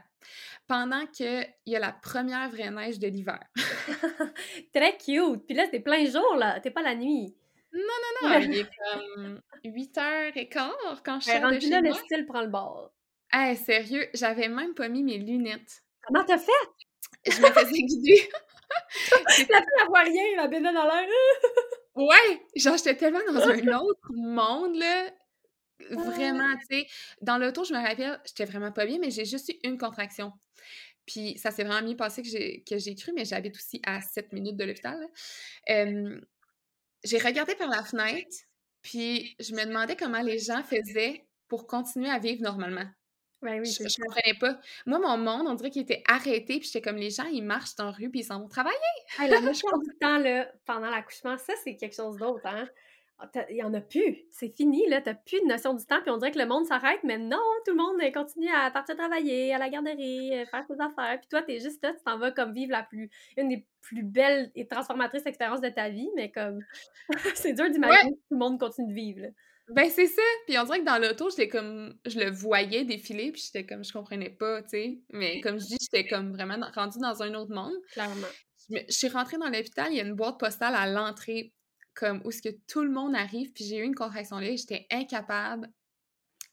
Pendant 0.67 1.07
qu'il 1.07 1.47
y 1.67 1.77
a 1.77 1.79
la 1.79 1.93
première 1.93 2.51
vraie 2.51 2.71
neige 2.71 2.99
de 2.99 3.07
l'hiver. 3.07 3.41
Très 4.75 4.97
cute! 4.97 5.47
Puis 5.47 5.55
là, 5.55 5.67
c'est 5.71 5.81
plein 5.81 6.05
jour, 6.07 6.37
là. 6.37 6.59
T'es 6.61 6.71
pas 6.71 6.83
la 6.83 6.97
nuit. 6.97 7.37
Non, 7.73 7.81
non, 8.23 8.29
non. 8.29 8.41
il 8.41 8.59
est 8.59 8.71
comme 8.93 9.41
8h15 9.65 10.71
quand 11.05 11.21
je 11.21 11.31
suis 11.31 11.41
de 11.41 11.61
chez 11.61 11.69
là, 11.69 11.83
moi. 11.83 11.91
le 11.91 11.95
style 11.95 12.27
prend 12.27 12.43
le 12.43 12.49
bord. 12.49 12.93
Hey, 13.33 13.57
sérieux, 13.57 14.09
j'avais 14.15 14.49
même 14.49 14.75
pas 14.75 14.89
mis 14.89 15.03
mes 15.03 15.19
lunettes. 15.19 15.83
Comment 16.03 16.25
t'as 16.25 16.39
fait? 16.39 16.53
Je 17.27 17.41
me 17.41 17.49
faisais 17.49 17.83
guider. 17.83 18.29
La 19.49 19.59
elle 19.59 19.87
voit 19.89 20.01
rien, 20.01 20.25
la 20.37 20.49
bédaine 20.49 20.75
dans 20.75 20.85
l'air. 20.85 21.07
ouais! 21.95 22.41
Genre, 22.57 22.77
j'étais 22.77 22.97
tellement 22.97 23.21
dans 23.29 23.41
un 23.49 23.79
autre 23.81 24.13
monde, 24.15 24.77
là. 24.77 25.11
Vraiment, 25.91 26.57
tu 26.59 26.79
sais. 26.79 26.87
Dans 27.21 27.39
l'auto, 27.39 27.65
je 27.65 27.75
me 27.75 27.79
rappelle, 27.79 28.21
j'étais 28.25 28.45
vraiment 28.45 28.73
pas 28.73 28.87
bien, 28.87 28.99
mais 28.99 29.11
j'ai 29.11 29.25
juste 29.25 29.51
eu 29.51 29.57
une 29.65 29.79
contraction. 29.79 30.33
Puis 31.07 31.39
ça 31.39 31.51
s'est 31.51 31.65
vraiment 31.65 31.87
mieux 31.87 31.97
passé 31.97 32.23
que 32.23 32.29
j'ai, 32.29 32.65
que 32.69 32.79
j'ai 32.79 32.95
cru, 32.95 33.13
mais 33.15 33.25
j'habite 33.25 33.57
aussi 33.57 33.81
à 33.87 34.01
7 34.01 34.33
minutes 34.33 34.57
de 34.57 34.65
l'hôpital. 34.65 34.99
j'ai 37.05 37.19
regardé 37.19 37.55
par 37.55 37.69
la 37.69 37.85
fenêtre, 37.85 38.37
puis 38.83 39.37
je 39.39 39.55
me 39.55 39.65
demandais 39.65 39.97
comment 39.97 40.23
les 40.23 40.39
gens 40.39 40.63
faisaient 40.65 41.27
pour 41.49 41.67
continuer 41.67 42.11
à 42.11 42.19
vivre 42.19 42.43
normalement. 42.43 42.87
Ben 43.43 43.61
oui, 43.61 43.67
je, 43.67 43.87
je 43.87 44.03
comprenais 44.03 44.35
pas. 44.39 44.59
Moi, 44.87 44.99
mon 44.99 45.19
monde, 45.19 45.47
on 45.47 45.55
dirait 45.55 45.71
qu'il 45.71 45.83
était 45.83 46.03
arrêté, 46.09 46.59
puis 46.59 46.69
j'étais 46.73 46.81
comme 46.81 46.97
les 46.97 47.11
gens, 47.11 47.27
ils 47.27 47.43
marchent 47.43 47.77
dans 47.77 47.87
la 47.87 47.91
rue, 47.93 48.11
puis 48.11 48.21
ils 48.21 48.25
s'en 48.25 48.41
vont 48.41 48.49
travailler. 48.49 48.77
la 49.19 49.41
notion 49.41 49.69
du 49.79 49.97
temps, 49.99 50.19
là, 50.19 50.51
pendant 50.65 50.91
l'accouchement, 50.91 51.37
ça, 51.37 51.53
c'est 51.63 51.77
quelque 51.77 51.95
chose 51.95 52.17
d'autre, 52.17 52.47
hein? 52.47 52.67
Ah, 53.19 53.31
il 53.49 53.57
y 53.57 53.63
en 53.63 53.73
a 53.73 53.81
plus. 53.81 54.25
C'est 54.31 54.55
fini, 54.55 54.87
là. 54.89 55.01
T'as 55.01 55.15
plus 55.15 55.41
de 55.41 55.47
notion 55.47 55.73
du 55.73 55.85
temps, 55.87 56.01
puis 56.03 56.11
on 56.11 56.19
dirait 56.19 56.33
que 56.33 56.39
le 56.39 56.45
monde 56.45 56.67
s'arrête, 56.67 57.01
mais 57.03 57.17
non, 57.17 57.41
tout 57.65 57.73
le 57.73 57.79
monde 57.79 58.13
continue 58.13 58.49
à 58.51 58.71
partir 58.71 58.95
travailler, 58.95 59.55
à 59.55 59.59
la 59.59 59.71
garderie, 59.71 60.35
euh, 60.35 60.45
faire 60.47 60.65
ses 60.67 60.79
affaires. 60.81 61.19
Puis 61.19 61.29
toi, 61.31 61.43
t'es 61.43 61.59
juste 61.59 61.83
là, 61.83 61.95
tu 61.95 62.03
t'en 62.05 62.19
vas 62.19 62.31
comme 62.31 62.53
vivre 62.53 62.73
la 62.73 62.83
plus, 62.83 63.11
une 63.39 63.49
des 63.49 63.67
plus 63.81 64.03
belles 64.03 64.51
et 64.55 64.67
transformatrices 64.67 65.25
expériences 65.25 65.63
de 65.63 65.71
ta 65.71 65.89
vie, 65.89 66.11
mais 66.15 66.31
comme, 66.31 66.61
c'est 67.35 67.55
dur 67.55 67.71
d'imaginer 67.71 68.11
que 68.11 68.17
tout 68.17 68.33
le 68.33 68.37
monde 68.37 68.61
continue 68.61 68.89
de 68.89 68.95
vivre, 68.95 69.21
là. 69.23 69.29
Ben, 69.69 69.91
c'est 69.91 70.07
ça. 70.07 70.23
Puis 70.47 70.57
on 70.59 70.65
dirait 70.65 70.81
que 70.81 70.85
dans 70.85 70.99
l'auto, 70.99 71.29
j'étais 71.31 71.49
comme. 71.49 71.99
Je 72.07 72.19
le 72.21 72.31
voyais 72.31 72.85
défiler, 72.85 73.33
puis 73.33 73.43
j'étais 73.45 73.67
comme. 73.67 73.85
Je 73.85 73.93
comprenais 73.93 74.31
pas, 74.31 74.63
tu 74.63 74.71
sais. 74.71 75.01
Mais 75.11 75.41
comme 75.41 75.59
je 75.59 75.67
dis, 75.67 75.77
j'étais 75.81 76.07
comme 76.07 76.33
vraiment 76.33 76.59
rendue 76.75 76.99
dans 76.99 77.23
un 77.23 77.35
autre 77.35 77.53
monde. 77.53 77.75
Clairement. 77.93 78.29
Je, 78.71 78.85
suis 78.89 79.09
rentrée 79.09 79.39
dans 79.39 79.49
l'hôpital, 79.49 79.89
il 79.91 79.97
y 79.97 80.01
a 80.01 80.05
une 80.05 80.15
boîte 80.15 80.39
postale 80.39 80.75
à 80.75 80.87
l'entrée, 80.87 81.53
comme 81.95 82.21
où 82.25 82.31
ce 82.31 82.43
que 82.43 82.55
tout 82.69 82.83
le 82.83 82.91
monde 82.91 83.15
arrive, 83.15 83.53
puis 83.53 83.65
j'ai 83.65 83.79
eu 83.79 83.83
une 83.83 83.95
contraction 83.95 84.39
là, 84.39 84.55
j'étais 84.55 84.87
incapable 84.91 85.69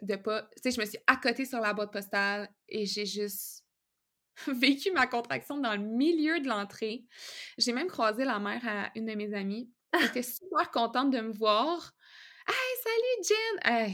de 0.01 0.15
pas. 0.15 0.43
Tu 0.55 0.63
sais, 0.63 0.71
je 0.71 0.79
me 0.79 0.85
suis 0.85 0.99
accotée 1.07 1.45
sur 1.45 1.59
la 1.59 1.73
boîte 1.73 1.91
postale 1.91 2.49
et 2.69 2.85
j'ai 2.85 3.05
juste 3.05 3.63
vécu 4.47 4.91
ma 4.91 5.07
contraction 5.07 5.57
dans 5.57 5.73
le 5.73 5.83
milieu 5.83 6.39
de 6.39 6.47
l'entrée. 6.47 7.05
J'ai 7.57 7.73
même 7.73 7.87
croisé 7.87 8.25
la 8.25 8.39
mère 8.39 8.61
à 8.67 8.91
une 8.95 9.05
de 9.05 9.13
mes 9.13 9.33
amies. 9.33 9.71
Elle 9.91 10.05
était 10.05 10.23
super 10.23 10.71
contente 10.71 11.11
de 11.11 11.19
me 11.19 11.31
voir. 11.31 11.93
Hey, 12.47 12.75
salut 12.83 13.93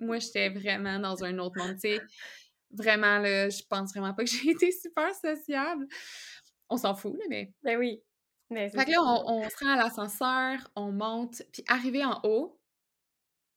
moi, 0.00 0.18
j'étais 0.18 0.48
vraiment 0.48 0.98
dans 0.98 1.24
un 1.24 1.38
autre 1.38 1.58
monde. 1.58 1.74
Tu 1.74 1.96
sais, 1.96 2.00
vraiment, 2.70 3.18
là, 3.18 3.48
je 3.48 3.62
pense 3.68 3.92
vraiment 3.92 4.14
pas 4.14 4.24
que 4.24 4.30
j'ai 4.30 4.50
été 4.50 4.70
super 4.72 5.14
sociable. 5.14 5.86
On 6.68 6.76
s'en 6.76 6.94
fout, 6.94 7.14
là, 7.18 7.24
mais. 7.28 7.52
Ben 7.62 7.78
oui. 7.78 8.02
Mais 8.50 8.70
fait 8.70 8.86
que 8.86 8.90
là, 8.92 9.02
on, 9.02 9.48
se 9.48 9.56
rend 9.62 9.72
à 9.72 9.76
l'ascenseur, 9.76 10.70
on 10.74 10.90
monte, 10.90 11.42
puis 11.52 11.62
arrivé 11.68 12.02
en 12.02 12.18
haut, 12.22 12.58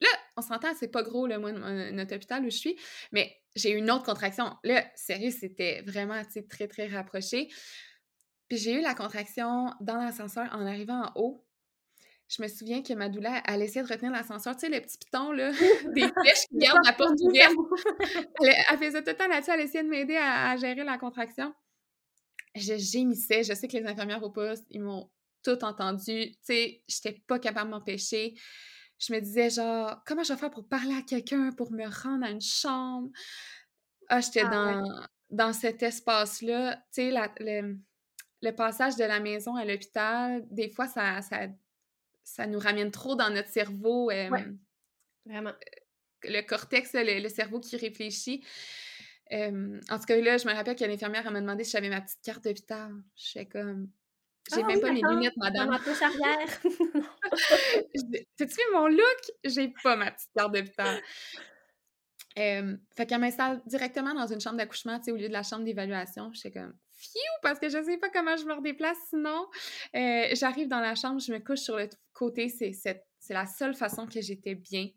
là, 0.01 0.09
on 0.35 0.41
s'entend, 0.41 0.73
c'est 0.75 0.89
pas 0.89 1.01
gros, 1.01 1.27
là, 1.27 1.39
moi, 1.39 1.53
notre 1.53 2.15
hôpital 2.15 2.43
où 2.43 2.49
je 2.49 2.57
suis, 2.57 2.75
mais 3.13 3.33
j'ai 3.55 3.71
eu 3.71 3.77
une 3.77 3.89
autre 3.89 4.03
contraction. 4.03 4.53
Là, 4.65 4.83
sérieux, 4.95 5.31
c'était 5.31 5.81
vraiment, 5.83 6.21
tu 6.25 6.31
sais, 6.31 6.43
très, 6.43 6.67
très 6.67 6.87
rapproché. 6.87 7.47
Puis 8.49 8.57
j'ai 8.57 8.73
eu 8.73 8.81
la 8.81 8.93
contraction 8.93 9.73
dans 9.79 9.95
l'ascenseur 9.95 10.49
en 10.51 10.65
arrivant 10.65 11.03
en 11.05 11.11
haut 11.15 11.45
je 12.31 12.41
me 12.41 12.47
souviens 12.47 12.81
que 12.81 12.93
ma 12.93 13.09
douleur, 13.09 13.41
elle 13.45 13.61
essayait 13.61 13.83
de 13.83 13.91
retenir 13.91 14.11
l'ascenseur. 14.11 14.55
Tu 14.55 14.61
sais, 14.61 14.69
le 14.69 14.79
petit 14.79 14.97
piton, 14.97 15.33
là, 15.33 15.51
des 15.93 16.07
flèches 16.07 16.47
qui 16.49 16.57
gardent 16.57 16.85
la 16.85 16.93
porte 16.93 17.19
ouverte. 17.19 17.51
Elle, 18.71 18.77
faisait 18.77 19.03
tout 19.03 19.09
le 19.09 19.17
temps 19.17 19.27
là-dessus, 19.27 19.51
elle 19.51 19.59
essayait 19.61 19.83
de 19.83 19.89
m'aider 19.89 20.15
à, 20.15 20.55
gérer 20.55 20.83
la 20.83 20.97
contraction. 20.97 21.53
Je 22.55 22.77
gémissais. 22.77 23.43
Je 23.43 23.53
sais 23.53 23.67
que 23.67 23.77
les 23.77 23.85
infirmières 23.85 24.23
au 24.23 24.29
poste, 24.29 24.65
ils 24.69 24.81
m'ont 24.81 25.09
tout 25.43 25.63
entendu. 25.63 26.31
Tu 26.31 26.37
sais, 26.41 26.83
j'étais 26.87 27.21
pas 27.27 27.37
capable 27.37 27.69
de 27.69 27.75
m'empêcher. 27.75 28.33
Je 28.97 29.13
me 29.13 29.19
disais, 29.19 29.49
genre, 29.49 30.01
comment 30.05 30.23
je 30.23 30.33
vais 30.33 30.39
faire 30.39 30.51
pour 30.51 30.67
parler 30.67 30.95
à 30.95 31.01
quelqu'un, 31.01 31.51
pour 31.51 31.71
me 31.71 31.85
rendre 32.03 32.25
à 32.25 32.29
une 32.29 32.41
chambre? 32.41 33.09
Ah, 34.07 34.21
j'étais 34.21 34.43
ah, 34.45 34.49
dans, 34.49 35.05
dans 35.29 35.53
cet 35.53 35.83
espace-là. 35.83 36.77
Tu 36.93 37.11
sais, 37.11 37.75
le 38.41 38.55
passage 38.55 38.95
de 38.95 39.03
la 39.03 39.19
maison 39.19 39.55
à 39.55 39.65
l'hôpital, 39.65 40.45
des 40.49 40.69
fois, 40.69 40.87
ça, 40.87 41.21
ça, 41.21 41.47
ça, 42.23 42.47
nous 42.47 42.59
ramène 42.59 42.91
trop 42.91 43.15
dans 43.15 43.29
notre 43.29 43.49
cerveau. 43.49 44.11
Vraiment. 45.25 45.53
Le 46.23 46.41
cortex, 46.41 46.91
le, 46.93 47.29
cerveau 47.29 47.59
qui 47.59 47.77
réfléchit. 47.77 48.43
en 49.31 49.99
tout 49.99 50.05
cas, 50.05 50.17
là, 50.17 50.37
je 50.37 50.47
me 50.47 50.53
rappelle 50.53 50.75
qu'il 50.75 50.85
y 50.85 50.89
a 50.89 50.91
une 50.91 50.95
infirmière, 50.95 51.23
elle 51.25 51.33
m'a 51.33 51.41
demandé 51.41 51.63
si 51.63 51.71
j'avais 51.71 51.89
ma 51.89 52.01
petite 52.01 52.21
carte 52.21 52.43
d'hôpital. 52.43 52.91
Je 53.15 53.23
suis 53.23 53.49
comme, 53.49 53.89
j'ai 54.53 54.61
ah 54.63 54.67
même 54.67 54.81
pas 54.81 54.91
mes 54.91 55.01
lunettes, 55.01 55.37
madame. 55.37 55.67
Dans 55.67 55.71
ma 55.73 55.79
poche 55.79 56.01
arrière. 56.01 56.47
T'as-tu 58.37 58.53
vu 58.53 58.61
mon 58.73 58.87
look? 58.87 59.31
J'ai 59.43 59.73
pas 59.83 59.95
ma 59.95 60.11
petite 60.11 60.29
carte 60.35 60.53
d'hôpital. 60.53 61.01
Fait 62.35 63.05
qu'elle 63.07 63.19
m'installe 63.19 63.61
directement 63.65 64.13
dans 64.13 64.27
une 64.27 64.39
chambre 64.39 64.57
d'accouchement, 64.57 64.97
tu 64.99 65.05
sais, 65.05 65.11
au 65.11 65.17
lieu 65.17 65.27
de 65.27 65.33
la 65.33 65.43
chambre 65.43 65.63
d'évaluation. 65.63 66.31
J'étais 66.33 66.59
comme, 66.59 66.73
fiou, 66.93 67.19
parce 67.41 67.59
que 67.59 67.69
je 67.69 67.81
sais 67.83 67.97
pas 67.97 68.09
comment 68.09 68.37
je 68.37 68.45
me 68.45 68.53
redéplace 68.53 68.97
sinon. 69.09 69.47
Euh, 69.95 70.27
j'arrive 70.33 70.67
dans 70.67 70.79
la 70.79 70.95
chambre, 70.95 71.19
je 71.19 71.31
me 71.31 71.39
couche 71.39 71.59
sur 71.59 71.77
le 71.77 71.89
côté, 72.13 72.49
c'est 72.49 72.73
c'est 73.21 73.35
la 73.35 73.45
seule 73.45 73.75
façon 73.75 74.07
que 74.07 74.19
j'étais 74.19 74.55
bien. 74.55 74.87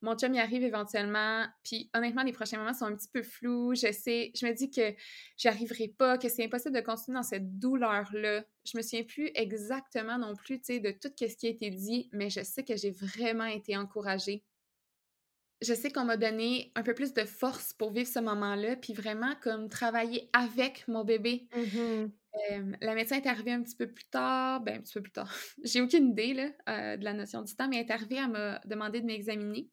Mon 0.00 0.14
chum 0.14 0.32
y 0.32 0.38
arrive 0.38 0.62
éventuellement, 0.62 1.44
puis 1.64 1.90
honnêtement, 1.92 2.22
les 2.22 2.32
prochains 2.32 2.56
moments 2.56 2.72
sont 2.72 2.84
un 2.84 2.94
petit 2.94 3.08
peu 3.12 3.24
flous. 3.24 3.74
Je 3.74 3.90
sais, 3.90 4.30
je 4.36 4.46
me 4.46 4.52
dis 4.52 4.70
que 4.70 4.94
j'y 5.36 5.48
arriverai 5.48 5.88
pas, 5.88 6.16
que 6.16 6.28
c'est 6.28 6.44
impossible 6.44 6.76
de 6.76 6.80
continuer 6.80 7.16
dans 7.16 7.24
cette 7.24 7.58
douleur-là. 7.58 8.44
Je 8.64 8.76
me 8.76 8.82
souviens 8.82 9.02
plus 9.02 9.28
exactement 9.34 10.18
non 10.18 10.36
plus, 10.36 10.60
tu 10.60 10.66
sais, 10.66 10.78
de 10.78 10.92
tout 10.92 11.10
ce 11.18 11.36
qui 11.36 11.46
a 11.46 11.50
été 11.50 11.70
dit, 11.70 12.08
mais 12.12 12.30
je 12.30 12.44
sais 12.44 12.62
que 12.62 12.76
j'ai 12.76 12.92
vraiment 12.92 13.46
été 13.46 13.76
encouragée 13.76 14.44
je 15.62 15.74
sais 15.74 15.90
qu'on 15.90 16.04
m'a 16.04 16.16
donné 16.16 16.72
un 16.74 16.82
peu 16.82 16.94
plus 16.94 17.14
de 17.14 17.24
force 17.24 17.72
pour 17.72 17.92
vivre 17.92 18.08
ce 18.08 18.18
moment-là, 18.20 18.76
puis 18.76 18.92
vraiment 18.92 19.34
comme 19.42 19.68
travailler 19.68 20.28
avec 20.32 20.86
mon 20.88 21.04
bébé. 21.04 21.48
Mmh 21.56 22.06
la 22.80 22.94
médecin 22.94 23.16
est 23.16 23.26
arrivée 23.26 23.52
un 23.52 23.62
petit 23.62 23.76
peu 23.76 23.86
plus 23.86 24.04
tard, 24.06 24.60
ben 24.60 24.78
un 24.78 24.80
petit 24.80 24.94
peu 24.94 25.02
plus 25.02 25.12
tard. 25.12 25.32
J'ai 25.64 25.80
aucune 25.80 26.10
idée 26.10 26.34
là, 26.34 26.48
euh, 26.68 26.96
de 26.96 27.04
la 27.04 27.12
notion 27.12 27.42
du 27.42 27.54
temps, 27.54 27.68
mais 27.68 27.76
elle 27.76 27.86
est 27.86 27.92
arrivée, 27.92 28.16
elle 28.16 28.30
m'a 28.30 28.60
demandé 28.64 29.00
de 29.00 29.06
m'examiner. 29.06 29.68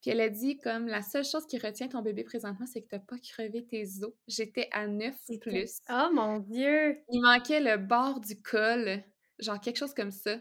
Puis 0.00 0.10
elle 0.10 0.20
a 0.20 0.28
dit 0.28 0.58
comme 0.58 0.88
la 0.88 1.02
seule 1.02 1.24
chose 1.24 1.46
qui 1.46 1.58
retient 1.58 1.88
ton 1.88 2.02
bébé 2.02 2.24
présentement, 2.24 2.66
c'est 2.66 2.82
que 2.82 2.88
tu 2.88 2.94
n'as 2.96 3.00
pas 3.00 3.18
crevé 3.18 3.64
tes 3.66 3.84
os. 4.02 4.12
J'étais 4.26 4.68
à 4.72 4.86
9 4.86 5.14
plus. 5.40 5.78
Oh 5.90 6.08
mon 6.12 6.38
Dieu! 6.38 6.98
Il 7.10 7.20
manquait 7.20 7.60
le 7.60 7.76
bord 7.76 8.20
du 8.20 8.40
col, 8.40 9.02
genre 9.38 9.60
quelque 9.60 9.76
chose 9.76 9.94
comme 9.94 10.10
ça. 10.10 10.38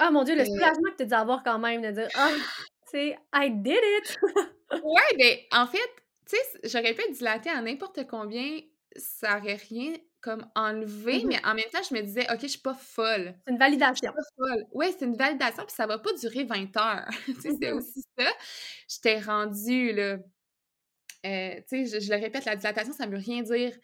Oh 0.00 0.10
mon 0.12 0.22
Dieu, 0.24 0.34
le 0.34 0.42
euh 0.42 0.44
soulagement 0.44 0.90
que 0.92 1.02
tu 1.02 1.06
dû 1.06 1.14
avoir 1.14 1.42
quand 1.42 1.58
même 1.58 1.80
de 1.80 1.90
dire 1.90 2.08
Ah, 2.14 2.30
c'est 2.90 3.16
I 3.34 3.50
did 3.50 3.78
it! 3.98 4.18
ouais, 4.82 5.16
mais 5.18 5.46
en 5.52 5.66
fait, 5.66 5.78
tu 6.26 6.36
sais, 6.36 6.60
j'aurais 6.64 6.94
pu 6.94 7.02
dilater 7.12 7.50
à 7.50 7.60
n'importe 7.60 8.06
combien, 8.06 8.60
ça 8.96 9.38
aurait 9.38 9.60
rien 9.68 9.94
comme 10.24 10.46
enlevé, 10.54 11.22
mmh 11.22 11.28
mais 11.28 11.44
en 11.44 11.54
même 11.54 11.68
temps, 11.70 11.82
je 11.88 11.94
me 11.94 12.00
disais, 12.00 12.26
OK, 12.32 12.40
je 12.40 12.46
suis 12.46 12.58
pas 12.58 12.72
folle. 12.72 13.34
C'est 13.46 13.52
une 13.52 13.58
validation. 13.58 13.92
Je 13.94 14.22
suis 14.22 14.36
pas 14.38 14.54
folle. 14.54 14.66
Oui, 14.72 14.86
c'est 14.98 15.04
une 15.04 15.16
validation, 15.16 15.64
puis 15.66 15.74
ça 15.74 15.86
va 15.86 15.98
pas 15.98 16.14
durer 16.14 16.44
20 16.44 16.76
heures. 16.78 17.08
tu 17.26 17.34
sais, 17.34 17.50
c'est 17.60 17.72
mmh 17.72 17.76
aussi 17.76 18.02
ça. 18.18 18.30
J'étais 18.88 19.20
rendue, 19.20 19.92
là. 19.92 20.18
Euh, 21.26 21.60
tu 21.68 21.86
sais, 21.86 22.00
je, 22.00 22.10
le 22.10 22.18
répète, 22.18 22.46
la 22.46 22.56
dilatation, 22.56 22.94
ça 22.94 23.06
veut 23.06 23.18
rien 23.18 23.42
dire. 23.42 23.76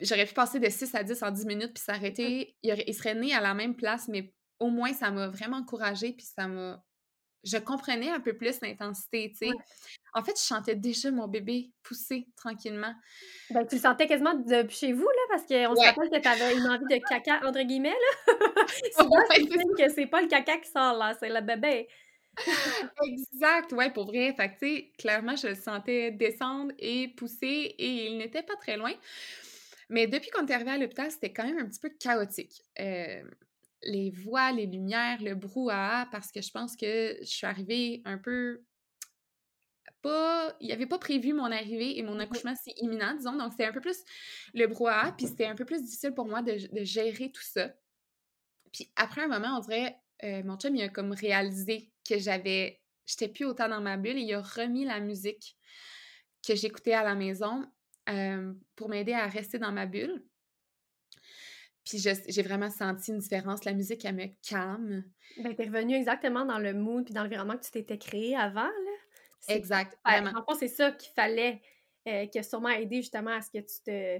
J'aurais 0.00 0.26
pu 0.26 0.34
passer 0.34 0.58
de 0.58 0.68
6 0.68 0.94
à 0.96 1.04
10 1.04 1.22
en 1.22 1.30
10 1.30 1.46
minutes 1.46 1.74
puis 1.74 1.82
s'arrêter. 1.82 2.56
Il, 2.62 2.84
il, 2.86 2.94
serait 2.94 3.14
né 3.14 3.32
à 3.32 3.40
la 3.40 3.54
même 3.54 3.76
place, 3.76 4.08
mais 4.08 4.34
au 4.58 4.68
moins, 4.68 4.92
ça 4.92 5.12
m'a 5.12 5.28
vraiment 5.28 5.58
encouragée 5.58 6.12
puis 6.12 6.26
ça 6.26 6.48
m'a 6.48 6.84
je 7.46 7.56
comprenais 7.58 8.10
un 8.10 8.20
peu 8.20 8.36
plus 8.36 8.60
l'intensité, 8.60 9.30
tu 9.30 9.46
sais. 9.46 9.52
En 10.14 10.22
fait, 10.22 10.32
je 10.36 10.42
sentais 10.42 10.74
déjà 10.74 11.10
mon 11.10 11.28
bébé 11.28 11.70
pousser 11.82 12.26
tranquillement. 12.36 12.92
Ben, 13.50 13.66
tu 13.66 13.76
le 13.76 13.80
sentais 13.80 14.06
quasiment 14.06 14.34
depuis 14.34 14.76
chez 14.76 14.92
vous, 14.92 15.08
là, 15.08 15.22
parce 15.30 15.42
qu'on 15.42 15.76
se 15.76 15.86
rappelle 15.86 16.10
que 16.10 16.18
tu 16.18 16.28
avais 16.28 16.56
une 16.56 16.66
envie 16.66 16.84
de 16.84 17.08
caca, 17.08 17.46
entre 17.46 17.62
guillemets, 17.62 17.90
là. 17.90 18.26
Souvent, 18.98 19.22
que 19.78 19.88
c'est 19.90 20.06
pas 20.06 20.22
le 20.22 20.28
caca 20.28 20.56
qui 20.58 20.70
sort, 20.70 20.96
là, 20.96 21.14
c'est 21.20 21.28
le 21.28 21.40
bébé. 21.40 21.88
exact, 23.04 23.72
ouais, 23.72 23.90
pour 23.90 24.06
vrai. 24.06 24.34
Fait 24.36 24.48
que, 24.48 24.58
tu 24.58 24.76
sais, 24.76 24.92
clairement, 24.98 25.36
je 25.36 25.48
le 25.48 25.54
sentais 25.54 26.10
descendre 26.10 26.72
et 26.78 27.08
pousser 27.08 27.74
et 27.78 28.06
il 28.06 28.18
n'était 28.18 28.42
pas 28.42 28.56
très 28.56 28.76
loin. 28.76 28.92
Mais 29.88 30.06
depuis 30.06 30.30
qu'on 30.30 30.44
est 30.46 30.52
arrivé 30.52 30.72
à 30.72 30.78
l'hôpital, 30.78 31.10
c'était 31.10 31.32
quand 31.32 31.44
même 31.44 31.58
un 31.58 31.66
petit 31.66 31.80
peu 31.80 31.90
chaotique. 31.90 32.62
Euh, 32.80 33.22
les 33.86 34.10
voix, 34.10 34.52
les 34.52 34.66
lumières, 34.66 35.22
le 35.22 35.34
brouhaha, 35.34 36.06
parce 36.10 36.30
que 36.32 36.42
je 36.42 36.50
pense 36.50 36.76
que 36.76 37.16
je 37.20 37.26
suis 37.26 37.46
arrivée 37.46 38.02
un 38.04 38.18
peu 38.18 38.62
pas. 40.02 40.56
Il 40.60 40.66
n'y 40.66 40.72
avait 40.72 40.86
pas 40.86 40.98
prévu 40.98 41.32
mon 41.32 41.50
arrivée 41.50 41.98
et 41.98 42.02
mon 42.02 42.18
accouchement, 42.18 42.54
c'est 42.62 42.74
imminent, 42.78 43.14
disons. 43.14 43.36
Donc, 43.36 43.52
c'était 43.52 43.64
un 43.64 43.72
peu 43.72 43.80
plus 43.80 44.02
le 44.54 44.66
brouhaha, 44.66 45.12
puis 45.12 45.26
c'était 45.26 45.46
un 45.46 45.54
peu 45.54 45.64
plus 45.64 45.82
difficile 45.82 46.12
pour 46.12 46.26
moi 46.26 46.42
de, 46.42 46.58
gérer 46.84 47.30
tout 47.30 47.42
ça. 47.42 47.72
Puis 48.72 48.90
après 48.96 49.22
un 49.22 49.28
moment, 49.28 49.56
on 49.56 49.60
dirait, 49.60 49.96
euh, 50.24 50.42
mon 50.44 50.56
chum, 50.56 50.74
il 50.76 50.82
a 50.82 50.88
comme 50.88 51.12
réalisé 51.12 51.90
que 52.08 52.18
j'avais. 52.18 52.80
J'étais 53.06 53.28
plus 53.28 53.44
autant 53.44 53.68
dans 53.68 53.80
ma 53.80 53.96
bulle 53.96 54.18
et 54.18 54.22
il 54.22 54.34
a 54.34 54.42
remis 54.42 54.84
la 54.84 55.00
musique 55.00 55.56
que 56.46 56.54
j'écoutais 56.56 56.92
à 56.92 57.04
la 57.04 57.14
maison 57.14 57.64
euh, 58.08 58.52
pour 58.74 58.88
m'aider 58.88 59.12
à 59.12 59.26
rester 59.26 59.58
dans 59.58 59.72
ma 59.72 59.86
bulle. 59.86 60.24
Puis 61.86 61.98
j'ai 61.98 62.42
vraiment 62.42 62.68
senti 62.68 63.12
une 63.12 63.18
différence. 63.18 63.64
La 63.64 63.72
musique, 63.72 64.04
elle 64.04 64.16
me 64.16 64.26
calme. 64.46 65.04
Ben, 65.38 65.54
t'es 65.54 65.64
revenue 65.64 65.94
exactement 65.94 66.44
dans 66.44 66.58
le 66.58 66.74
mood 66.74 67.04
puis 67.04 67.14
dans 67.14 67.22
l'environnement 67.22 67.56
que 67.56 67.64
tu 67.64 67.70
t'étais 67.70 67.98
créé 67.98 68.36
avant, 68.36 68.62
là. 68.62 68.92
Exact, 69.48 69.96
vraiment. 70.04 70.32
En 70.48 70.54
c'est 70.54 70.66
ça 70.68 70.90
qu'il 70.90 71.12
fallait, 71.14 71.62
euh, 72.08 72.26
qui 72.26 72.38
a 72.40 72.42
sûrement 72.42 72.70
aidé 72.70 72.96
justement 72.96 73.30
à 73.30 73.40
ce 73.40 73.50
que 73.50 73.58
tu 73.58 73.82
te 73.84 74.18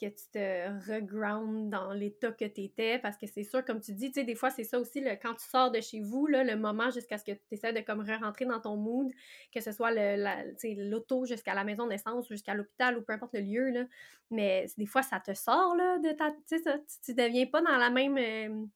que 0.00 0.06
tu 0.06 0.24
te 0.32 0.90
reground 0.90 1.70
dans 1.70 1.92
l'état 1.92 2.32
que 2.32 2.44
tu 2.44 2.62
étais, 2.62 2.98
parce 2.98 3.16
que 3.16 3.26
c'est 3.26 3.44
sûr, 3.44 3.64
comme 3.64 3.80
tu 3.80 3.92
dis, 3.92 4.08
tu 4.10 4.20
sais, 4.20 4.24
des 4.24 4.34
fois, 4.34 4.50
c'est 4.50 4.64
ça 4.64 4.78
aussi, 4.78 5.00
le, 5.00 5.10
quand 5.12 5.34
tu 5.34 5.46
sors 5.46 5.70
de 5.70 5.80
chez 5.80 6.00
vous, 6.00 6.26
là, 6.26 6.44
le 6.44 6.56
moment 6.56 6.90
jusqu'à 6.90 7.18
ce 7.18 7.24
que 7.24 7.32
tu 7.32 7.40
essaies 7.52 7.72
de 7.72 7.80
comme 7.80 8.00
re-rentrer 8.00 8.44
dans 8.44 8.60
ton 8.60 8.76
mood, 8.76 9.10
que 9.52 9.60
ce 9.60 9.72
soit 9.72 9.92
l'auto 9.92 11.26
jusqu'à 11.26 11.54
la 11.54 11.64
maison 11.64 11.86
d'essence, 11.86 12.28
jusqu'à 12.28 12.54
l'hôpital 12.54 12.98
ou 12.98 13.02
peu 13.02 13.12
importe 13.12 13.34
le 13.34 13.40
lieu, 13.40 13.70
là, 13.70 13.84
mais 14.30 14.66
des 14.76 14.86
fois, 14.86 15.02
ça 15.02 15.20
te 15.20 15.34
sort, 15.34 15.74
là, 15.76 15.98
de 15.98 16.12
ta, 16.12 16.30
tu 16.32 16.58
sais, 16.58 16.62
tu 17.04 17.12
ne 17.12 17.16
deviens 17.16 17.46
pas 17.46 17.62
dans 17.62 17.76
la 17.76 17.90
même, 17.90 18.18
euh, 18.18 18.66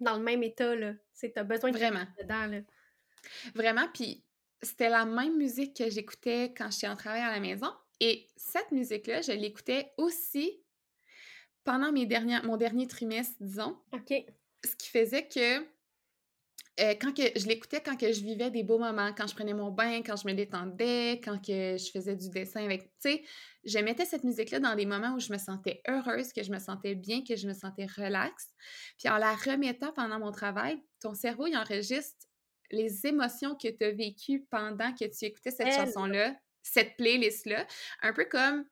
dans 0.00 0.16
le 0.16 0.22
même 0.22 0.42
état, 0.42 0.74
là, 0.74 0.94
tu 1.18 1.30
as 1.34 1.44
besoin 1.44 1.70
de 1.70 1.78
Vraiment. 1.78 2.04
dedans, 2.20 2.46
là. 2.46 2.60
Vraiment, 3.54 3.86
puis 3.92 4.24
c'était 4.62 4.88
la 4.88 5.04
même 5.04 5.36
musique 5.36 5.76
que 5.76 5.90
j'écoutais 5.90 6.54
quand 6.56 6.70
j'étais 6.70 6.88
en 6.88 6.96
travail 6.96 7.22
à 7.22 7.30
la 7.30 7.40
maison, 7.40 7.70
et 8.00 8.26
cette 8.36 8.72
musique-là, 8.72 9.20
je 9.20 9.32
l'écoutais 9.32 9.92
aussi 9.98 10.59
pendant 11.64 11.92
mes 11.92 12.06
dernières, 12.06 12.44
mon 12.44 12.56
dernier 12.56 12.86
trimestre, 12.86 13.36
disons. 13.40 13.76
OK. 13.92 14.12
Ce 14.64 14.76
qui 14.76 14.88
faisait 14.88 15.26
que 15.26 15.60
euh, 16.80 16.94
quand 17.00 17.14
que 17.14 17.38
je 17.38 17.46
l'écoutais 17.46 17.82
quand 17.82 17.96
que 17.96 18.12
je 18.12 18.22
vivais 18.22 18.50
des 18.50 18.62
beaux 18.62 18.78
moments, 18.78 19.12
quand 19.12 19.26
je 19.26 19.34
prenais 19.34 19.52
mon 19.52 19.70
bain, 19.70 20.02
quand 20.02 20.16
je 20.16 20.26
me 20.26 20.32
détendais, 20.32 21.20
quand 21.22 21.38
que 21.38 21.76
je 21.76 21.90
faisais 21.90 22.16
du 22.16 22.30
dessin 22.30 22.64
avec, 22.64 22.82
tu 22.82 23.10
sais, 23.10 23.22
je 23.64 23.78
mettais 23.78 24.04
cette 24.04 24.24
musique-là 24.24 24.60
dans 24.60 24.74
des 24.74 24.86
moments 24.86 25.14
où 25.14 25.20
je 25.20 25.32
me 25.32 25.38
sentais 25.38 25.82
heureuse, 25.88 26.32
que 26.32 26.42
je 26.42 26.50
me 26.50 26.58
sentais 26.58 26.94
bien, 26.94 27.22
que 27.22 27.36
je 27.36 27.46
me 27.46 27.52
sentais 27.52 27.86
relaxe. 27.86 28.48
Puis 28.98 29.08
en 29.08 29.18
la 29.18 29.34
remettant 29.34 29.92
pendant 29.92 30.18
mon 30.18 30.32
travail, 30.32 30.80
ton 31.00 31.14
cerveau, 31.14 31.46
il 31.46 31.56
enregistre 31.56 32.26
les 32.70 33.06
émotions 33.06 33.56
que 33.56 33.68
tu 33.68 33.84
as 33.84 33.90
vécues 33.90 34.46
pendant 34.50 34.94
que 34.94 35.04
tu 35.04 35.24
écoutais 35.24 35.50
cette 35.50 35.72
chanson-là 35.72 36.34
cette 36.62 36.96
playlist-là. 36.96 37.66
Un 38.02 38.12
peu 38.12 38.24
comme, 38.24 38.64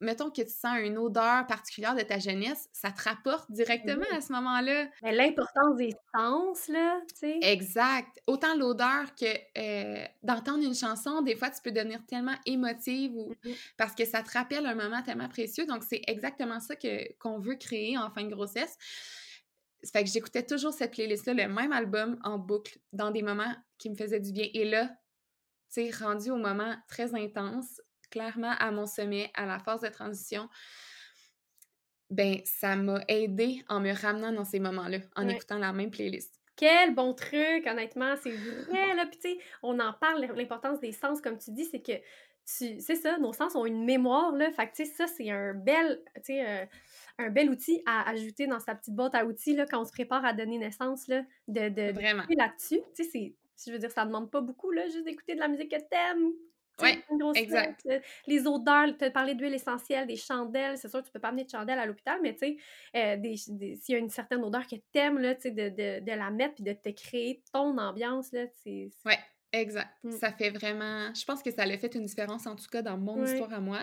mettons 0.00 0.30
que 0.30 0.42
tu 0.42 0.50
sens 0.50 0.78
une 0.80 0.98
odeur 0.98 1.46
particulière 1.46 1.94
de 1.94 2.02
ta 2.02 2.18
jeunesse, 2.18 2.68
ça 2.72 2.90
te 2.90 3.02
rapporte 3.02 3.50
directement 3.50 4.06
à 4.12 4.20
ce 4.20 4.32
moment-là. 4.32 4.88
Mais 5.02 5.12
l'importance 5.12 5.76
des 5.76 5.92
sens, 6.14 6.68
là, 6.68 7.00
tu 7.08 7.16
sais. 7.16 7.38
Exact. 7.42 8.20
Autant 8.26 8.54
l'odeur 8.56 9.14
que 9.14 9.26
euh, 9.58 10.04
d'entendre 10.22 10.64
une 10.64 10.74
chanson, 10.74 11.22
des 11.22 11.36
fois, 11.36 11.50
tu 11.50 11.60
peux 11.62 11.72
devenir 11.72 12.04
tellement 12.06 12.36
émotive 12.46 13.16
ou 13.16 13.30
mmh 13.44 13.50
parce 13.76 13.94
que 13.94 14.04
ça 14.04 14.22
te 14.22 14.30
rappelle 14.32 14.66
un 14.66 14.74
moment 14.74 15.02
tellement 15.02 15.28
précieux. 15.28 15.66
Donc, 15.66 15.82
c'est 15.82 16.02
exactement 16.06 16.60
ça 16.60 16.76
que, 16.76 17.12
qu'on 17.18 17.38
veut 17.38 17.56
créer 17.56 17.98
en 17.98 18.10
fin 18.10 18.24
de 18.24 18.30
grossesse. 18.30 18.76
Ça 19.82 19.90
fait 19.92 20.04
que 20.04 20.10
j'écoutais 20.10 20.44
toujours 20.44 20.72
cette 20.72 20.92
playlist-là, 20.92 21.34
le 21.34 21.52
même 21.52 21.72
album 21.72 22.18
en 22.24 22.38
boucle, 22.38 22.78
dans 22.92 23.10
des 23.10 23.22
moments 23.22 23.54
qui 23.78 23.90
me 23.90 23.94
faisaient 23.94 24.20
du 24.20 24.32
bien. 24.32 24.48
Et 24.54 24.64
là, 24.64 24.86
tu 25.72 25.90
sais, 25.90 25.90
rendu 26.04 26.30
au 26.30 26.36
moment 26.36 26.74
très 26.88 27.14
intense, 27.14 27.80
clairement 28.10 28.54
à 28.58 28.70
mon 28.70 28.86
sommet, 28.86 29.30
à 29.34 29.46
la 29.46 29.58
phase 29.58 29.80
de 29.80 29.88
transition, 29.88 30.48
ben 32.10 32.40
ça 32.44 32.76
m'a 32.76 33.02
aidé 33.08 33.62
en 33.68 33.80
me 33.80 33.92
ramenant 33.92 34.32
dans 34.32 34.44
ces 34.44 34.60
moments-là, 34.60 34.98
en 35.16 35.28
écoutant 35.28 35.58
la 35.58 35.72
même 35.72 35.90
playlist. 35.90 36.40
Quel 36.56 36.94
bon 36.94 37.14
truc, 37.14 37.66
honnêtement, 37.66 38.14
c'est 38.22 38.32
vrai, 38.32 38.94
là. 38.96 39.06
Puis, 39.06 39.20
tu 39.20 39.30
sais, 39.30 39.38
on 39.62 39.78
en 39.78 39.92
parle, 39.92 40.24
l'importance 40.34 40.80
des 40.80 40.92
sens, 40.92 41.20
comme 41.20 41.38
tu 41.38 41.52
dis, 41.52 41.64
c'est 41.64 41.80
que, 41.80 41.92
tu 41.92 42.80
c'est 42.80 42.96
ça, 42.96 43.18
nos 43.18 43.32
sens 43.32 43.54
ont 43.54 43.64
une 43.64 43.84
mémoire, 43.84 44.32
là. 44.32 44.50
Fait 44.50 44.66
que, 44.66 44.74
tu 44.74 44.84
sais, 44.84 44.92
ça, 44.92 45.06
c'est 45.06 45.30
un 45.30 45.54
bel, 45.54 46.02
tu 46.16 46.22
sais, 46.24 46.48
euh, 46.48 46.66
un 47.18 47.30
bel 47.30 47.50
outil 47.50 47.80
à 47.86 48.08
ajouter 48.10 48.48
dans 48.48 48.58
sa 48.58 48.74
petite 48.74 48.94
boîte 48.94 49.14
à 49.14 49.24
outils, 49.24 49.54
là, 49.54 49.66
quand 49.70 49.80
on 49.80 49.84
se 49.84 49.92
prépare 49.92 50.24
à 50.24 50.32
donner 50.32 50.58
naissance, 50.58 51.06
là, 51.06 51.22
de, 51.46 51.68
de, 51.68 51.92
Vraiment. 51.92 52.24
là-dessus. 52.28 52.80
Tu 52.96 53.04
sais, 53.04 53.10
c'est 53.12 53.34
je 53.66 53.72
veux 53.72 53.78
dire, 53.78 53.90
ça 53.90 54.04
demande 54.04 54.30
pas 54.30 54.40
beaucoup, 54.40 54.70
là, 54.70 54.88
juste 54.88 55.04
d'écouter 55.04 55.34
de 55.34 55.40
la 55.40 55.48
musique 55.48 55.70
que 55.70 55.80
t'aimes. 55.90 56.32
Ouais, 56.80 57.02
exact. 57.34 57.86
les 58.26 58.46
odeurs, 58.46 58.96
tu 58.96 59.04
as 59.04 59.10
parlé 59.10 59.34
d'huile 59.34 59.54
essentielle, 59.54 60.06
des 60.06 60.16
chandelles. 60.16 60.78
C'est 60.78 60.88
sûr, 60.88 61.02
tu 61.02 61.10
peux 61.10 61.18
pas 61.18 61.28
amener 61.28 61.44
de 61.44 61.50
chandelles 61.50 61.78
à 61.78 61.86
l'hôpital, 61.86 62.20
mais 62.22 62.34
tu 62.34 62.38
sais, 62.38 62.56
euh, 62.96 63.34
s'il 63.34 63.94
y 63.94 63.94
a 63.94 63.98
une 63.98 64.10
certaine 64.10 64.42
odeur 64.42 64.66
que 64.66 64.76
tu 64.76 64.98
aimes, 64.98 65.18
là, 65.18 65.34
de, 65.34 65.50
de, 65.50 66.04
de, 66.04 66.12
la 66.12 66.30
mettre 66.30 66.54
puis 66.54 66.64
de 66.64 66.72
te 66.72 66.90
créer 66.90 67.42
ton 67.52 67.76
ambiance, 67.78 68.32
là, 68.32 68.46
c'est... 68.62 68.90
Ouais, 69.04 69.18
exact. 69.52 69.90
Mm. 70.04 70.12
Ça 70.12 70.32
fait 70.32 70.50
vraiment... 70.50 71.12
Je 71.14 71.24
pense 71.24 71.42
que 71.42 71.50
ça 71.50 71.62
a 71.62 71.78
fait 71.78 71.94
une 71.94 72.04
différence, 72.04 72.46
en 72.46 72.54
tout 72.56 72.68
cas, 72.70 72.82
dans 72.82 72.96
mon 72.96 73.24
histoire 73.24 73.52
à 73.52 73.60
moi. 73.60 73.80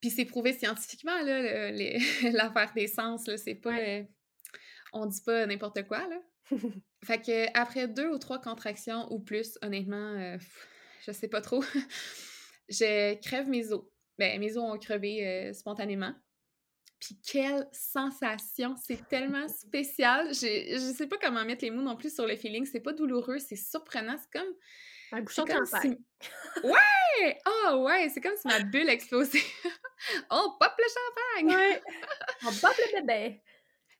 Puis 0.00 0.10
c'est 0.10 0.24
prouvé 0.24 0.52
scientifiquement, 0.52 1.22
là, 1.22 1.70
l'affaire 2.32 2.72
des 2.74 2.88
sens, 2.88 3.26
là, 3.26 3.36
c'est 3.36 3.54
pas... 3.54 3.78
Euh, 3.78 4.02
on 4.92 5.06
dit 5.06 5.22
pas 5.24 5.46
n'importe 5.46 5.86
quoi, 5.86 6.06
là. 6.08 6.20
fait 7.04 7.20
que 7.20 7.58
après 7.58 7.88
deux 7.88 8.08
ou 8.08 8.18
trois 8.18 8.40
contractions 8.40 9.10
ou 9.10 9.20
plus, 9.20 9.58
honnêtement, 9.62 9.96
euh, 9.96 10.36
je 11.04 11.12
sais 11.12 11.28
pas 11.28 11.40
trop, 11.40 11.62
je 12.68 13.14
crève 13.20 13.48
mes 13.48 13.72
os. 13.72 13.84
Ben, 14.18 14.38
mes 14.38 14.56
os 14.56 14.64
ont 14.64 14.78
crevé 14.78 15.26
euh, 15.26 15.52
spontanément. 15.52 16.14
Puis 17.00 17.18
quelle 17.20 17.68
sensation! 17.72 18.76
C'est 18.76 19.08
tellement 19.08 19.48
spécial. 19.48 20.28
Je, 20.32 20.74
je 20.74 20.94
sais 20.96 21.08
pas 21.08 21.18
comment 21.18 21.44
mettre 21.44 21.64
les 21.64 21.70
mots 21.70 21.82
non 21.82 21.96
plus 21.96 22.14
sur 22.14 22.26
le 22.26 22.36
feeling. 22.36 22.64
C'est 22.64 22.80
pas 22.80 22.92
douloureux, 22.92 23.38
c'est 23.38 23.56
surprenant. 23.56 24.16
C'est 24.18 24.38
comme. 24.38 24.54
Un 25.10 25.20
bouchon 25.20 25.44
de 25.44 25.50
champagne. 25.50 25.98
Ouais! 26.62 27.38
Oh 27.46 27.84
ouais! 27.84 28.08
C'est 28.08 28.20
comme 28.20 28.36
si 28.36 28.46
ma 28.46 28.60
bulle 28.60 28.88
explosait. 28.88 29.42
on 30.30 30.56
pop 30.58 30.72
le 30.78 30.84
champagne! 30.88 31.56
Ouais! 31.56 31.82
On 32.44 32.52
pop 32.52 32.72
le 32.78 33.00
bébé! 33.00 33.42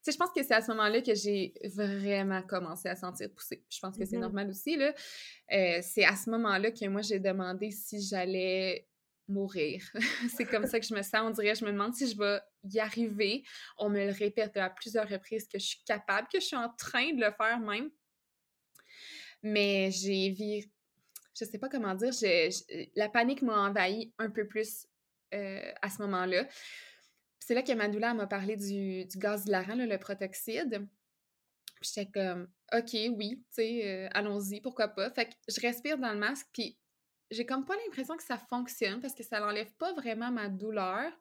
Sais, 0.02 0.10
je 0.10 0.16
pense 0.16 0.30
que 0.34 0.42
c'est 0.42 0.54
à 0.54 0.60
ce 0.60 0.72
moment-là 0.72 1.00
que 1.00 1.14
j'ai 1.14 1.54
vraiment 1.76 2.42
commencé 2.42 2.88
à 2.88 2.96
sentir 2.96 3.30
pousser. 3.30 3.64
Je 3.70 3.78
pense 3.78 3.96
que 3.96 4.04
c'est 4.04 4.16
mm-hmm. 4.16 4.20
normal 4.20 4.50
aussi, 4.50 4.76
là. 4.76 4.92
Euh, 5.52 5.78
c'est 5.80 6.04
à 6.04 6.16
ce 6.16 6.28
moment-là 6.30 6.72
que 6.72 6.88
moi, 6.88 7.02
j'ai 7.02 7.20
demandé 7.20 7.70
si 7.70 8.02
j'allais 8.02 8.88
mourir. 9.28 9.80
c'est 10.36 10.44
comme 10.44 10.66
ça 10.66 10.80
que 10.80 10.86
je 10.86 10.94
me 10.94 11.02
sens. 11.02 11.20
On 11.22 11.30
dirait, 11.30 11.54
je 11.54 11.64
me 11.64 11.70
demande 11.70 11.94
si 11.94 12.10
je 12.10 12.18
vais 12.18 12.40
y 12.64 12.80
arriver. 12.80 13.44
On 13.78 13.90
me 13.90 14.04
le 14.06 14.12
répète 14.12 14.56
à 14.56 14.70
plusieurs 14.70 15.08
reprises 15.08 15.46
que 15.46 15.60
je 15.60 15.66
suis 15.66 15.84
capable, 15.84 16.26
que 16.32 16.40
je 16.40 16.46
suis 16.46 16.56
en 16.56 16.70
train 16.70 17.12
de 17.12 17.20
le 17.20 17.30
faire 17.30 17.60
même. 17.60 17.88
Mais 19.44 19.92
j'ai 19.92 20.30
vu, 20.30 20.68
je 21.38 21.44
sais 21.44 21.58
pas 21.58 21.68
comment 21.68 21.94
dire, 21.94 22.12
la 22.96 23.08
panique 23.08 23.42
m'a 23.42 23.68
envahi 23.68 24.12
un 24.18 24.30
peu 24.30 24.48
plus 24.48 24.86
euh, 25.32 25.72
à 25.80 25.90
ce 25.90 26.02
moment-là 26.02 26.46
c'est 27.52 27.56
là 27.56 27.62
que 27.62 27.72
Madoula 27.72 28.14
m'a 28.14 28.26
parlé 28.26 28.56
du, 28.56 29.06
gaz 29.16 29.44
hilarant, 29.44 29.74
le 29.74 29.98
protoxyde. 29.98 30.88
J'étais 31.82 32.10
comme, 32.10 32.48
OK, 32.72 32.94
oui, 33.14 33.44
tu 33.48 33.56
sais, 33.56 33.82
euh, 33.84 34.08
allons-y, 34.12 34.62
pourquoi 34.62 34.88
pas. 34.88 35.10
Fait 35.10 35.26
que 35.26 35.34
je 35.48 35.60
respire 35.60 35.98
dans 35.98 36.14
le 36.14 36.18
masque, 36.18 36.46
puis 36.54 36.78
j'ai 37.30 37.44
comme 37.44 37.66
pas 37.66 37.76
l'impression 37.76 38.16
que 38.16 38.22
ça 38.22 38.38
fonctionne 38.38 39.02
parce 39.02 39.14
que 39.14 39.22
ça 39.22 39.38
n'enlève 39.38 39.70
pas 39.74 39.92
vraiment 39.92 40.30
ma 40.30 40.48
douleur, 40.48 41.12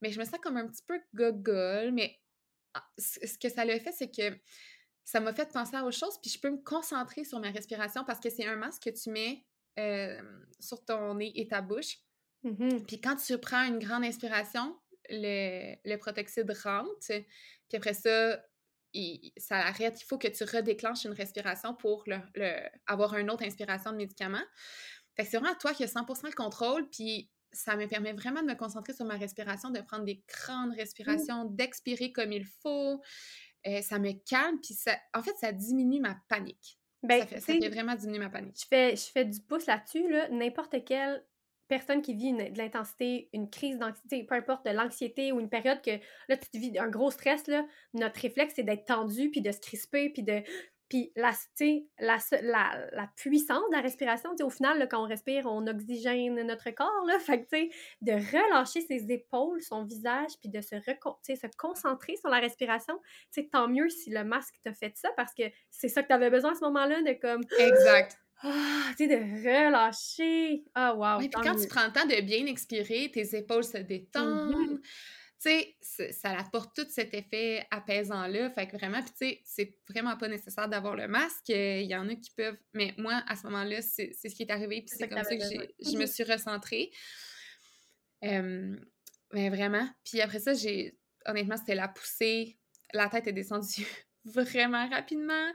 mais 0.00 0.10
je 0.10 0.18
me 0.18 0.24
sens 0.24 0.38
comme 0.40 0.56
un 0.56 0.66
petit 0.68 0.84
peu 0.86 0.98
gogol. 1.12 1.92
Mais 1.92 2.18
ah, 2.72 2.88
ce 2.96 3.36
que 3.36 3.50
ça 3.50 3.66
l'a 3.66 3.78
fait, 3.78 3.92
c'est 3.92 4.10
que 4.10 4.34
ça 5.04 5.20
m'a 5.20 5.34
fait 5.34 5.52
penser 5.52 5.76
à 5.76 5.84
autre 5.84 5.98
chose, 5.98 6.18
puis 6.22 6.30
je 6.30 6.40
peux 6.40 6.50
me 6.50 6.62
concentrer 6.62 7.24
sur 7.24 7.40
ma 7.40 7.50
respiration 7.50 8.04
parce 8.06 8.20
que 8.20 8.30
c'est 8.30 8.46
un 8.46 8.56
masque 8.56 8.84
que 8.84 8.90
tu 8.90 9.10
mets 9.10 9.44
euh, 9.78 10.18
sur 10.60 10.82
ton 10.82 11.16
nez 11.16 11.32
et 11.34 11.46
ta 11.46 11.60
bouche. 11.60 11.98
Mm-hmm. 12.42 12.86
Puis 12.86 13.02
quand 13.02 13.16
tu 13.16 13.36
prends 13.36 13.66
une 13.66 13.78
grande 13.78 14.04
inspiration, 14.04 14.74
le, 15.10 15.74
le 15.84 15.96
protoxyde 15.96 16.50
rentre, 16.62 16.98
puis 17.06 17.76
après 17.76 17.94
ça, 17.94 18.40
il, 18.94 19.32
ça 19.36 19.56
arrête. 19.58 20.00
Il 20.00 20.04
faut 20.04 20.18
que 20.18 20.28
tu 20.28 20.44
redéclenches 20.44 21.04
une 21.04 21.12
respiration 21.12 21.74
pour 21.74 22.04
le, 22.06 22.18
avoir 22.86 23.16
une 23.16 23.30
autre 23.30 23.42
inspiration 23.42 23.92
de 23.92 23.96
médicament. 23.96 24.42
Fait 25.16 25.24
que 25.24 25.30
c'est 25.30 25.38
vraiment 25.38 25.54
toi 25.56 25.74
qui 25.74 25.84
as 25.84 25.92
100% 25.92 26.26
le 26.26 26.32
contrôle, 26.34 26.88
puis 26.88 27.30
ça 27.52 27.76
me 27.76 27.86
permet 27.86 28.12
vraiment 28.12 28.42
de 28.42 28.46
me 28.46 28.54
concentrer 28.54 28.92
sur 28.92 29.04
ma 29.04 29.16
respiration, 29.16 29.70
de 29.70 29.80
prendre 29.80 30.04
des 30.04 30.22
grandes 30.28 30.70
mmh. 30.70 30.78
respirations, 30.78 31.44
d'expirer 31.44 32.12
comme 32.12 32.32
il 32.32 32.46
faut. 32.62 33.00
Euh, 33.66 33.80
ça 33.80 33.98
me 33.98 34.12
calme, 34.28 34.58
puis 34.60 34.74
ça, 34.74 34.96
en 35.14 35.22
fait, 35.22 35.34
ça 35.40 35.50
diminue 35.52 36.00
ma 36.00 36.16
panique. 36.28 36.78
Ben, 37.02 37.20
ça, 37.20 37.26
fait, 37.26 37.40
ça 37.40 37.52
fait 37.52 37.68
vraiment 37.68 37.94
diminuer 37.94 38.18
ma 38.18 38.30
panique. 38.30 38.56
Je 38.60 38.66
fais, 38.66 38.96
je 38.96 39.04
fais 39.04 39.24
du 39.24 39.40
pouce 39.40 39.66
là-dessus. 39.66 40.08
Là. 40.10 40.28
N'importe 40.30 40.76
quel 40.84 41.24
personne 41.68 42.02
qui 42.02 42.14
vit 42.14 42.32
de 42.32 42.58
l'intensité, 42.58 43.28
une 43.32 43.48
crise 43.48 43.78
d'anxiété, 43.78 44.24
peu 44.24 44.34
importe, 44.34 44.66
de 44.66 44.70
l'anxiété 44.70 45.32
ou 45.32 45.40
une 45.40 45.48
période 45.48 45.80
que 45.82 45.92
là, 46.28 46.36
tu 46.36 46.58
vis 46.58 46.78
un 46.78 46.88
gros 46.88 47.10
stress, 47.10 47.46
là, 47.46 47.64
notre 47.94 48.20
réflexe, 48.20 48.54
c'est 48.56 48.62
d'être 48.62 48.84
tendu, 48.84 49.30
puis 49.30 49.40
de 49.40 49.52
se 49.52 49.60
crisper, 49.60 50.10
puis 50.10 50.22
de. 50.22 50.42
Puis 50.90 51.10
la, 51.16 51.32
la, 51.98 52.18
la, 52.92 53.10
puissance 53.16 53.64
de 53.70 53.74
la 53.74 53.80
respiration, 53.80 54.30
au 54.42 54.50
final, 54.50 54.86
quand 54.88 55.02
on 55.02 55.08
respire, 55.08 55.46
on 55.46 55.66
oxygène 55.66 56.40
notre 56.42 56.70
corps. 56.70 57.04
Là, 57.06 57.18
fait 57.20 57.42
que, 57.46 57.56
de 58.02 58.12
relâcher 58.12 58.82
ses 58.82 59.10
épaules, 59.10 59.62
son 59.62 59.84
visage, 59.84 60.32
puis 60.40 60.50
de 60.50 60.60
se, 60.60 60.76
se 60.78 61.56
concentrer 61.56 62.16
sur 62.16 62.28
la 62.28 62.38
respiration, 62.38 63.00
tant 63.50 63.66
mieux 63.66 63.88
si 63.88 64.10
le 64.10 64.24
masque 64.24 64.56
t'a 64.62 64.74
fait 64.74 64.94
ça, 64.94 65.10
parce 65.16 65.32
que 65.32 65.44
c'est 65.70 65.88
ça 65.88 66.02
que 66.02 66.08
tu 66.08 66.14
avais 66.14 66.30
besoin 66.30 66.52
à 66.52 66.54
ce 66.54 66.64
moment-là, 66.64 67.00
de 67.00 67.18
comme... 67.18 67.42
Exact 67.58 68.23
ah, 68.42 68.90
tu 68.96 69.06
sais, 69.06 69.08
de 69.08 69.16
relâcher. 69.16 70.64
Ah, 70.74 70.94
wow. 70.94 71.18
puis 71.18 71.30
quand 71.30 71.56
tu 71.56 71.66
prends 71.68 71.86
le 71.86 71.92
temps 71.92 72.06
de 72.06 72.20
bien 72.20 72.46
expirer, 72.46 73.10
tes 73.10 73.36
épaules 73.36 73.64
se 73.64 73.78
détendent. 73.78 74.54
Mm-hmm. 74.54 74.80
Tu 75.40 75.50
sais, 75.80 76.12
ça 76.12 76.30
apporte 76.38 76.74
tout 76.74 76.86
cet 76.88 77.12
effet 77.14 77.66
apaisant-là. 77.70 78.50
Fait 78.50 78.66
que 78.66 78.76
vraiment, 78.76 79.02
puis 79.02 79.10
tu 79.10 79.26
sais, 79.26 79.40
c'est 79.44 79.78
vraiment 79.88 80.16
pas 80.16 80.28
nécessaire 80.28 80.68
d'avoir 80.68 80.96
le 80.96 81.06
masque. 81.06 81.48
Il 81.48 81.84
y 81.84 81.94
en 81.94 82.08
a 82.08 82.14
qui 82.14 82.30
peuvent. 82.30 82.56
Mais 82.72 82.94
moi, 82.98 83.22
à 83.26 83.36
ce 83.36 83.44
moment-là, 83.44 83.82
c'est 83.82 84.12
ce 84.12 84.28
qui 84.34 84.42
est 84.42 84.50
arrivé. 84.50 84.82
Puis 84.82 84.96
c'est 84.98 85.08
comme 85.08 85.22
ça 85.22 85.36
que 85.36 85.44
je 85.44 85.96
me 85.96 86.04
mm-hmm. 86.04 86.06
suis 86.06 86.24
recentrée. 86.24 86.90
mais 88.22 89.48
vraiment. 89.50 89.88
Puis 90.04 90.20
après 90.20 90.40
ça, 90.40 90.54
j'ai. 90.54 90.98
Honnêtement, 91.26 91.56
c'était 91.56 91.74
la 91.74 91.88
poussée. 91.88 92.58
La 92.92 93.08
tête 93.08 93.26
est 93.26 93.32
descendue 93.32 93.86
vraiment 94.24 94.88
rapidement. 94.88 95.52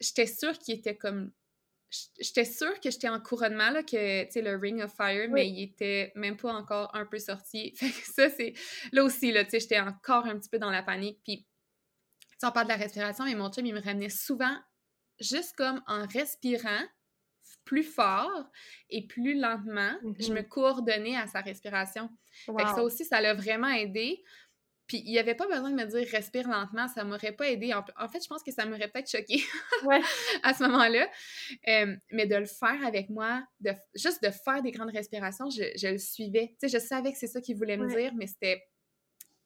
j'étais 0.00 0.26
sûre 0.26 0.58
qu'il 0.58 0.76
était 0.76 0.96
comme 0.96 1.32
j'étais 2.18 2.44
sûre 2.44 2.78
que 2.80 2.90
j'étais 2.90 3.08
en 3.08 3.20
couronnement, 3.20 3.70
là, 3.70 3.82
que, 3.82 4.24
tu 4.24 4.32
sais, 4.32 4.42
le 4.42 4.56
Ring 4.56 4.82
of 4.82 4.92
Fire, 4.94 5.28
mais 5.30 5.48
il 5.48 5.62
était 5.62 6.12
même 6.14 6.36
pas 6.36 6.52
encore 6.52 6.94
un 6.94 7.06
peu 7.06 7.18
sorti. 7.18 7.74
Fait 7.76 7.88
que 7.90 8.06
ça, 8.06 8.28
c'est... 8.30 8.54
Là 8.92 9.04
aussi, 9.04 9.32
là, 9.32 9.44
tu 9.44 9.50
sais, 9.50 9.60
j'étais 9.60 9.80
encore 9.80 10.26
un 10.26 10.38
petit 10.38 10.50
peu 10.50 10.58
dans 10.58 10.70
la 10.70 10.82
panique. 10.82 11.20
Puis, 11.24 11.46
tu 12.40 12.46
on 12.46 12.52
parle 12.52 12.66
de 12.66 12.72
la 12.72 12.78
respiration, 12.78 13.24
mais 13.24 13.34
mon 13.34 13.50
chum, 13.50 13.66
il 13.66 13.74
me 13.74 13.80
ramenait 13.80 14.10
souvent 14.10 14.56
juste 15.20 15.56
comme 15.56 15.82
en 15.86 16.06
respirant 16.06 16.84
plus 17.64 17.82
fort 17.82 18.44
et 18.88 19.06
plus 19.06 19.38
lentement, 19.38 19.92
je 20.18 20.32
me 20.32 20.40
mm-hmm. 20.40 20.48
coordonnais 20.48 21.16
à 21.16 21.26
sa 21.26 21.40
respiration. 21.40 22.08
Fait 22.46 22.52
que 22.52 22.70
ça 22.70 22.82
aussi, 22.82 23.04
ça 23.04 23.20
l'a 23.20 23.34
vraiment 23.34 23.68
aidé. 23.68 24.22
Puis 24.88 25.02
il 25.04 25.12
n'y 25.12 25.18
avait 25.18 25.34
pas 25.34 25.46
besoin 25.46 25.70
de 25.70 25.76
me 25.76 25.84
dire 25.84 26.08
respire 26.10 26.48
lentement, 26.48 26.88
ça 26.88 27.04
m'aurait 27.04 27.32
pas 27.32 27.50
aidé. 27.50 27.74
En, 27.74 28.08
fait, 28.08 28.22
je 28.22 28.26
pense 28.26 28.42
que 28.42 28.50
ça 28.50 28.64
m'aurait 28.64 28.88
peut-être 28.88 29.10
choqué 29.10 29.42
à 30.42 30.54
ce 30.54 30.62
moment-là. 30.64 31.06
mais 32.10 32.26
de 32.26 32.36
le 32.36 32.46
faire 32.46 32.84
avec 32.84 33.10
moi, 33.10 33.46
de, 33.60 33.72
juste 33.94 34.22
de 34.24 34.30
faire 34.30 34.62
des 34.62 34.72
grandes 34.72 34.90
respirations, 34.90 35.50
je, 35.50 35.86
le 35.86 35.98
suivais. 35.98 36.56
Tu 36.58 36.68
sais, 36.68 36.78
je 36.80 36.82
savais 36.82 37.12
que 37.12 37.18
c'est 37.18 37.26
ça 37.26 37.42
qu'il 37.42 37.56
voulait 37.56 37.76
me 37.76 37.86
dire, 37.86 38.12
mais 38.16 38.26
c'était. 38.26 38.64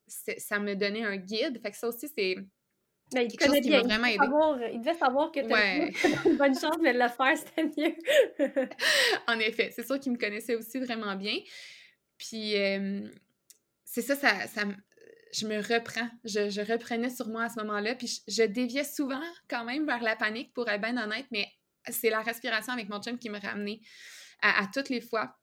Ça 0.06 0.58
me 0.58 0.76
donnait 0.76 1.04
un 1.04 1.16
guide. 1.16 1.60
Fait 1.60 1.72
que 1.72 1.76
ça 1.76 1.88
aussi, 1.88 2.08
c'est. 2.08 2.36
Mais 3.14 3.26
il 3.26 3.36
quelque 3.36 3.46
chose 3.46 3.60
qui 3.60 3.70
m'a 3.70 3.80
vraiment 3.80 4.06
aidé. 4.06 4.72
il 4.72 4.80
devait 4.80 4.94
savoir 4.94 5.32
que 5.32 5.40
tu 5.40 5.46
ouais. 5.46 5.92
une 6.24 6.36
bonne 6.36 6.54
chance, 6.54 6.76
mais 6.80 6.94
de 6.94 6.98
le 6.98 7.08
faire, 7.08 7.36
c'était 7.36 7.64
mieux. 7.64 7.94
en 9.26 9.38
effet, 9.40 9.70
c'est 9.74 9.84
sûr 9.84 9.98
qu'il 9.98 10.12
me 10.12 10.18
connaissait 10.18 10.54
aussi 10.54 10.78
vraiment 10.78 11.16
bien. 11.16 11.36
Puis, 12.16 12.54
c'est 13.84 14.02
ça, 14.02 14.14
ça, 14.14 14.46
ça, 14.46 14.64
je 15.32 15.46
me 15.46 15.56
reprends. 15.56 16.08
Je, 16.24 16.72
reprenais 16.72 17.10
sur 17.10 17.28
moi 17.28 17.44
à 17.44 17.48
ce 17.48 17.58
moment-là. 17.60 17.94
Puis 17.94 18.22
je, 18.28 18.42
déviais 18.42 18.84
souvent 18.84 19.22
quand 19.48 19.64
même 19.64 19.86
vers 19.86 20.02
la 20.02 20.16
panique, 20.16 20.52
pour 20.52 20.68
être 20.68 20.80
bien 20.80 20.96
honnête, 21.02 21.26
mais 21.30 21.48
c'est 21.90 22.10
la 22.10 22.20
respiration 22.20 22.72
avec 22.72 22.88
mon 22.88 23.00
chum 23.00 23.18
qui 23.18 23.30
me 23.30 23.40
ramenait 23.40 23.80
à, 24.42 24.68
toutes 24.72 24.88
les 24.88 25.00
fois. 25.00 25.36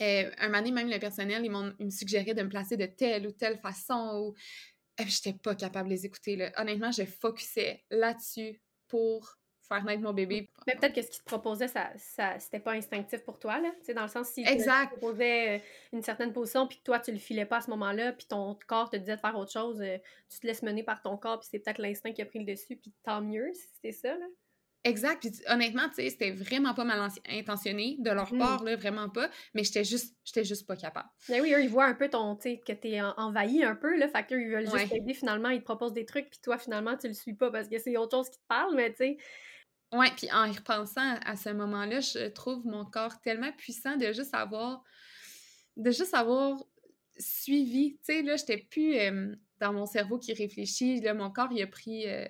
Euh, 0.00 0.30
un 0.38 0.48
moment 0.48 0.72
même 0.72 0.90
le 0.90 0.98
personnel, 0.98 1.44
ils, 1.44 1.50
me 1.50 1.90
suggéraient 1.90 2.34
de 2.34 2.42
me 2.42 2.48
placer 2.48 2.76
de 2.76 2.86
telle 2.86 3.26
ou 3.26 3.32
telle 3.32 3.58
façon. 3.58 4.34
Ou... 4.34 4.34
Je 4.98 5.04
n'étais 5.04 5.38
pas 5.38 5.54
capable 5.54 5.88
de 5.88 5.94
les 5.94 6.06
écouter. 6.06 6.50
Honnêtement, 6.56 6.92
je 6.92 7.04
focusais 7.04 7.84
là-dessus 7.90 8.60
pour 8.86 9.39
faire 9.70 9.84
naître 9.84 10.02
mon 10.02 10.12
bébé. 10.12 10.48
Mais 10.66 10.74
peut-être 10.74 10.94
que 10.94 11.02
ce 11.02 11.08
qu'il 11.08 11.20
te 11.20 11.26
proposait, 11.26 11.68
ça, 11.68 11.90
ça 11.96 12.38
c'était 12.38 12.58
pas 12.58 12.72
instinctif 12.72 13.20
pour 13.24 13.38
toi, 13.38 13.60
là. 13.60 13.70
dans 13.94 14.02
le 14.02 14.08
sens, 14.08 14.28
si 14.28 14.42
te 14.42 14.86
proposait 14.88 15.58
euh, 15.58 15.62
une 15.92 16.02
certaine 16.02 16.32
position, 16.32 16.66
puis 16.66 16.78
que 16.78 16.82
toi, 16.82 16.98
tu 16.98 17.12
le 17.12 17.18
filais 17.18 17.46
pas 17.46 17.58
à 17.58 17.60
ce 17.60 17.70
moment-là, 17.70 18.12
puis 18.12 18.26
ton 18.26 18.58
corps 18.66 18.90
te 18.90 18.96
disait 18.96 19.16
de 19.16 19.20
faire 19.20 19.36
autre 19.36 19.52
chose, 19.52 19.80
euh, 19.80 19.98
tu 20.28 20.40
te 20.40 20.46
laisses 20.46 20.62
mener 20.62 20.82
par 20.82 21.02
ton 21.02 21.16
corps, 21.16 21.38
puis 21.38 21.48
c'est 21.50 21.60
peut-être 21.60 21.78
l'instinct 21.78 22.12
qui 22.12 22.22
a 22.22 22.26
pris 22.26 22.40
le 22.40 22.44
dessus, 22.44 22.76
puis 22.76 22.92
tant 23.04 23.20
mieux 23.20 23.50
si 23.54 23.68
c'était 23.74 23.92
ça, 23.92 24.14
là. 24.14 24.26
Exact. 24.84 25.20
Puis 25.20 25.32
honnêtement, 25.46 25.88
tu 25.88 25.96
sais, 25.96 26.10
c'était 26.10 26.30
vraiment 26.30 26.72
pas 26.72 26.84
mal 26.84 27.06
intentionné 27.28 27.96
de 27.98 28.10
leur 28.10 28.32
mm-hmm. 28.32 28.38
part, 28.38 28.64
là, 28.64 28.76
vraiment 28.76 29.10
pas. 29.10 29.28
Mais 29.54 29.62
j'étais 29.62 29.84
juste, 29.84 30.16
j'étais 30.24 30.44
juste 30.44 30.66
pas 30.66 30.76
capable. 30.76 31.08
Mais 31.28 31.40
oui, 31.40 31.52
eux, 31.52 31.62
ils 31.62 31.68
voient 31.68 31.84
un 31.84 31.94
peu 31.94 32.08
ton, 32.08 32.34
tu 32.36 32.42
sais, 32.42 32.60
que 32.66 32.72
t'es 32.72 33.00
envahi 33.00 33.62
un 33.62 33.74
peu, 33.74 33.98
là. 33.98 34.08
Fait 34.08 34.26
qu'eux, 34.26 34.40
ils 34.40 34.48
veulent 34.48 34.70
juste 34.70 34.88
t'aider 34.88 35.12
finalement. 35.12 35.50
Ils 35.50 35.60
te 35.60 35.64
proposent 35.64 35.92
des 35.92 36.06
trucs, 36.06 36.30
puis 36.30 36.40
toi, 36.42 36.56
finalement, 36.56 36.96
tu 36.96 37.08
le 37.08 37.14
suis 37.14 37.34
pas 37.34 37.50
parce 37.50 37.68
que 37.68 37.78
c'est 37.78 37.96
autre 37.98 38.16
chose 38.16 38.30
qui 38.30 38.38
te 38.38 38.46
parle, 38.48 38.74
mais 38.74 38.90
tu 38.90 38.96
sais, 38.96 39.18
Ouais, 39.92 40.10
puis 40.16 40.30
en 40.32 40.44
y 40.44 40.56
repensant 40.56 41.18
à 41.24 41.36
ce 41.36 41.50
moment-là, 41.50 42.00
je 42.00 42.28
trouve 42.28 42.64
mon 42.64 42.84
corps 42.84 43.20
tellement 43.22 43.52
puissant 43.52 43.96
de 43.96 44.12
juste 44.12 44.34
avoir 44.34 44.84
de 45.76 45.90
juste 45.90 46.14
avoir 46.14 46.62
suivi. 47.18 47.96
Tu 47.98 48.04
sais, 48.04 48.22
là, 48.22 48.36
j'étais 48.36 48.58
plus 48.58 48.96
dans 49.58 49.72
mon 49.72 49.86
cerveau 49.86 50.18
qui 50.18 50.32
réfléchit. 50.32 51.00
Là, 51.00 51.14
mon 51.14 51.30
corps, 51.30 51.50
il 51.52 51.62
a 51.62 51.66
pris 51.66 52.08
euh, 52.08 52.26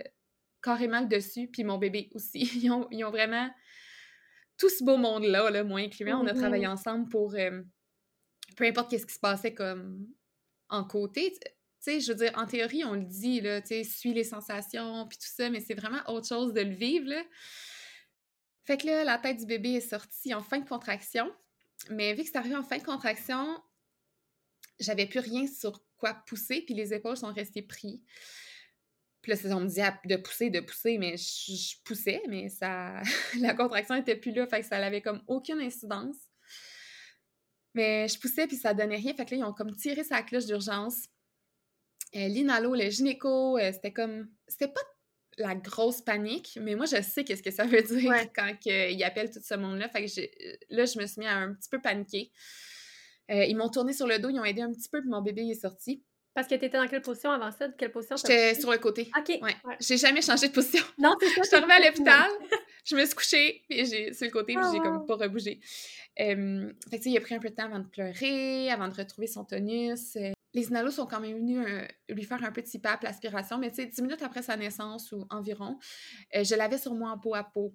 carrément 0.62 1.00
le 1.00 1.06
dessus, 1.06 1.48
puis 1.48 1.64
mon 1.64 1.78
bébé 1.78 2.10
aussi. 2.14 2.40
Ils 2.62 2.70
ont, 2.70 2.88
ils 2.90 3.04
ont 3.04 3.10
vraiment 3.10 3.50
tout 4.58 4.68
ce 4.68 4.84
beau 4.84 4.98
monde-là, 4.98 5.50
là, 5.50 5.64
moi 5.64 5.80
incluant, 5.80 6.22
on 6.22 6.26
a 6.26 6.34
travaillé 6.34 6.66
mm-hmm. 6.66 6.72
ensemble 6.72 7.08
pour 7.08 7.34
peu 8.56 8.64
importe 8.64 8.90
qu'est-ce 8.90 9.06
qui 9.06 9.14
se 9.14 9.20
passait 9.20 9.54
comme 9.54 10.06
en 10.68 10.84
côté. 10.84 11.34
Tu 11.82 11.92
sais, 11.92 12.00
je 12.00 12.12
veux 12.12 12.18
dire, 12.18 12.32
en 12.36 12.46
théorie, 12.46 12.84
on 12.84 12.94
le 12.94 13.04
dit, 13.04 13.40
là, 13.40 13.62
tu 13.62 13.68
sais, 13.68 13.84
suis 13.84 14.12
les 14.12 14.24
sensations, 14.24 15.06
puis 15.08 15.16
tout 15.16 15.32
ça, 15.34 15.48
mais 15.48 15.60
c'est 15.60 15.74
vraiment 15.74 16.00
autre 16.08 16.28
chose 16.28 16.52
de 16.52 16.60
le 16.60 16.74
vivre, 16.74 17.08
là. 17.08 17.22
Fait 18.64 18.76
que 18.76 18.86
là, 18.86 19.04
la 19.04 19.18
tête 19.18 19.38
du 19.38 19.46
bébé 19.46 19.74
est 19.74 19.80
sortie 19.80 20.34
en 20.34 20.42
fin 20.42 20.58
de 20.58 20.68
contraction. 20.68 21.32
Mais 21.88 22.12
vu 22.14 22.22
que 22.22 22.28
c'est 22.28 22.36
arrivé 22.36 22.54
en 22.54 22.62
fin 22.62 22.76
de 22.76 22.84
contraction, 22.84 23.58
j'avais 24.78 25.06
plus 25.06 25.20
rien 25.20 25.46
sur 25.46 25.82
quoi 25.96 26.14
pousser, 26.26 26.62
puis 26.62 26.74
les 26.74 26.92
épaules 26.92 27.16
sont 27.16 27.32
restées 27.32 27.62
prises. 27.62 28.02
Puis 29.22 29.32
là, 29.32 29.56
on 29.56 29.60
me 29.60 29.66
disait 29.66 29.92
de 30.06 30.16
pousser, 30.16 30.50
de 30.50 30.60
pousser, 30.60 30.98
mais 30.98 31.16
je, 31.16 31.76
poussais, 31.84 32.22
mais 32.28 32.48
ça 32.48 33.02
la 33.40 33.54
contraction 33.54 33.94
était 33.94 34.16
plus 34.16 34.32
là, 34.32 34.46
fait 34.46 34.60
que 34.60 34.66
ça 34.66 34.78
n'avait 34.78 35.02
comme 35.02 35.22
aucune 35.26 35.60
incidence. 35.60 36.16
Mais 37.74 38.08
je 38.08 38.18
poussais, 38.18 38.46
puis 38.46 38.56
ça 38.56 38.74
donnait 38.74 38.96
rien, 38.96 39.14
fait 39.14 39.24
que 39.24 39.32
là, 39.32 39.36
ils 39.38 39.44
ont 39.44 39.52
comme 39.52 39.74
tiré 39.76 40.04
sa 40.04 40.22
cloche 40.22 40.46
d'urgence. 40.46 41.06
Euh, 42.16 42.28
L'inalo, 42.28 42.74
le 42.74 42.90
gynéco, 42.90 43.58
euh, 43.58 43.72
c'était 43.72 43.92
comme... 43.92 44.28
C'était 44.48 44.68
pas 44.68 44.80
la 45.38 45.54
grosse 45.54 46.02
panique, 46.02 46.58
mais 46.60 46.74
moi, 46.74 46.86
je 46.86 47.00
sais 47.02 47.24
qu'est-ce 47.24 47.42
que 47.42 47.50
ça 47.50 47.64
veut 47.64 47.82
dire 47.98 48.12
quand 48.34 48.52
ils 48.66 49.02
appellent 49.04 49.30
tout 49.30 49.40
ce 49.42 49.54
monde-là. 49.54 49.88
Fait 49.88 50.04
que 50.04 50.20
là, 50.70 50.84
je 50.84 50.98
me 50.98 51.06
suis 51.06 51.20
mis 51.20 51.26
à 51.26 51.36
un 51.36 51.54
petit 51.54 51.68
peu 51.70 51.80
paniquer. 51.80 52.30
Euh, 53.30 53.44
ils 53.44 53.56
m'ont 53.56 53.68
tourné 53.68 53.92
sur 53.92 54.06
le 54.06 54.18
dos, 54.18 54.28
ils 54.28 54.38
ont 54.40 54.44
aidé 54.44 54.62
un 54.62 54.72
petit 54.72 54.88
peu, 54.88 55.00
puis 55.00 55.08
mon 55.08 55.22
bébé 55.22 55.42
est 55.48 55.60
sorti. 55.60 56.02
Parce 56.34 56.46
que 56.46 56.54
tu 56.54 56.64
étais 56.64 56.78
dans 56.78 56.86
quelle 56.86 57.02
position 57.02 57.30
avant 57.30 57.50
ça? 57.50 57.68
quelle 57.76 57.90
position? 57.90 58.16
J'étais 58.16 58.54
sur 58.54 58.70
le 58.70 58.78
côté. 58.78 59.10
OK. 59.16 59.38
Ouais. 59.42 59.56
J'ai 59.80 59.96
jamais 59.96 60.22
changé 60.22 60.48
de 60.48 60.52
position. 60.52 60.84
Non, 60.98 61.14
c'est 61.20 61.28
ça. 61.28 61.34
je 61.42 61.48
suis 61.48 61.56
arrivée 61.56 61.72
à 61.72 61.90
l'hôpital, 61.90 62.30
je 62.84 62.96
me 62.96 63.04
suis 63.04 63.14
couchée, 63.14 63.62
puis 63.68 63.86
j'ai 63.86 64.12
sur 64.12 64.26
le 64.26 64.32
côté, 64.32 64.54
puis 64.54 64.64
j'ai 64.72 64.78
comme 64.78 65.00
ah. 65.02 65.06
pas 65.06 65.16
rebougé. 65.16 65.60
Euh, 66.20 66.72
fait 66.90 66.98
que, 66.98 67.08
il 67.08 67.16
a 67.16 67.20
pris 67.20 67.34
un 67.34 67.40
peu 67.40 67.50
de 67.50 67.54
temps 67.54 67.64
avant 67.64 67.80
de 67.80 67.88
pleurer, 67.88 68.70
avant 68.70 68.88
de 68.88 68.94
retrouver 68.94 69.26
son 69.26 69.44
tonus. 69.44 70.16
Euh, 70.54 70.58
les 70.58 70.68
inalos 70.68 70.90
sont 70.90 71.06
quand 71.06 71.20
même 71.20 71.36
venus 71.36 71.64
euh, 71.66 71.86
lui 72.08 72.24
faire 72.24 72.42
un 72.44 72.52
petit 72.52 72.78
CPAP, 72.78 73.02
l'aspiration, 73.02 73.58
mais 73.58 73.70
tu 73.70 73.76
sais, 73.76 73.86
10 73.86 74.02
minutes 74.02 74.22
après 74.22 74.42
sa 74.42 74.56
naissance 74.56 75.12
ou 75.12 75.26
environ, 75.30 75.78
je 76.32 76.54
l'avais 76.54 76.78
sur 76.78 76.94
moi 76.94 77.10
en 77.10 77.18
peau 77.18 77.34
à 77.34 77.44
peau. 77.44 77.74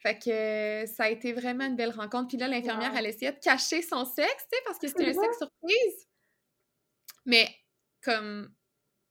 Fait 0.00 0.18
que 0.18 0.92
ça 0.92 1.04
a 1.04 1.08
été 1.08 1.32
vraiment 1.32 1.64
une 1.64 1.76
belle 1.76 1.92
rencontre. 1.92 2.28
Puis 2.28 2.36
là, 2.36 2.48
l'infirmière, 2.48 2.92
elle 2.96 3.06
essayait 3.06 3.32
de 3.32 3.38
cacher 3.38 3.82
son 3.82 4.04
sexe, 4.04 4.46
tu 4.50 4.56
sais, 4.56 4.62
parce 4.66 4.78
que 4.78 4.88
c'était 4.88 5.08
un 5.08 5.12
sexe 5.12 5.38
surprise. 5.38 6.08
Mais 7.24 7.48
comme 8.02 8.52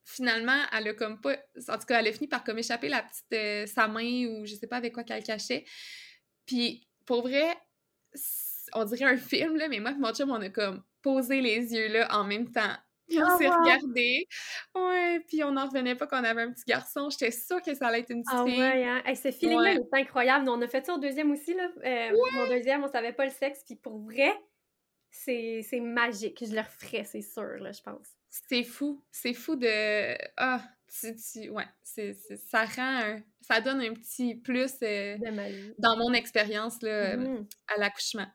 finalement, 0.03 0.63
elle 0.71 0.89
a 0.89 0.93
comme 0.93 1.19
pas. 1.21 1.37
En 1.69 1.77
tout 1.77 1.85
cas, 1.85 1.99
elle 1.99 2.07
a 2.07 2.11
fini 2.11 2.27
par 2.27 2.43
comme 2.43 2.57
échapper 2.57 2.89
la 2.89 3.03
petite 3.03 3.33
euh, 3.33 3.65
sa 3.65 3.87
main 3.87 4.27
ou 4.27 4.45
je 4.45 4.55
sais 4.55 4.67
pas 4.67 4.77
avec 4.77 4.93
quoi 4.93 5.03
qu'elle 5.03 5.23
cachait. 5.23 5.65
Puis 6.45 6.87
pour 7.05 7.21
vrai, 7.21 7.55
on 8.73 8.85
dirait 8.85 9.05
un 9.05 9.17
film, 9.17 9.55
là, 9.57 9.67
mais 9.67 9.79
moi 9.79 9.91
et 9.91 9.95
mon 9.95 10.13
chum, 10.13 10.31
on 10.31 10.41
a 10.41 10.49
comme 10.49 10.83
posé 11.01 11.41
les 11.41 11.73
yeux 11.73 11.87
là 11.87 12.07
en 12.11 12.23
même 12.23 12.51
temps. 12.51 12.75
Puis 13.07 13.19
on 13.19 13.25
ah, 13.25 13.37
s'est 13.37 13.49
regardé. 13.49 14.27
Ouais, 14.73 15.19
puis 15.27 15.43
on 15.43 15.51
n'en 15.51 15.67
revenait 15.67 15.95
pas 15.95 16.07
qu'on 16.07 16.23
avait 16.23 16.43
un 16.43 16.51
petit 16.51 16.63
garçon. 16.65 17.09
J'étais 17.09 17.31
sûre 17.31 17.61
que 17.61 17.73
ça 17.75 17.87
allait 17.87 17.99
être 17.99 18.09
une 18.09 18.23
petite 18.23 18.39
ah, 18.39 18.45
fille. 18.45 18.57
Ouais, 18.57 18.85
hein? 18.85 19.15
ce 19.15 19.31
feeling-là 19.31 19.73
est 19.73 19.93
incroyable. 19.93 20.47
on 20.47 20.61
a 20.61 20.67
fait 20.67 20.85
ça 20.85 20.93
au 20.93 20.97
deuxième 20.97 21.29
aussi, 21.31 21.53
là. 21.53 21.69
Euh, 21.83 22.17
mon 22.33 22.47
deuxième, 22.47 22.83
on 22.85 22.87
savait 22.87 23.11
pas 23.11 23.25
le 23.25 23.31
sexe. 23.31 23.63
Puis 23.65 23.75
pour 23.75 23.99
vrai, 23.99 24.31
c'est 25.09 25.65
magique. 25.81 26.41
Je 26.41 26.55
le 26.55 26.61
referais, 26.61 27.03
c'est 27.03 27.21
sûr, 27.21 27.57
là, 27.59 27.73
je 27.73 27.81
pense. 27.81 28.07
C'est 28.29 28.63
fou. 28.63 29.03
C'est 29.11 29.33
fou 29.33 29.57
de. 29.57 30.15
Ah, 30.37 30.61
tu, 30.87 31.49
ouais, 31.49 31.67
c'est, 31.83 32.13
ça 32.13 32.63
rend 32.63 33.19
ça 33.41 33.59
donne 33.59 33.81
un 33.81 33.93
petit 33.93 34.35
plus 34.35 34.71
euh, 34.83 35.17
dans 35.77 35.97
mon 35.97 36.13
expérience 36.13 36.81
là, 36.81 37.17
mmh 37.17 37.45
à 37.67 37.79
l'accouchement. 37.79 38.27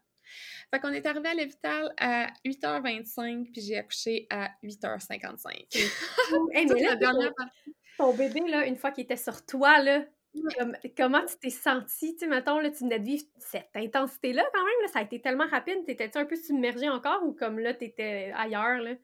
Fait 0.71 0.81
qu'on 0.81 0.93
est 0.93 1.07
arrivé 1.07 1.29
à 1.29 1.35
l'hôpital 1.35 1.95
à 1.99 2.27
8h25, 2.45 3.53
puis 3.53 3.61
j'ai 3.63 3.77
accouché 3.77 4.27
à 4.31 4.51
8h55. 4.65 5.67
hey, 6.53 6.67
mais 6.67 7.33
partie. 7.37 7.77
Ton 7.97 8.15
bébé, 8.15 8.41
là, 8.49 8.67
une 8.67 8.77
fois 8.77 8.91
qu'il 8.91 9.05
était 9.05 9.17
sur 9.17 9.47
toi, 9.47 9.81
là, 9.83 10.05
comment 10.97 11.25
tu 11.25 11.37
t'es 11.39 11.51
sentie? 11.51 12.15
Tu 12.15 12.21
sais, 12.21 12.27
mettons, 12.27 12.59
là, 12.59 12.71
tu 12.71 12.85
venais 12.85 12.99
de 12.99 13.05
vivre 13.05 13.25
cette 13.39 13.71
intensité-là 13.75 14.45
quand 14.53 14.65
même, 14.65 14.83
là, 14.83 14.89
ça 14.89 14.99
a 14.99 15.03
été 15.03 15.21
tellement 15.21 15.47
rapide. 15.47 15.85
T'étais-tu 15.87 16.19
un 16.19 16.27
peu 16.27 16.37
submergée 16.37 16.89
encore 16.89 17.23
ou 17.25 17.33
comme 17.33 17.59
là, 17.59 17.73
t'étais 17.73 18.33
ailleurs, 18.35 18.81
là? 18.81 18.95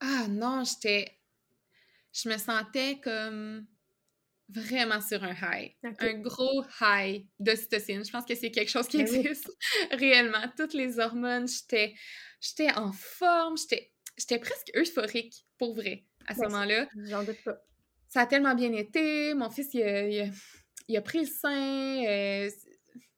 Ah 0.00 0.26
non, 0.28 0.64
j'étais... 0.64 1.12
Je 2.12 2.28
me 2.28 2.38
sentais 2.38 2.98
comme 3.02 3.66
vraiment 4.48 5.00
sur 5.00 5.22
un 5.24 5.34
high. 5.34 5.72
Un 5.98 6.14
gros 6.14 6.64
high 6.80 7.26
d'ocytocine. 7.38 8.04
Je 8.04 8.10
pense 8.10 8.24
que 8.24 8.34
c'est 8.34 8.50
quelque 8.50 8.70
chose 8.70 8.86
qui 8.88 8.98
ben 8.98 9.06
existe 9.06 9.50
réellement. 9.92 10.44
Toutes 10.56 10.74
les 10.74 10.98
hormones, 10.98 11.48
j'étais, 11.48 11.94
j'étais 12.40 12.72
en 12.72 12.92
forme, 12.92 13.56
j'étais, 13.56 13.92
j'étais 14.16 14.38
presque 14.38 14.70
euphorique, 14.76 15.46
pour 15.58 15.74
vrai, 15.74 16.04
à 16.26 16.34
ce 16.34 16.40
ben, 16.40 16.48
moment-là. 16.48 16.88
J'en 17.04 17.24
doute 17.24 17.42
pas. 17.44 17.58
Ça 18.08 18.20
a 18.22 18.26
tellement 18.26 18.54
bien 18.54 18.72
été. 18.72 19.34
Mon 19.34 19.50
fils, 19.50 19.74
il 19.74 19.82
a, 19.82 20.30
il 20.88 20.96
a, 20.96 21.02
pris 21.02 21.20
le 21.20 21.26
sein. 21.26 22.04
Euh, 22.06 22.50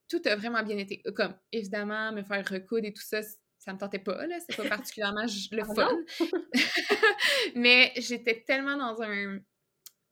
tout 0.09 0.23
a 0.25 0.37
vraiment 0.37 0.63
bien 0.63 0.79
été. 0.79 1.03
Comme, 1.15 1.37
évidemment, 1.53 2.13
me 2.13 2.23
faire 2.23 2.49
recoudre 2.49 2.87
et 2.87 2.93
tout 2.93 3.03
ça, 3.03 3.21
ça 3.59 3.75
me 3.75 3.79
tentait 3.79 3.99
pas, 3.99 4.27
là. 4.27 4.39
C'est 4.41 4.57
pas 4.57 4.69
particulièrement 4.77 5.27
le 5.53 5.63
ah 5.63 5.75
fun. 5.75 5.97
Mais 7.55 7.93
j'étais 7.97 8.43
tellement 8.47 8.77
dans 8.77 9.03
un 9.03 9.39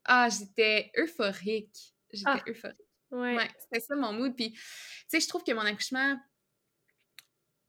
ah, 0.06 0.28
j'étais 0.28 0.90
euphorique. 0.96 1.94
J'étais 2.12 2.30
ah, 2.30 2.42
euphorique. 2.48 2.76
Ouais. 3.10 3.48
c'était 3.58 3.80
ça 3.80 3.94
mon 3.94 4.12
mood. 4.12 4.34
Puis, 4.34 4.52
tu 4.52 4.60
sais, 5.08 5.20
je 5.20 5.28
trouve 5.28 5.44
que 5.44 5.52
mon 5.52 5.60
accouchement, 5.60 6.16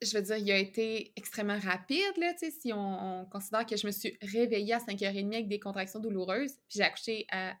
je 0.02 0.16
veux 0.16 0.22
dire, 0.22 0.36
il 0.36 0.50
a 0.50 0.58
été 0.58 1.12
extrêmement 1.16 1.58
rapide, 1.58 2.16
là, 2.16 2.32
tu 2.34 2.46
sais, 2.46 2.50
si 2.50 2.72
on, 2.72 3.26
considère 3.30 3.66
que 3.66 3.76
je 3.76 3.86
me 3.86 3.92
suis 3.92 4.16
réveillée 4.22 4.74
à 4.74 4.78
5h30 4.78 5.34
avec 5.34 5.48
des 5.48 5.60
contractions 5.60 6.00
douloureuses, 6.00 6.52
puis 6.52 6.76
j'ai 6.76 6.82
accouché 6.82 7.26
à 7.30 7.54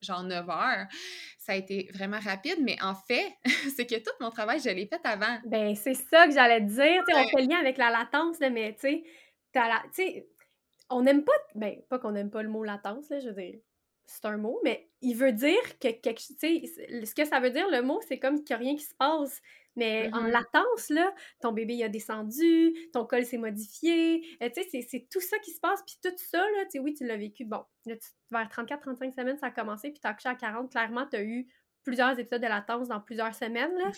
genre 0.00 0.22
9 0.22 0.46
h 0.46 0.86
ça 1.38 1.52
a 1.52 1.56
été 1.56 1.88
vraiment 1.92 2.20
rapide, 2.20 2.58
mais 2.60 2.76
en 2.82 2.94
fait, 2.94 3.34
c'est 3.76 3.86
que 3.86 3.96
tout 3.96 4.12
mon 4.20 4.30
travail, 4.30 4.60
je 4.60 4.68
l'ai 4.68 4.86
fait 4.86 5.00
avant. 5.04 5.38
Ben, 5.46 5.74
c'est 5.74 5.94
ça 5.94 6.26
que 6.26 6.34
j'allais 6.34 6.60
te 6.60 6.66
dire, 6.66 7.02
tu 7.06 7.14
sais, 7.14 7.20
on 7.20 7.28
fait 7.28 7.42
le 7.42 7.48
lien 7.48 7.58
avec 7.58 7.78
la 7.78 7.90
latence, 7.90 8.38
mais 8.40 8.76
tu 8.78 9.02
sais, 9.54 10.28
on 10.90 11.02
n'aime 11.02 11.24
pas, 11.24 11.32
ben, 11.54 11.80
pas 11.88 11.98
qu'on 11.98 12.12
n'aime 12.12 12.30
pas 12.30 12.42
le 12.42 12.48
mot 12.48 12.64
latence, 12.64 13.08
là, 13.10 13.18
je 13.20 13.28
veux 13.28 13.34
dire, 13.34 13.58
c'est 14.08 14.24
un 14.24 14.38
mot, 14.38 14.58
mais 14.64 14.88
il 15.02 15.14
veut 15.14 15.32
dire 15.32 15.78
que 15.78 15.88
quelque 15.88 16.20
ce 16.20 17.14
que 17.14 17.24
ça 17.26 17.40
veut 17.40 17.50
dire, 17.50 17.68
le 17.70 17.82
mot, 17.82 18.00
c'est 18.08 18.18
comme 18.18 18.42
qu'il 18.42 18.56
n'y 18.56 18.62
a 18.62 18.64
rien 18.66 18.76
qui 18.76 18.84
se 18.84 18.94
passe. 18.94 19.40
Mais 19.76 20.10
en 20.12 20.24
mm-hmm. 20.24 20.30
latence, 20.30 20.88
là, 20.88 21.14
ton 21.40 21.52
bébé 21.52 21.74
il 21.74 21.84
a 21.84 21.88
descendu, 21.88 22.74
ton 22.92 23.04
col 23.04 23.24
s'est 23.24 23.38
modifié, 23.38 24.26
euh, 24.42 24.48
tu 24.48 24.62
sais, 24.64 24.80
c'est 24.80 25.06
tout 25.08 25.20
ça 25.20 25.38
qui 25.38 25.52
se 25.52 25.60
passe, 25.60 25.82
puis 25.86 25.96
tout 26.02 26.16
ça, 26.16 26.38
là, 26.38 26.64
tu 26.64 26.70
sais, 26.72 26.78
oui, 26.80 26.94
tu 26.94 27.06
l'as 27.06 27.16
vécu, 27.16 27.44
bon, 27.44 27.62
là, 27.86 27.94
vers 28.32 28.48
34-35 28.48 29.14
semaines, 29.14 29.38
ça 29.38 29.46
a 29.46 29.50
commencé, 29.52 29.90
puis 29.90 30.00
tu 30.00 30.06
as 30.08 30.10
accouché 30.10 30.30
à 30.30 30.34
40, 30.34 30.72
clairement, 30.72 31.06
tu 31.06 31.16
as 31.16 31.22
eu 31.22 31.46
plusieurs 31.84 32.18
épisodes 32.18 32.42
de 32.42 32.48
latence 32.48 32.88
dans 32.88 33.00
plusieurs 33.00 33.34
semaines, 33.34 33.72
là. 33.76 33.92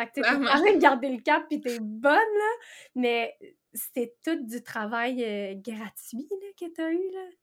Fait 0.00 0.06
que 0.08 0.12
tu 0.14 0.22
quand 0.22 0.64
même 0.64 0.78
garder 0.80 1.10
le 1.10 1.22
cap, 1.22 1.44
puis 1.48 1.60
t'es 1.60 1.78
bonne, 1.78 2.12
là, 2.14 2.50
mais 2.96 3.38
c'est 3.72 4.16
tout 4.24 4.42
du 4.42 4.64
travail 4.64 5.22
euh, 5.22 5.54
gratuit, 5.54 6.28
là, 6.28 6.48
que 6.58 6.72
t'as 6.74 6.90
eu, 6.90 7.10
là 7.12 7.39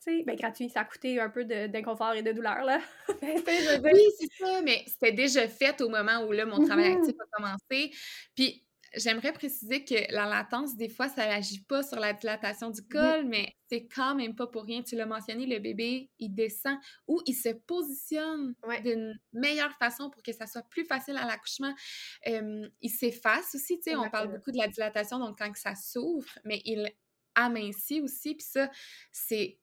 sais, 0.00 0.22
ben 0.24 0.36
gratuit, 0.36 0.68
ça 0.68 0.80
a 0.80 0.84
coûté 0.84 1.20
un 1.20 1.30
peu 1.30 1.44
d'inconfort 1.44 2.14
et 2.14 2.22
de 2.22 2.32
douleur, 2.32 2.64
là. 2.64 2.80
Ben, 3.22 3.92
oui, 3.94 4.04
c'est 4.18 4.32
ça, 4.38 4.62
mais 4.62 4.82
c'était 4.86 5.12
déjà 5.12 5.46
fait 5.48 5.80
au 5.80 5.88
moment 5.88 6.24
où 6.26 6.32
là, 6.32 6.46
mon 6.46 6.64
travail 6.64 6.90
mmh 6.90 6.98
actif 6.98 7.14
a 7.20 7.36
commencé. 7.36 7.92
Puis 8.34 8.64
j'aimerais 8.94 9.32
préciser 9.32 9.84
que 9.84 10.12
la 10.12 10.26
latence, 10.26 10.76
des 10.76 10.88
fois, 10.88 11.08
ça 11.08 11.26
n'agit 11.26 11.62
pas 11.62 11.82
sur 11.82 11.98
la 11.98 12.12
dilatation 12.12 12.70
du 12.70 12.82
col, 12.82 13.24
mais 13.26 13.54
c'est 13.68 13.86
quand 13.86 14.14
même 14.14 14.34
pas 14.34 14.46
pour 14.46 14.64
rien. 14.64 14.82
Tu 14.82 14.96
l'as 14.96 15.06
mentionné, 15.06 15.46
le 15.46 15.58
bébé, 15.58 16.10
il 16.18 16.34
descend 16.34 16.76
ou 17.06 17.20
il 17.26 17.34
se 17.34 17.50
positionne 17.50 18.54
d'une 18.82 19.18
meilleure 19.32 19.74
façon 19.76 20.10
pour 20.10 20.22
que 20.22 20.32
ça 20.32 20.46
soit 20.46 20.62
plus 20.68 20.84
facile 20.84 21.16
à 21.16 21.26
l'accouchement. 21.26 21.74
il 22.26 22.90
s'efface 22.90 23.54
aussi, 23.54 23.78
tu 23.78 23.90
sais, 23.90 23.96
on 23.96 24.10
parle 24.10 24.32
beaucoup 24.32 24.50
de 24.50 24.58
la 24.58 24.68
dilatation, 24.68 25.18
donc 25.18 25.38
quand 25.38 25.54
ça 25.56 25.74
s'ouvre, 25.74 26.28
mais 26.44 26.60
il 26.64 26.90
amincit 27.34 28.00
aussi, 28.00 28.34
puis 28.34 28.46
ça, 28.46 28.70
c'est 29.12 29.58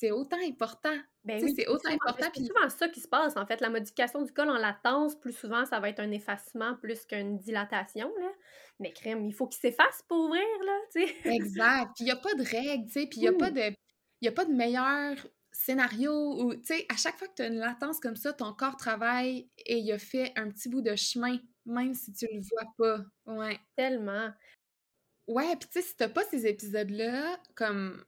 c'est 0.00 0.12
autant 0.12 0.38
important. 0.42 0.96
Ben 1.24 1.44
oui, 1.44 1.52
c'est 1.54 1.68
autant 1.68 1.90
important. 1.90 2.30
C'est 2.34 2.46
souvent 2.46 2.70
ça 2.70 2.88
qui 2.88 3.00
se 3.00 3.08
passe, 3.08 3.36
en 3.36 3.44
fait. 3.44 3.60
La 3.60 3.68
modification 3.68 4.22
du 4.22 4.32
col 4.32 4.48
en 4.48 4.56
latence, 4.56 5.14
plus 5.14 5.36
souvent, 5.36 5.66
ça 5.66 5.78
va 5.78 5.90
être 5.90 6.00
un 6.00 6.10
effacement 6.10 6.74
plus 6.76 7.04
qu'une 7.04 7.36
dilatation, 7.38 8.10
là. 8.18 8.32
Mais 8.78 8.94
crème, 8.94 9.26
il 9.26 9.34
faut 9.34 9.46
qu'il 9.46 9.60
s'efface 9.60 10.02
pour 10.08 10.20
ouvrir, 10.20 10.42
là, 10.64 10.78
tu 10.90 11.06
sais. 11.06 11.16
Exact. 11.24 11.90
Puis 11.94 12.04
il 12.04 12.04
n'y 12.04 12.12
a 12.12 12.16
pas 12.16 12.32
de 12.32 12.42
règle, 12.42 12.86
tu 12.86 12.92
sais. 12.92 13.06
Puis 13.06 13.18
il 13.18 13.20
n'y 13.20 13.28
a, 13.28 13.34
pas 13.34 13.50
de... 13.50 13.60
a 14.26 14.32
pas 14.32 14.46
de 14.46 14.52
meilleure 14.54 15.16
scénario 15.52 16.12
où, 16.40 16.54
tu 16.54 16.64
sais, 16.64 16.86
à 16.88 16.96
chaque 16.96 17.18
fois 17.18 17.28
que 17.28 17.34
tu 17.34 17.42
as 17.42 17.48
une 17.48 17.58
latence 17.58 18.00
comme 18.00 18.16
ça, 18.16 18.32
ton 18.32 18.54
corps 18.54 18.78
travaille 18.78 19.50
et 19.58 19.76
il 19.76 19.92
a 19.92 19.98
fait 19.98 20.32
un 20.36 20.48
petit 20.48 20.70
bout 20.70 20.80
de 20.80 20.96
chemin, 20.96 21.36
même 21.66 21.92
si 21.92 22.10
tu 22.14 22.26
le 22.32 22.40
vois 22.40 22.72
pas. 22.78 23.04
Ouais. 23.26 23.60
Tellement. 23.76 24.30
Ouais, 25.26 25.54
puis 25.56 25.68
tu 25.68 25.80
sais, 25.80 25.86
si 25.86 25.94
t'as 25.94 26.08
pas 26.08 26.24
ces 26.24 26.46
épisodes-là, 26.46 27.38
comme, 27.54 28.02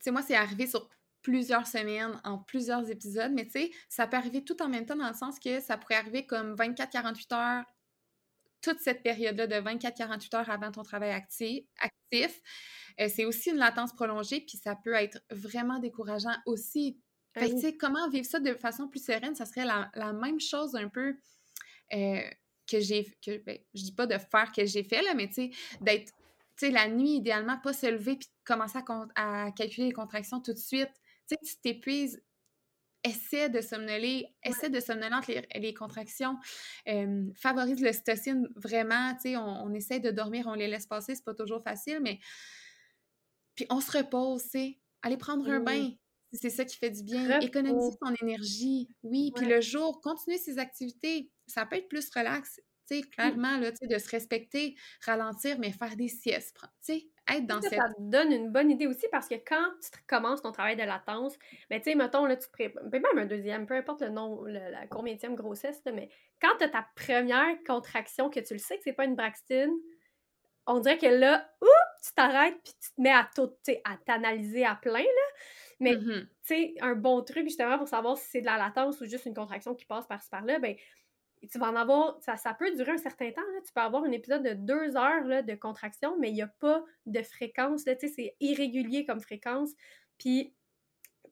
tu 0.00 0.04
sais, 0.04 0.10
moi, 0.10 0.22
c'est 0.22 0.34
arrivé 0.34 0.66
sur 0.66 0.90
plusieurs 1.22 1.66
semaines, 1.66 2.20
en 2.24 2.38
plusieurs 2.38 2.90
épisodes, 2.90 3.32
mais 3.32 3.44
tu 3.44 3.52
sais, 3.52 3.70
ça 3.88 4.06
peut 4.06 4.16
arriver 4.16 4.44
tout 4.44 4.60
en 4.62 4.68
même 4.68 4.86
temps 4.86 4.96
dans 4.96 5.08
le 5.08 5.14
sens 5.14 5.38
que 5.38 5.60
ça 5.60 5.78
pourrait 5.78 5.94
arriver 5.94 6.26
comme 6.26 6.54
24-48 6.54 7.34
heures, 7.34 7.64
toute 8.60 8.80
cette 8.80 9.02
période-là 9.02 9.46
de 9.46 9.54
24-48 9.54 10.36
heures 10.36 10.50
avant 10.50 10.70
ton 10.70 10.82
travail 10.82 11.10
actif. 11.10 11.64
actif. 11.80 12.40
Euh, 13.00 13.08
c'est 13.08 13.24
aussi 13.24 13.50
une 13.50 13.56
latence 13.56 13.92
prolongée, 13.92 14.40
puis 14.40 14.56
ça 14.56 14.76
peut 14.76 14.94
être 14.94 15.20
vraiment 15.30 15.78
décourageant 15.78 16.34
aussi. 16.46 17.00
Fait 17.34 17.48
que, 17.48 17.54
tu 17.54 17.60
sais, 17.60 17.76
comment 17.76 18.08
vivre 18.10 18.26
ça 18.26 18.40
de 18.40 18.54
façon 18.54 18.88
plus 18.88 19.04
sereine, 19.04 19.34
ça 19.34 19.46
serait 19.46 19.64
la, 19.64 20.12
même 20.12 20.38
chose 20.38 20.74
un 20.74 20.88
peu 20.88 21.16
euh, 21.94 22.20
que 22.70 22.80
j'ai... 22.80 23.04
que 23.24 23.38
ben, 23.38 23.58
Je 23.74 23.84
dis 23.84 23.94
pas 23.94 24.06
de 24.06 24.18
faire 24.18 24.52
que 24.52 24.66
j'ai 24.66 24.84
fait, 24.84 25.02
là, 25.02 25.14
mais 25.14 25.28
tu 25.28 25.34
sais, 25.34 25.50
d'être... 25.80 26.12
Tu 26.58 26.66
sais, 26.66 26.70
la 26.70 26.88
nuit, 26.88 27.16
idéalement, 27.16 27.58
pas 27.58 27.72
se 27.72 27.86
lever 27.86 28.16
puis 28.16 28.28
commencer 28.44 28.78
à, 29.16 29.46
à 29.46 29.50
calculer 29.52 29.86
les 29.86 29.92
contractions 29.92 30.40
tout 30.40 30.52
de 30.52 30.58
suite. 30.58 30.92
Sais, 31.32 31.38
tu 31.42 31.56
t'épuises 31.60 32.22
essaie 33.04 33.48
de 33.48 33.60
somnoler, 33.60 34.26
essaie 34.44 34.70
de 34.70 34.80
somnoler 34.80 35.14
entre 35.14 35.32
les, 35.58 35.74
contractions, 35.74 36.38
favorise 37.34 37.80
le 37.80 37.86
l'ocytocine 37.86 38.48
vraiment, 38.56 39.14
tu 39.14 39.30
sais, 39.30 39.36
on, 39.36 39.72
essaie 39.74 40.00
de 40.00 40.10
dormir, 40.10 40.46
on 40.46 40.54
les 40.54 40.68
laisse 40.68 40.86
passer, 40.86 41.14
c'est 41.14 41.24
pas 41.24 41.34
toujours 41.34 41.62
facile, 41.62 42.00
mais 42.00 42.18
puis 43.54 43.66
on 43.70 43.80
se 43.80 43.96
repose, 43.96 44.44
tu 44.44 44.50
sais, 44.50 44.80
aller 45.02 45.16
prendre 45.16 45.48
un 45.48 45.60
bain, 45.60 45.90
c'est 46.32 46.50
ça 46.50 46.64
qui 46.64 46.76
fait 46.76 46.90
du 46.90 47.02
bien, 47.02 47.40
économiser 47.40 47.90
son 48.02 48.14
énergie, 48.22 48.88
oui, 49.02 49.32
puis 49.34 49.46
le 49.46 49.60
jour, 49.60 50.00
continuer 50.00 50.38
ses 50.38 50.58
activités, 50.58 51.30
ça 51.46 51.66
peut 51.66 51.76
être 51.76 51.88
plus 51.88 52.08
relax, 52.14 52.60
tu 52.88 52.96
sais, 52.96 53.02
clairement, 53.02 53.58
là, 53.58 53.72
tu 53.72 53.78
sais, 53.78 53.86
de 53.88 53.98
se 53.98 54.08
respecter, 54.08 54.76
ralentir, 55.04 55.58
mais 55.58 55.72
faire 55.72 55.96
des 55.96 56.08
siestes, 56.08 56.56
tu 56.60 56.94
sais, 56.94 57.11
être 57.28 57.46
dans 57.46 57.60
cette... 57.60 57.74
Ça 57.74 57.88
te 57.88 58.00
donne 58.00 58.32
une 58.32 58.50
bonne 58.50 58.70
idée 58.70 58.86
aussi 58.86 59.06
parce 59.10 59.28
que 59.28 59.34
quand 59.34 59.70
tu 59.80 59.90
commences 60.06 60.42
ton 60.42 60.52
travail 60.52 60.76
de 60.76 60.82
latence, 60.82 61.38
ben 61.70 61.80
tu 61.80 61.90
sais, 61.90 61.94
mettons, 61.94 62.26
là, 62.26 62.36
tu 62.36 62.46
te 62.46 62.52
prépares, 62.52 62.84
même 62.84 63.04
un 63.16 63.26
deuxième, 63.26 63.66
peu 63.66 63.74
importe 63.74 64.02
le 64.02 64.08
nom, 64.08 64.44
la 64.44 64.86
combienième 64.86 65.34
grossesse, 65.34 65.82
mais 65.86 66.08
quand 66.40 66.56
tu 66.58 66.64
as 66.64 66.68
ta 66.68 66.86
première 66.96 67.56
contraction, 67.66 68.30
que 68.30 68.40
tu 68.40 68.54
le 68.54 68.58
sais 68.58 68.76
que 68.76 68.82
c'est 68.84 68.92
pas 68.92 69.04
une 69.04 69.14
Braxton, 69.14 69.70
on 70.66 70.80
dirait 70.80 70.98
que 70.98 71.06
là, 71.06 71.48
oups, 71.60 72.06
tu 72.06 72.14
t'arrêtes 72.14 72.56
puis 72.62 72.72
tu 72.80 72.94
te 72.94 73.00
mets 73.00 73.12
à 73.12 73.28
tout, 73.34 73.50
à 73.84 73.96
t'analyser 74.04 74.64
à 74.64 74.76
plein, 74.76 75.00
là. 75.00 75.38
Mais, 75.80 75.96
mmh 75.96 76.28
tu 76.44 76.54
sais, 76.54 76.74
un 76.80 76.94
bon 76.94 77.22
truc, 77.22 77.44
justement, 77.44 77.78
pour 77.78 77.88
savoir 77.88 78.16
si 78.16 78.28
c'est 78.28 78.40
de 78.40 78.46
la 78.46 78.58
latence 78.58 79.00
ou 79.00 79.04
juste 79.06 79.26
une 79.26 79.34
contraction 79.34 79.74
qui 79.74 79.84
passe 79.84 80.06
par-ci 80.06 80.28
par-là, 80.28 80.58
ben 80.58 80.76
tu 81.48 81.58
vas 81.58 81.70
en 81.70 81.76
avoir, 81.76 82.18
ça, 82.22 82.36
ça 82.36 82.54
peut 82.54 82.70
durer 82.74 82.92
un 82.92 82.98
certain 82.98 83.30
temps. 83.30 83.40
Là. 83.40 83.60
Tu 83.66 83.72
peux 83.72 83.80
avoir 83.80 84.04
un 84.04 84.12
épisode 84.12 84.42
de 84.42 84.54
deux 84.54 84.96
heures 84.96 85.24
là, 85.24 85.42
de 85.42 85.54
contraction, 85.54 86.16
mais 86.18 86.30
il 86.30 86.34
n'y 86.34 86.42
a 86.42 86.48
pas 86.60 86.84
de 87.06 87.22
fréquence. 87.22 87.82
C'est 87.84 88.36
irrégulier 88.40 89.04
comme 89.04 89.20
fréquence. 89.20 89.70
Puis 90.18 90.54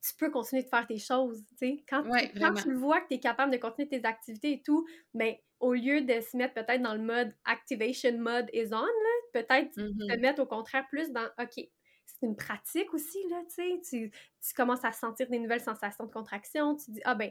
tu 0.02 0.14
peux 0.16 0.30
continuer 0.30 0.62
de 0.62 0.68
faire 0.68 0.86
tes 0.86 0.98
choses. 0.98 1.44
Quand, 1.88 2.02
quand 2.38 2.54
tu 2.54 2.74
vois 2.74 3.00
que 3.00 3.08
tu 3.08 3.14
es 3.14 3.20
capable 3.20 3.52
de 3.52 3.58
continuer 3.58 3.88
tes 3.88 4.04
activités 4.04 4.52
et 4.52 4.62
tout, 4.62 4.86
ben, 5.14 5.34
au 5.60 5.74
lieu 5.74 6.00
de 6.00 6.20
se 6.20 6.36
mettre 6.36 6.54
peut-être 6.54 6.82
dans 6.82 6.94
le 6.94 7.02
mode 7.02 7.34
activation 7.44 8.16
mode 8.18 8.48
is 8.52 8.70
on, 8.72 8.86
peut-être 9.32 9.72
te 9.72 9.80
mm-hmm. 9.80 10.20
mettre 10.20 10.42
au 10.42 10.46
contraire 10.46 10.86
plus 10.88 11.10
dans 11.10 11.26
OK, 11.38 11.68
c'est 12.06 12.26
une 12.26 12.36
pratique 12.36 12.92
aussi, 12.94 13.18
là, 13.28 13.42
tu, 13.56 14.10
tu 14.10 14.54
commences 14.56 14.84
à 14.84 14.92
sentir 14.92 15.28
des 15.28 15.38
nouvelles 15.38 15.60
sensations 15.60 16.04
de 16.04 16.10
contraction, 16.10 16.76
tu 16.76 16.90
dis, 16.92 17.00
ah 17.04 17.14
ben, 17.14 17.30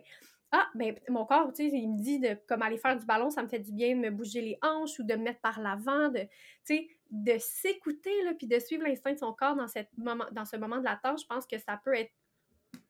ah, 0.51 0.67
ben, 0.73 0.95
mon 1.09 1.25
corps, 1.25 1.53
tu 1.53 1.69
sais, 1.69 1.77
il 1.77 1.89
me 1.89 2.01
dit 2.01 2.19
de 2.19 2.35
comme 2.47 2.63
aller 2.63 2.77
faire 2.77 2.97
du 2.97 3.05
ballon, 3.05 3.29
ça 3.29 3.43
me 3.43 3.47
fait 3.47 3.59
du 3.59 3.71
bien 3.71 3.95
de 3.95 4.01
me 4.01 4.09
bouger 4.09 4.41
les 4.41 4.57
hanches 4.63 4.97
ou 4.99 5.03
de 5.03 5.13
me 5.13 5.23
mettre 5.23 5.41
par 5.41 5.59
l'avant, 5.59 6.09
de, 6.09 6.21
tu 6.21 6.29
sais, 6.63 6.87
de 7.11 7.37
s'écouter, 7.37 8.23
là, 8.23 8.33
puis 8.33 8.47
de 8.47 8.57
suivre 8.59 8.83
l'instinct 8.83 9.13
de 9.13 9.19
son 9.19 9.33
corps 9.33 9.55
dans, 9.55 9.67
ce 9.67 10.57
moment 10.57 10.77
de 10.77 10.83
latence, 10.83 11.21
je 11.21 11.27
pense 11.27 11.45
que 11.45 11.57
ça 11.59 11.79
peut 11.83 11.93
être 11.93 12.11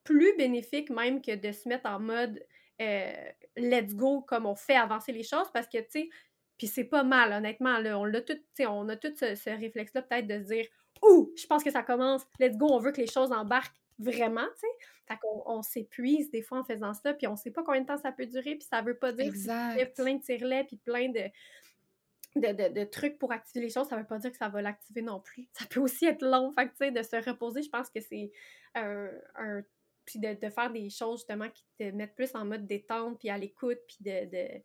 plus 0.04 0.36
bénéfique 0.38 0.90
même 0.90 1.22
que 1.22 1.36
de 1.36 1.52
se 1.52 1.68
mettre 1.68 1.90
en 1.90 2.00
mode 2.00 2.42
euh, 2.82 3.14
let's 3.58 3.94
go 3.94 4.22
comme 4.22 4.46
on 4.46 4.56
fait 4.56 4.76
avancer 4.76 5.12
les 5.12 5.24
choses 5.24 5.50
parce 5.54 5.68
que, 5.68 5.80
tu 5.80 5.86
sais, 5.90 6.10
puis 6.58 6.68
c'est 6.68 6.86
pas 6.86 7.04
mal, 7.04 7.32
honnêtement, 7.34 7.78
là, 7.80 8.00
on 8.00 8.10
tout, 8.12 8.38
tu 8.56 8.66
on 8.66 8.88
a 8.90 8.96
tout 8.96 9.14
ce, 9.16 9.36
ce 9.36 9.50
réflexe-là 9.50 10.02
peut-être 10.02 10.28
de 10.28 10.40
se 10.40 10.54
dire 10.54 10.66
«Ouh, 11.04 11.32
je 11.38 11.46
pense 11.46 11.64
que 11.64 11.72
ça 11.72 11.84
commence, 11.84 12.26
let's 12.40 12.58
go, 12.58 12.68
on 12.70 12.80
veut 12.80 12.92
que 12.92 13.02
les 13.02 13.08
choses 13.08 13.32
embarquent 13.32 13.76
vraiment, 14.00 14.46
tu 14.54 14.62
sais. 14.62 14.88
Fait 15.08 15.18
qu'on 15.18 15.44
on, 15.46 15.62
s'épuise 15.62 16.32
des 16.32 16.42
fois 16.42 16.60
en 16.60 16.64
faisant 16.64 16.94
ça, 16.94 17.14
puis 17.14 17.28
on 17.28 17.36
sait 17.36 17.52
pas 17.52 17.64
combien 17.64 17.82
de 17.82 17.88
temps 17.88 17.98
ça 17.98 18.12
peut 18.12 18.26
durer, 18.26 18.56
puis 18.56 18.68
ça 18.70 18.82
veut 18.82 18.98
pas 18.98 19.12
dire 19.12 19.32
qu'il 19.34 19.46
y 19.46 19.82
a 19.82 19.86
plein 19.86 20.16
de 20.16 20.22
tirelets, 20.22 20.64
puis 20.64 20.78
plein 20.78 21.10
de, 21.10 21.30
de, 22.36 22.74
de, 22.74 22.84
trucs 22.86 23.18
pour 23.18 23.32
activer 23.32 23.66
les 23.66 23.72
choses, 23.72 23.88
ça 23.88 23.98
veut 23.98 24.06
pas 24.06 24.20
dire 24.20 24.32
que 24.32 24.38
ça 24.38 24.50
va 24.50 24.62
l'activer 24.62 25.02
non 25.02 25.20
plus. 25.20 25.50
Ça 25.54 25.66
peut 25.66 25.80
aussi 25.80 26.06
être 26.06 26.26
long, 26.26 26.52
fait 26.54 26.68
tu 26.70 26.76
sais, 26.78 26.92
de 26.92 27.02
se 27.02 27.16
reposer, 27.30 27.62
je 27.62 27.70
pense 27.70 27.90
que 27.90 28.00
c'est 28.00 28.32
un, 28.76 29.10
puis 30.06 30.20
de, 30.20 30.34
de, 30.34 30.50
faire 30.50 30.72
des 30.72 30.90
choses 30.90 31.20
justement 31.20 31.50
qui 31.50 31.64
te 31.78 31.84
mettent 31.92 32.16
plus 32.16 32.34
en 32.34 32.46
mode 32.46 32.66
détente, 32.66 33.20
puis 33.20 33.30
à 33.30 33.38
l'écoute, 33.38 33.80
puis 33.88 33.98
de, 34.02 34.26
de, 34.26 34.62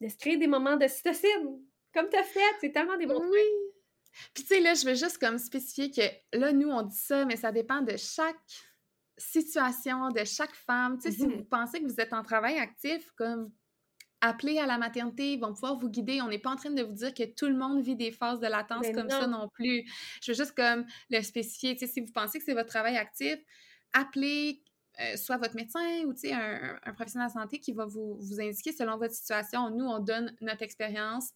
de, 0.00 0.08
se 0.08 0.16
créer 0.16 0.36
des 0.36 0.46
moments 0.46 0.76
de 0.76 0.86
cytocine, 0.88 1.60
comme 1.92 2.08
tu 2.08 2.16
as 2.16 2.24
fait, 2.24 2.40
c'est 2.60 2.72
tellement 2.72 2.96
des 2.96 3.06
bons 3.06 3.22
Oui! 3.28 3.40
Puis 4.34 4.44
tu 4.44 4.54
sais, 4.54 4.60
là, 4.60 4.74
je 4.74 4.84
veux 4.86 4.94
juste 4.94 5.18
comme 5.18 5.38
spécifier 5.38 5.90
que 5.90 6.36
là, 6.36 6.52
nous, 6.52 6.68
on 6.68 6.82
dit 6.82 6.96
ça, 6.96 7.24
mais 7.24 7.36
ça 7.36 7.52
dépend 7.52 7.82
de 7.82 7.96
chaque 7.96 8.36
situation 9.18 10.08
de 10.10 10.24
chaque 10.24 10.54
femme. 10.54 10.98
Tu 10.98 11.10
sais, 11.10 11.18
si 11.18 11.26
vous 11.26 11.42
mm-hmm. 11.42 11.48
pensez 11.48 11.80
que 11.80 11.86
vous 11.86 12.00
êtes 12.00 12.12
en 12.12 12.22
travail 12.22 12.58
actif, 12.58 13.10
comme 13.16 13.50
appelez 14.20 14.58
à 14.58 14.66
la 14.66 14.78
maternité, 14.78 15.34
ils 15.34 15.40
vont 15.40 15.52
pouvoir 15.52 15.76
vous 15.76 15.88
guider. 15.88 16.20
On 16.22 16.28
n'est 16.28 16.38
pas 16.38 16.50
en 16.50 16.56
train 16.56 16.70
de 16.70 16.82
vous 16.82 16.92
dire 16.92 17.14
que 17.14 17.24
tout 17.24 17.46
le 17.46 17.56
monde 17.56 17.82
vit 17.82 17.96
des 17.96 18.10
phases 18.10 18.40
de 18.40 18.46
latence 18.46 18.86
comme 18.94 19.10
ça 19.10 19.26
non 19.26 19.48
plus. 19.48 19.84
Je 20.22 20.32
veux 20.32 20.36
juste 20.36 20.52
comme 20.52 20.86
le 21.10 21.22
spécifier. 21.22 21.74
Tu 21.76 21.86
sais, 21.86 21.92
si 21.92 22.00
vous 22.00 22.12
pensez 22.12 22.38
que 22.38 22.44
c'est 22.44 22.54
votre 22.54 22.68
travail 22.68 22.96
actif, 22.96 23.38
appelez 23.92 24.62
euh, 25.00 25.16
soit 25.16 25.36
votre 25.36 25.54
médecin 25.54 26.04
ou 26.06 26.12
un, 26.32 26.78
un, 26.82 26.92
professionnel 26.92 27.28
de 27.28 27.32
santé 27.32 27.60
qui 27.60 27.72
va 27.72 27.86
vous, 27.86 28.18
vous 28.18 28.40
indiquer 28.40 28.72
selon 28.72 28.96
votre 28.96 29.14
situation. 29.14 29.70
Nous, 29.70 29.84
on 29.84 30.00
donne 30.00 30.34
notre 30.40 30.62
expérience. 30.62 31.30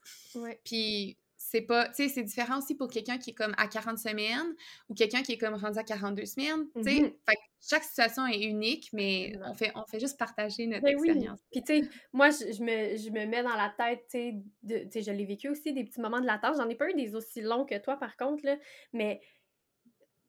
Puis 0.64 1.16
c'est 1.52 1.60
pas, 1.60 1.86
tu 1.88 1.96
sais, 1.96 2.08
c'est 2.08 2.22
différent 2.22 2.58
aussi 2.58 2.74
pour 2.74 2.88
quelqu'un 2.88 3.18
qui 3.18 3.30
est 3.30 3.34
comme 3.34 3.52
à 3.58 3.68
40 3.68 3.98
semaines 3.98 4.54
ou 4.88 4.94
quelqu'un 4.94 5.22
qui 5.22 5.32
est 5.32 5.38
comme 5.38 5.52
rendu 5.52 5.78
à 5.78 5.84
42 5.84 6.24
semaines, 6.24 6.66
tu 6.74 6.82
sais. 6.82 7.14
Fait 7.28 7.36
chaque 7.60 7.84
situation 7.84 8.26
est 8.26 8.42
unique, 8.42 8.88
mais 8.94 9.34
on 9.46 9.52
fait, 9.52 9.70
on 9.74 9.84
fait 9.84 10.00
juste 10.00 10.18
partager 10.18 10.66
notre 10.66 10.82
ben 10.82 10.94
expérience. 10.94 11.40
Puis, 11.50 11.62
tu 11.62 11.82
sais, 11.82 11.88
moi, 12.14 12.30
je, 12.30 12.62
me, 12.62 12.96
je, 12.96 13.10
me, 13.10 13.26
mets 13.26 13.42
dans 13.42 13.54
la 13.54 13.72
tête, 13.76 14.00
tu 14.10 14.42
sais, 14.90 15.02
je 15.02 15.10
l'ai 15.10 15.26
vécu 15.26 15.50
aussi, 15.50 15.74
des 15.74 15.84
petits 15.84 16.00
moments 16.00 16.22
de 16.22 16.26
latence. 16.26 16.56
J'en 16.56 16.68
ai 16.70 16.74
pas 16.74 16.88
eu 16.88 16.94
des 16.94 17.14
aussi 17.14 17.42
longs 17.42 17.66
que 17.66 17.78
toi, 17.78 17.98
par 17.98 18.16
contre, 18.16 18.46
là, 18.46 18.56
mais, 18.94 19.20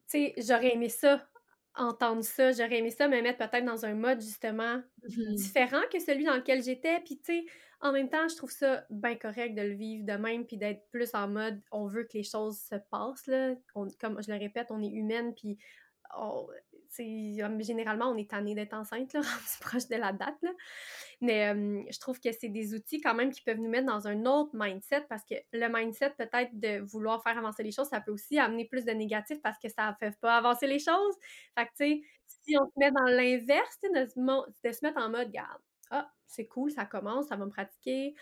tu 0.10 0.20
sais, 0.20 0.34
j'aurais 0.38 0.74
aimé 0.74 0.90
ça, 0.90 1.26
entendre 1.76 2.24
ça. 2.24 2.52
J'aurais 2.52 2.80
aimé 2.80 2.92
ça 2.92 3.08
me 3.08 3.22
mettre 3.22 3.38
peut-être 3.38 3.66
dans 3.66 3.86
un 3.86 3.96
mode, 3.96 4.22
justement, 4.22 4.82
mm-hmm. 5.08 5.36
différent 5.36 5.82
que 5.92 6.00
celui 6.00 6.26
dans 6.26 6.36
lequel 6.36 6.64
j'étais. 6.64 7.00
Puis, 7.00 7.18
tu 7.18 7.34
sais, 7.34 7.46
en 7.82 7.92
même 7.92 8.10
temps, 8.10 8.28
je 8.28 8.36
trouve 8.36 8.52
ça 8.52 8.86
bien 8.90 9.16
correct 9.16 9.56
de 9.56 9.62
le 9.62 9.74
vivre 9.74 10.06
de 10.06 10.14
même, 10.14 10.46
puis 10.46 10.58
d'être 10.58 10.88
plus 10.90 11.14
en 11.14 11.28
mode 11.28 11.60
on 11.72 11.86
veut 11.86 12.04
que 12.04 12.18
les 12.18 12.24
choses 12.24 12.58
se 12.60 12.76
passent. 12.90 13.28
Là. 13.28 13.56
comme 13.74 14.22
je 14.24 14.32
le 14.32 14.38
répète, 14.38 14.68
on 14.70 14.82
est 14.82 14.90
humaine, 14.90 15.34
puis 15.36 15.58
généralement, 16.98 18.10
on 18.10 18.18
est 18.18 18.30
tanné 18.30 18.56
d'être 18.56 18.74
enceinte, 18.74 19.14
là, 19.14 19.22
proche 19.62 19.88
de 19.88 19.96
la 19.96 20.12
date. 20.12 20.38
Là. 20.42 20.52
Mais 21.22 21.54
je 21.92 22.00
trouve 22.00 22.20
que 22.20 22.32
c'est 22.32 22.50
des 22.50 22.74
outils 22.74 23.02
quand 23.02 23.14
même 23.14 23.32
qui 23.32 23.42
peuvent 23.42 23.60
nous 23.60 23.70
mettre 23.70 23.88
dans 23.88 24.08
un 24.08 24.26
autre 24.26 24.52
mindset 24.54 25.06
parce 25.10 25.24
que 25.24 25.36
le 25.54 25.68
mindset, 25.70 26.12
peut-être 26.18 26.58
de 26.60 26.80
vouloir 26.80 27.24
faire 27.24 27.38
avancer 27.38 27.64
les 27.64 27.72
choses, 27.72 27.88
ça 27.88 28.02
peut 28.02 28.12
aussi 28.12 28.38
amener 28.40 28.66
plus 28.66 28.86
de 28.86 28.92
négatifs 28.92 29.42
parce 29.42 29.58
que 29.60 29.70
ça 29.70 29.92
ne 29.92 29.96
fait 29.96 30.18
pas 30.20 30.38
avancer 30.38 30.68
les 30.68 30.80
choses. 30.80 31.16
Fait 31.58 31.66
que, 31.66 31.72
tu 31.72 31.76
sais, 31.78 32.02
si 32.26 32.58
on 32.58 32.66
se 32.66 32.74
met 32.78 32.92
dans 32.92 33.06
l'inverse, 33.06 33.80
de, 33.84 34.04
de, 34.64 34.72
se 34.72 34.86
mettre 34.86 35.00
en 35.00 35.10
mode, 35.10 35.32
garde, 35.32 35.62
ah, 35.92 36.12
c'est 36.28 36.48
cool, 36.48 36.72
ça 36.72 36.86
commence, 36.86 37.28
ça 37.28 37.36
va 37.36 37.46
me 37.46 37.52
pratiquer. 37.52 38.16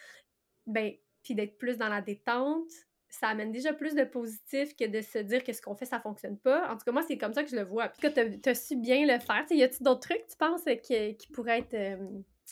Ben, 0.67 0.93
puis 1.24 1.36
d'être 1.36 1.57
plus 1.57 1.78
dans 1.78 1.89
la 1.89 2.01
détente, 2.01 2.69
ça 3.12 3.28
amène 3.28 3.51
déjà 3.51 3.74
plus 3.74 3.93
de 3.93 4.05
positif 4.05 4.76
que 4.76 4.88
de 4.88 5.01
se 5.01 5.20
dire 5.20 5.43
que 5.43 5.51
ce 5.51 5.62
qu'on 5.62 5.76
fait, 5.76 5.86
ça 5.86 5.99
fonctionne 5.99 6.38
pas. 6.38 6.72
En 6.72 6.78
tout 6.78 6.86
cas, 6.86 6.93
moi, 6.93 7.03
c'est 7.05 7.18
comme 7.18 7.34
ça 7.34 7.43
que 7.43 7.49
je 7.49 7.57
le 7.57 7.64
vois. 7.64 7.89
Puis 7.89 8.09
que 8.09 8.39
tu 8.39 8.49
as, 8.49 8.55
su 8.55 8.78
bien 8.78 9.05
le 9.05 9.20
faire. 9.20 9.45
y 9.49 9.62
a-t-il 9.62 9.84
d'autres 9.84 10.07
trucs, 10.07 10.26
tu 10.30 10.38
penses, 10.38 10.64
qui, 10.82 11.18
qui 11.18 11.28
pourraient 11.28 11.59
être 11.59 11.74
euh, 11.74 11.97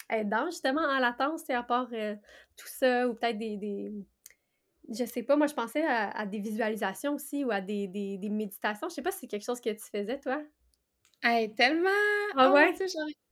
aidants, 0.10 0.48
justement, 0.48 0.82
en 0.82 1.00
latence, 1.00 1.50
à 1.50 1.64
part 1.64 1.88
euh, 1.94 2.14
tout 2.58 2.68
ça, 2.68 3.08
ou 3.08 3.14
peut-être 3.14 3.38
des, 3.38 3.56
des, 3.56 3.94
Je 4.94 5.06
sais 5.06 5.24
pas, 5.24 5.38
moi, 5.38 5.48
je 5.48 5.54
pensais 5.54 5.86
à, 5.88 6.26
des 6.26 6.40
visualisations 6.40 7.14
aussi, 7.14 7.46
ou 7.46 7.52
à 7.52 7.62
des, 7.62 7.88
des, 7.88 8.18
des 8.18 8.30
méditations. 8.30 8.90
Je 8.90 8.96
sais 8.96 9.02
pas 9.02 9.12
si 9.12 9.20
c'est 9.20 9.28
quelque 9.28 9.46
chose 9.46 9.62
que 9.62 9.70
tu 9.70 9.86
faisais, 9.90 10.20
toi. 10.20 10.44
Hey, 11.24 11.54
tellement! 11.56 11.90
Ah 12.36 12.52
ouais? 12.52 12.76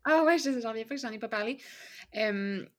Ah 0.05 0.23
ouais, 0.23 0.37
j'en 0.37 0.69
reviens 0.69 0.85
pas 0.85 0.95
que 0.95 1.01
j'en 1.01 1.11
ai 1.11 1.19
pas 1.19 1.27
parlé. 1.27 1.57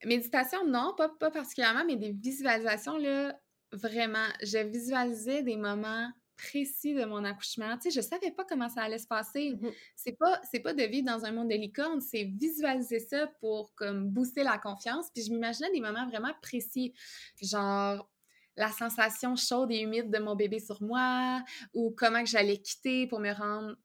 méditation, 0.06 0.66
non, 0.66 0.94
pas, 0.96 1.10
pas 1.10 1.30
particulièrement, 1.30 1.84
mais 1.84 1.96
des 1.96 2.12
visualisations, 2.12 2.96
là, 2.96 3.38
vraiment. 3.72 4.26
Je 4.42 4.58
visualisais 4.58 5.42
des 5.42 5.56
moments 5.56 6.10
précis 6.36 6.94
de 6.94 7.04
mon 7.04 7.24
accouchement. 7.24 7.76
Tu 7.78 7.90
sais, 7.90 8.00
je 8.00 8.06
savais 8.06 8.30
pas 8.30 8.44
comment 8.44 8.68
ça 8.68 8.82
allait 8.82 8.98
se 8.98 9.06
passer. 9.06 9.56
Mhm. 9.60 9.72
C'est 9.96 10.12
pas, 10.12 10.40
c'est 10.50 10.60
pas 10.60 10.72
de 10.72 10.84
vivre 10.84 11.06
dans 11.06 11.24
un 11.24 11.32
monde 11.32 11.48
de 11.48 11.56
licorne, 11.56 12.00
c'est 12.00 12.24
visualiser 12.24 13.00
ça 13.00 13.26
pour 13.40 13.74
comme 13.74 14.08
booster 14.08 14.44
la 14.44 14.56
confiance. 14.56 15.10
Puis 15.12 15.24
je 15.24 15.32
m'imaginais 15.32 15.70
des 15.72 15.80
moments 15.80 16.06
vraiment 16.06 16.32
précis, 16.40 16.94
genre 17.42 18.08
la 18.56 18.70
sensation 18.70 19.36
chaude 19.36 19.70
et 19.70 19.80
humide 19.80 20.10
de 20.10 20.18
mon 20.18 20.34
bébé 20.34 20.58
sur 20.58 20.82
moi, 20.82 21.42
ou 21.74 21.90
comment 21.96 22.22
que 22.22 22.28
j'allais 22.30 22.58
quitter 22.58 23.06
pour 23.06 23.20
me 23.20 23.32
rendre 23.32 23.76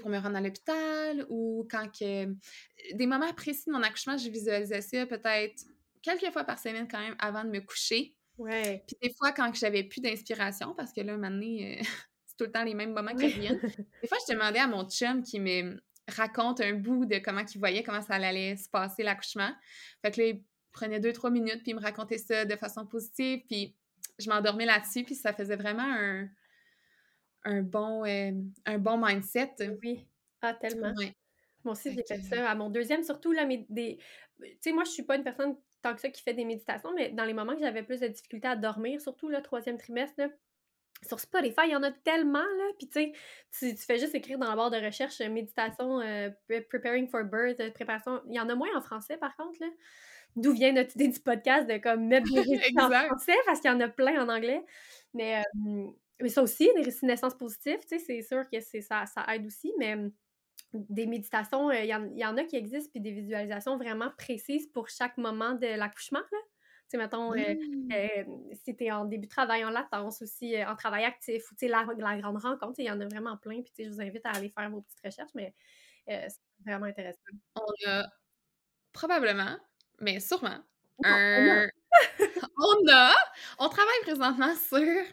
pour 0.00 0.08
me 0.08 0.18
rendre 0.18 0.36
à 0.36 0.40
l'hôpital 0.40 1.26
ou 1.28 1.66
quand 1.70 1.86
que... 1.88 2.34
Des 2.94 3.06
moments 3.06 3.32
précis 3.34 3.64
de 3.66 3.72
mon 3.72 3.82
accouchement, 3.82 4.16
je 4.16 4.30
visualisais 4.30 4.80
ça 4.80 5.06
peut-être 5.06 5.64
quelques 6.00 6.32
fois 6.32 6.44
par 6.44 6.58
semaine 6.58 6.88
quand 6.88 7.00
même 7.00 7.16
avant 7.18 7.44
de 7.44 7.50
me 7.50 7.60
coucher. 7.60 8.16
Ouais. 8.38 8.84
Puis 8.86 8.96
des 9.02 9.14
fois, 9.14 9.32
quand 9.32 9.52
j'avais 9.54 9.84
plus 9.84 10.00
d'inspiration, 10.00 10.74
parce 10.74 10.92
que 10.92 11.00
là, 11.00 11.16
maintenant, 11.16 11.46
euh, 11.46 11.76
c'est 12.26 12.36
tout 12.36 12.44
le 12.44 12.52
temps 12.52 12.64
les 12.64 12.74
mêmes 12.74 12.92
moments 12.92 13.14
qui 13.14 13.26
reviennent, 13.26 13.60
des 14.02 14.08
fois, 14.08 14.18
je 14.26 14.32
demandais 14.32 14.58
à 14.58 14.66
mon 14.66 14.88
chum 14.88 15.22
qui 15.22 15.40
me 15.40 15.80
raconte 16.08 16.60
un 16.60 16.74
bout 16.74 17.06
de 17.06 17.18
comment 17.18 17.42
il 17.42 17.58
voyait, 17.58 17.82
comment 17.82 18.02
ça 18.02 18.14
allait 18.14 18.56
se 18.56 18.68
passer 18.68 19.02
l'accouchement. 19.02 19.50
Fait 20.02 20.10
que 20.10 20.20
là, 20.20 20.26
il 20.28 20.42
prenait 20.72 21.00
deux, 21.00 21.12
trois 21.12 21.30
minutes, 21.30 21.62
puis 21.62 21.72
il 21.72 21.76
me 21.76 21.80
racontait 21.80 22.18
ça 22.18 22.44
de 22.44 22.56
façon 22.56 22.86
positive, 22.86 23.42
puis 23.48 23.76
je 24.18 24.28
m'endormais 24.28 24.66
là-dessus, 24.66 25.04
puis 25.04 25.14
ça 25.14 25.32
faisait 25.32 25.56
vraiment 25.56 25.84
un, 25.84 26.28
un, 27.44 27.62
bon, 27.62 28.04
euh, 28.04 28.32
un 28.66 28.78
bon 28.78 29.04
mindset. 29.04 29.54
Oui. 29.82 30.06
Ah, 30.40 30.54
tellement. 30.54 30.92
Ouais. 30.96 31.14
Moi 31.64 31.72
aussi, 31.72 31.92
j'ai 31.92 32.02
fait 32.02 32.22
ça. 32.22 32.50
À 32.50 32.54
mon 32.54 32.70
deuxième, 32.70 33.04
surtout, 33.04 33.32
là, 33.32 33.46
mais 33.46 33.64
des... 33.68 33.98
Tu 34.40 34.56
sais, 34.60 34.72
moi, 34.72 34.84
je 34.84 34.90
suis 34.90 35.04
pas 35.04 35.16
une 35.16 35.22
personne 35.22 35.56
tant 35.82 35.94
que 35.94 36.00
ça 36.00 36.08
qui 36.08 36.22
fait 36.22 36.34
des 36.34 36.44
méditations, 36.44 36.92
mais 36.94 37.10
dans 37.10 37.24
les 37.24 37.34
moments 37.34 37.54
que 37.54 37.60
j'avais 37.60 37.82
plus 37.82 38.00
de 38.00 38.06
difficulté 38.06 38.48
à 38.48 38.56
dormir, 38.56 39.00
surtout 39.00 39.28
le 39.28 39.42
troisième 39.42 39.78
trimestre, 39.78 40.14
là, 40.18 40.28
sur 41.06 41.18
Spotify, 41.18 41.62
il 41.66 41.72
y 41.72 41.76
en 41.76 41.82
a 41.82 41.90
tellement, 41.90 42.38
là. 42.38 42.64
Puis, 42.78 42.88
tu 42.88 43.12
sais, 43.50 43.74
tu, 43.74 43.76
fais 43.76 43.98
juste 43.98 44.14
écrire 44.14 44.38
dans 44.38 44.48
la 44.48 44.56
barre 44.56 44.70
de 44.70 44.76
recherche 44.76 45.20
euh, 45.20 45.28
méditation, 45.28 46.00
euh, 46.00 46.30
pre- 46.48 46.66
preparing 46.68 47.08
for 47.08 47.24
birth, 47.24 47.58
euh, 47.60 47.70
préparation. 47.70 48.20
Il 48.28 48.34
y 48.34 48.40
en 48.40 48.48
a 48.48 48.54
moins 48.54 48.74
en 48.76 48.80
français, 48.80 49.16
par 49.16 49.36
contre, 49.36 49.58
là. 49.60 49.66
D'où 50.34 50.52
vient 50.52 50.72
notre 50.72 50.94
idée 50.96 51.08
du 51.08 51.20
podcast 51.20 51.68
de 51.68 51.76
comme 51.76 52.06
mettre 52.06 52.32
des 52.32 52.40
récits 52.56 52.80
en 52.80 52.88
français, 52.88 53.34
parce 53.44 53.60
qu'il 53.60 53.70
y 53.70 53.74
en 53.74 53.80
a 53.80 53.88
plein 53.88 54.24
en 54.24 54.28
anglais. 54.28 54.64
Mais, 55.12 55.40
euh, 55.40 55.86
mais 56.20 56.28
ça 56.28 56.42
aussi, 56.42 56.70
des 56.76 56.82
récits 56.82 57.02
de 57.02 57.10
naissance 57.10 57.34
positifs, 57.34 57.80
tu 57.80 57.88
sais, 57.88 57.98
c'est 57.98 58.22
sûr 58.22 58.48
que 58.50 58.60
c'est 58.60 58.80
ça, 58.80 59.04
ça 59.06 59.26
aide 59.34 59.44
aussi, 59.44 59.72
mais 59.78 59.96
des 60.74 61.06
méditations, 61.06 61.70
euh, 61.70 61.80
il 61.80 61.86
y, 61.86 61.94
en- 61.94 62.04
il 62.10 62.18
y 62.18 62.24
en 62.26 62.36
a 62.36 62.44
qui 62.44 62.56
existent, 62.56 62.90
puis 62.90 63.00
des 63.00 63.12
visualisations 63.12 63.76
vraiment 63.76 64.10
précises 64.18 64.66
pour 64.68 64.88
chaque 64.88 65.16
moment 65.18 65.52
de 65.54 65.66
l'accouchement, 65.66 66.20
là. 66.20 66.38
Tu 66.90 66.98
sais, 66.98 66.98
mettons, 66.98 67.32
euh, 67.32 67.54
Mm. 67.54 67.92
euh, 67.92 68.24
si 68.64 68.76
t'es 68.76 68.90
en 68.90 69.04
début 69.06 69.26
de 69.26 69.30
travail, 69.30 69.64
en 69.64 69.70
latence 69.70 70.20
aussi, 70.22 70.56
euh, 70.56 70.66
en 70.68 70.76
travail 70.76 71.04
actif, 71.04 71.50
ou 71.50 71.54
tu 71.54 71.60
sais, 71.66 71.68
la, 71.68 71.86
la 71.96 72.18
grande 72.20 72.36
rencontre, 72.38 72.74
il 72.80 72.84
y 72.86 72.90
en 72.90 73.00
a 73.00 73.06
vraiment 73.06 73.36
plein, 73.38 73.62
puis 73.62 73.72
tu 73.74 73.82
sais, 73.82 73.84
je 73.84 73.94
vous 73.94 74.00
invite 74.02 74.24
à 74.26 74.30
aller 74.30 74.50
faire 74.50 74.68
vos 74.70 74.82
petites 74.82 75.00
recherches, 75.04 75.30
mais 75.34 75.54
euh, 76.10 76.26
c'est 76.28 76.40
vraiment 76.70 76.86
intéressant. 76.86 77.18
On 77.56 77.88
a 77.90 78.04
probablement, 78.92 79.56
mais 80.00 80.20
sûrement, 80.20 80.58
on 80.98 81.04
a. 81.04 81.62
un... 81.64 81.68
on 82.58 82.92
a... 82.92 83.14
On 83.58 83.68
travaille 83.68 84.00
présentement 84.02 84.54
sur 84.56 85.04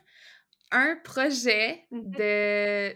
un 0.72 0.96
projet 0.98 1.86
de... 1.92 2.94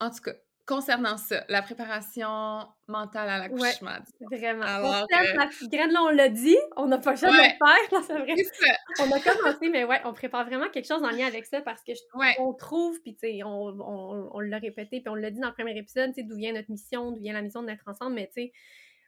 En 0.00 0.10
tout 0.10 0.20
cas, 0.22 0.32
concernant 0.66 1.16
ça, 1.16 1.44
la 1.48 1.60
préparation 1.60 2.66
mentale 2.86 3.28
à 3.28 3.38
l'accouchement. 3.38 3.98
Vraiment. 4.30 4.62
Alors, 4.64 5.06
on 5.10 5.16
euh, 5.16 5.34
la 5.36 5.46
petite 5.46 5.70
graine, 5.70 5.90
là, 5.90 6.02
on 6.02 6.10
l'a 6.10 6.28
dit, 6.28 6.56
on 6.76 6.86
n'a 6.86 6.98
pas 6.98 7.14
jamais 7.16 7.36
Ouais. 7.36 7.56
le 7.60 7.66
faire, 7.66 7.92
là, 8.00 8.02
c'est 8.06 8.18
vrai. 8.18 8.36
Ça, 8.36 9.04
On 9.04 9.10
a 9.10 9.20
commencé, 9.20 9.68
mais 9.70 9.84
ouais, 9.84 10.00
on 10.04 10.12
prépare 10.12 10.44
vraiment 10.46 10.68
quelque 10.68 10.86
chose 10.86 11.02
en 11.02 11.10
lien 11.10 11.26
avec 11.26 11.46
ça 11.46 11.60
parce 11.62 11.82
que 11.82 11.92
je 11.94 12.00
ouais. 12.18 12.36
on 12.38 12.52
trouve, 12.54 13.00
puis 13.02 13.14
tu 13.14 13.20
sais, 13.28 13.42
on, 13.42 13.48
on, 13.80 14.30
on 14.32 14.40
l'a 14.40 14.58
répété, 14.58 15.00
puis 15.00 15.08
on 15.08 15.14
l'a 15.16 15.30
dit 15.30 15.40
dans 15.40 15.48
le 15.48 15.54
premier 15.54 15.76
épisode, 15.76 16.10
tu 16.14 16.20
sais, 16.20 16.22
d'où 16.22 16.36
vient 16.36 16.52
notre 16.52 16.70
mission, 16.70 17.10
d'où 17.10 17.20
vient 17.20 17.32
la 17.34 17.42
mission 17.42 17.62
de 17.62 17.66
d'être 17.66 17.86
ensemble, 17.88 18.14
mais 18.14 18.26
tu 18.28 18.42
sais, 18.42 18.52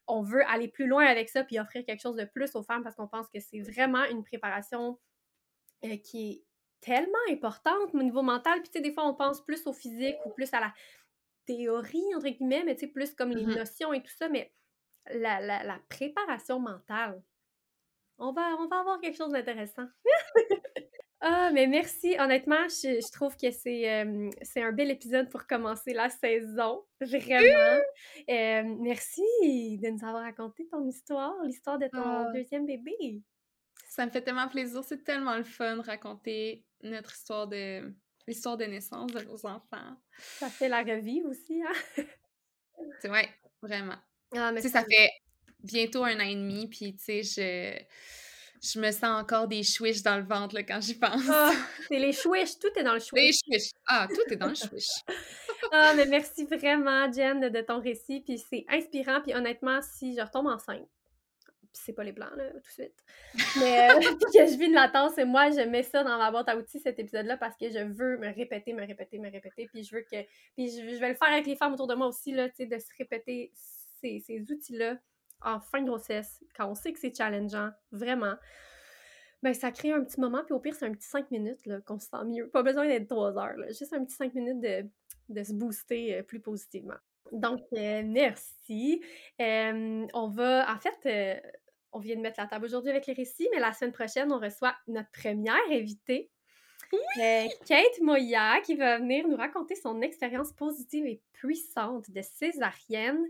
on 0.07 0.23
veut 0.23 0.45
aller 0.49 0.69
plus 0.69 0.87
loin 0.87 1.07
avec 1.07 1.29
ça, 1.29 1.45
puis 1.45 1.59
offrir 1.61 1.85
quelque 1.85 2.01
chose 2.03 2.17
de 2.17 2.25
plus 2.25 2.55
aux 2.57 2.63
femmes 2.63 2.83
parce 2.83 2.97
qu'on 2.97 3.09
pense 3.09 3.29
que 3.29 3.39
c'est 3.41 3.61
vraiment 3.61 4.05
une 4.05 4.25
préparation 4.25 4.99
euh, 5.85 5.97
qui 5.99 6.31
est 6.31 6.45
tellement 6.81 7.19
importante 7.31 7.95
au 7.95 8.03
niveau 8.03 8.23
mental, 8.23 8.61
puis 8.61 8.71
tu 8.71 8.79
sais, 8.79 8.83
des 8.83 8.93
fois, 8.93 9.07
on 9.07 9.15
pense 9.15 9.43
plus 9.45 9.67
au 9.67 9.73
physique 9.73 10.17
ou 10.27 10.31
plus 10.31 10.53
à 10.53 10.61
la 10.61 10.75
théorie, 11.47 12.15
entre 12.17 12.29
guillemets, 12.29 12.63
mais 12.65 12.75
tu 12.75 12.87
sais, 12.87 12.93
plus 12.93 13.15
comme 13.15 13.31
les 13.31 13.45
Mhm. 13.45 13.55
notions 13.57 13.93
et 13.93 14.03
tout 14.03 14.13
ça, 14.17 14.29
mais 14.29 14.53
la, 15.13 15.41
la, 15.41 15.63
la 15.65 15.79
préparation 15.89 16.59
mentale, 16.61 17.23
on 18.19 18.33
va, 18.33 18.57
on 18.59 18.67
va 18.69 18.81
avoir 18.81 19.01
quelque 19.01 19.17
chose 19.17 19.33
d'intéressant. 19.33 19.87
Ah, 21.27 21.51
mais 21.55 21.67
merci. 21.67 22.17
Honnêtement, 22.19 22.69
je, 22.69 23.01
je 23.01 23.13
trouve 23.13 23.35
que 23.39 23.51
c'est 23.51 23.91
euh, 24.05 24.29
c'est 24.43 24.61
un 24.63 24.73
bel 24.73 24.91
épisode 24.91 25.31
pour 25.31 25.47
commencer 25.47 25.95
la 25.95 26.11
saison. 26.11 26.85
Vraiment. 27.01 27.81
Euh, 28.29 28.63
merci 28.81 29.23
de 29.79 29.89
nous 29.89 30.05
avoir 30.07 30.23
raconté 30.23 30.67
ton 30.69 30.87
histoire, 30.87 31.35
l'histoire 31.45 31.79
de 31.79 31.87
ton 31.87 32.03
Ah. 32.05 32.31
deuxième 32.35 32.67
bébé. 32.67 33.23
Ça 33.89 34.05
me 34.05 34.11
fait 34.11 34.21
tellement 34.21 34.49
plaisir. 34.49 34.85
C'est 34.85 35.03
tellement 35.03 35.37
le 35.39 35.45
fun 35.45 35.77
de 35.77 35.81
raconter 35.83 36.63
notre 36.83 37.15
histoire 37.15 37.49
de... 37.49 37.91
L'histoire 38.27 38.57
de 38.57 38.65
naissance 38.65 39.13
de 39.13 39.21
nos 39.21 39.47
enfants. 39.47 39.97
Ça 40.19 40.49
fait 40.49 40.69
la 40.69 40.83
revue 40.83 41.23
aussi, 41.25 41.63
hein? 41.63 42.05
C'est 43.01 43.11
ouais, 43.11 43.29
vraiment. 43.63 43.97
Ah, 44.35 44.51
mais 44.51 44.61
Tu 44.61 44.69
sais, 44.69 44.73
ça 44.73 44.85
fait 44.85 45.11
bientôt 45.61 46.05
un 46.05 46.17
an 46.17 46.25
et 46.25 46.35
demi, 46.35 46.67
puis 46.69 46.95
tu 46.97 47.05
sais, 47.05 47.23
je, 47.23 47.79
je 48.73 48.81
me 48.81 48.91
sens 48.91 49.23
encore 49.23 49.47
des 49.47 49.63
chouiches 49.63 50.03
dans 50.03 50.17
le 50.17 50.25
ventre 50.25 50.55
là, 50.55 50.63
quand 50.63 50.81
j'y 50.81 50.95
pense. 50.95 51.23
Ah, 51.29 51.53
c'est 51.89 51.99
les 51.99 52.13
chouiches, 52.13 52.59
tout 52.59 52.71
est 52.77 52.83
dans 52.83 52.95
le 52.95 53.01
chouiche. 53.01 53.41
chouiches. 53.45 53.71
Ah, 53.87 54.09
tout 54.09 54.33
est 54.33 54.37
dans 54.37 54.49
le 54.49 54.55
chouiche. 54.55 54.89
Ah, 55.73 55.95
mais 55.97 56.05
merci 56.05 56.45
vraiment, 56.45 57.11
Jen, 57.11 57.41
de, 57.41 57.61
ton 57.63 57.81
récit. 57.81 58.21
Puis 58.21 58.39
c'est 58.39 58.67
inspirant. 58.69 59.23
Puis 59.23 59.35
honnêtement, 59.35 59.81
si 59.81 60.15
je 60.15 60.21
retombe 60.21 60.47
enceinte, 60.49 60.87
c'est 61.75 61.93
pas 61.93 62.05
les 62.05 62.13
plans, 62.13 62.35
là, 62.37 62.51
tout 62.51 62.59
de 62.59 62.67
suite, 62.67 63.05
mais 63.59 63.91
euh, 63.91 64.01
que 64.33 64.47
je 64.47 64.59
vis 64.59 64.67
une 64.67 64.75
latence, 64.75 65.19
et 65.19 65.25
moi, 65.25 65.51
je 65.51 65.61
mets 65.69 65.83
ça 65.83 66.03
dans 66.05 66.19
ma 66.19 66.31
boîte 66.31 66.49
à 66.49 66.57
outils, 66.57 66.81
cet 66.81 66.99
épisode-là, 66.99 67.37
parce 67.37 67.57
que 67.57 67.71
je 67.71 67.81
veux 67.81 68.17
me 68.19 68.35
répéter, 68.35 68.73
me 68.73 68.87
répéter, 68.87 69.19
me 69.19 69.31
répéter. 69.31 69.67
Puis 69.67 69.85
je 69.85 69.95
veux 69.95 70.03
que. 70.03 70.23
Puis 70.57 70.71
je, 70.71 70.95
je 70.95 71.01
vais 71.01 71.11
le 71.11 71.15
faire 71.15 71.33
avec 71.33 71.47
les 71.47 71.57
femmes 71.57 71.75
autour 71.75 71.87
de 71.87 71.95
moi 71.95 72.07
aussi, 72.07 72.33
là, 72.33 72.49
tu 72.49 72.57
sais, 72.57 72.67
de 72.67 72.79
se 72.79 72.89
répéter 72.99 73.53
ces, 74.01 74.21
ces 74.21 74.41
outils-là 74.41 74.97
en 75.45 75.61
fin 75.61 75.81
de 75.81 75.87
grossesse, 75.87 76.43
quand 76.57 76.69
on 76.69 76.75
sait 76.75 76.93
que 76.93 76.99
c'est 76.99 77.15
challengeant, 77.15 77.71
vraiment. 77.93 78.35
Ben, 79.43 79.53
ça 79.53 79.71
crée 79.71 79.93
un 79.93 80.03
petit 80.03 80.19
moment, 80.21 80.43
puis 80.45 80.55
au 80.55 80.59
pire, 80.59 80.75
c'est 80.75 80.87
un 80.87 80.93
petit 80.93 81.07
5 81.07 81.31
minutes 81.31 81.61
qu'on 81.85 81.99
se 81.99 82.09
sent 82.09 82.25
mieux. 82.25 82.49
Pas 82.49 82.63
besoin 82.63 82.87
d'être 82.87 83.09
3 83.09 83.37
heures, 83.37 83.57
là, 83.57 83.67
juste 83.69 83.93
un 83.93 84.05
petit 84.05 84.17
5 84.17 84.35
minutes 84.35 84.61
de, 84.61 84.89
de 85.29 85.45
se 85.45 85.53
booster 85.53 86.17
euh, 86.17 86.23
plus 86.23 86.41
positivement. 86.41 86.97
Donc, 87.31 87.61
euh, 87.75 88.03
merci. 88.07 89.03
Euh, 89.41 90.07
on 90.15 90.29
va, 90.29 90.73
en 90.73 90.79
fait, 90.79 91.43
on 91.95 92.01
vient 92.01 92.17
de 92.17 92.21
mettre 92.21 92.41
la 92.41 92.47
table 92.47 92.67
aujourd'hui 92.67 92.91
avec 92.91 93.07
les 93.07 93.15
récits, 93.15 93.49
mais 93.53 93.61
la 93.61 93.73
semaine 93.73 93.93
prochaine, 93.93 94.33
on 94.33 94.39
reçoit 94.39 94.77
notre 94.89 95.11
première 95.13 95.57
invitée, 95.71 96.31
euh, 96.93 97.47
Kate 97.67 98.01
Moya, 98.01 98.61
qui 98.61 98.75
va 98.75 98.99
venir 98.99 99.27
nous 99.29 99.37
raconter 99.37 99.77
son 99.77 100.01
expérience 100.03 100.53
positive 100.53 101.07
et 101.07 101.23
puissante 101.33 102.11
de 102.11 102.21
césarienne. 102.21 103.25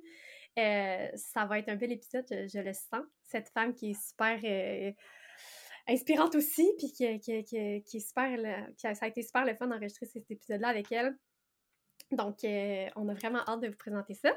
Euh, 0.59 1.09
ça 1.15 1.45
va 1.47 1.59
être 1.59 1.69
un 1.69 1.77
bel 1.77 1.93
épisode, 1.93 2.25
je, 2.31 2.49
je 2.49 2.59
le 2.59 2.73
sens. 2.73 3.05
Cette 3.23 3.49
femme 3.51 3.75
qui 3.75 3.91
est 3.91 4.01
super 4.01 4.41
euh, 4.45 4.93
inspirante 5.87 6.35
aussi, 6.35 6.67
puis 6.79 6.91
qui, 6.91 7.21
qui, 7.21 7.45
qui, 7.45 7.83
qui 7.83 7.97
est 7.97 8.07
super. 8.07 8.37
là, 8.39 8.67
ça 8.77 8.93
a 9.01 9.07
été 9.09 9.23
super 9.23 9.45
le 9.45 9.55
fun 9.55 9.67
d'enregistrer 9.67 10.07
cet 10.07 10.31
épisode-là 10.31 10.69
avec 10.69 10.91
elle. 10.91 11.17
Donc, 12.13 12.39
on 12.45 13.09
a 13.09 13.15
vraiment 13.15 13.41
hâte 13.47 13.61
de 13.61 13.69
vous 13.69 13.77
présenter 13.77 14.15
ça. 14.15 14.35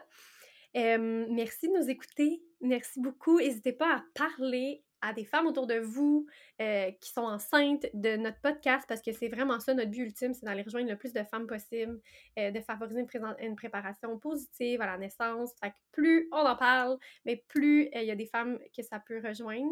Merci 0.78 1.68
de 1.70 1.78
nous 1.80 1.90
écouter. 1.90 2.42
Merci 2.62 3.00
beaucoup. 3.00 3.40
N'hésitez 3.40 3.74
pas 3.74 3.98
à 3.98 4.04
parler 4.14 4.84
à 5.02 5.14
des 5.14 5.26
femmes 5.26 5.48
autour 5.48 5.68
de 5.68 5.76
vous 5.76 6.26
euh, 6.62 6.92
qui 7.00 7.12
sont 7.12 7.22
enceintes 7.22 7.86
de 7.94 8.16
notre 8.18 8.40
podcast 8.42 8.86
parce 8.88 9.02
que 9.02 9.12
c'est 9.12 9.28
vraiment 9.28 9.60
ça 9.60 9.74
notre 9.74 9.92
but 9.92 10.02
ultime, 10.02 10.34
c'est 10.34 10.46
d'aller 10.46 10.64
rejoindre 10.64 10.90
le 10.90 10.98
plus 10.98 11.14
de 11.14 11.24
femmes 11.24 11.48
possible, 11.48 12.00
euh, 12.40 12.52
de 12.52 12.60
favoriser 12.62 13.02
une, 13.02 13.36
une 13.40 13.56
préparation 13.56 14.18
positive 14.18 14.82
à 14.82 14.88
la 14.88 14.98
naissance. 14.98 15.52
Fait 15.62 15.70
que 15.70 15.76
plus 15.92 16.28
on 16.32 16.38
en 16.38 16.56
parle, 16.56 16.98
mais 17.26 17.44
plus 17.48 17.86
euh, 17.96 18.02
il 18.02 18.08
y 18.08 18.12
a 18.12 18.16
des 18.16 18.26
femmes 18.26 18.60
que 18.76 18.84
ça 18.84 19.00
peut 19.00 19.22
rejoindre. 19.24 19.72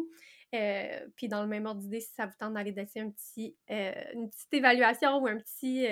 Puis 1.16 1.28
dans 1.28 1.42
le 1.42 1.48
même 1.48 1.66
ordre 1.66 1.80
d'idée, 1.80 2.00
si 2.00 2.12
ça 2.14 2.26
vous 2.26 2.32
tente 2.38 2.54
d'aller 2.54 2.72
laisser 2.72 3.00
une 3.00 3.12
petite 3.12 4.52
évaluation 4.52 5.18
ou 5.18 5.26
un 5.26 5.36
petit, 5.36 5.86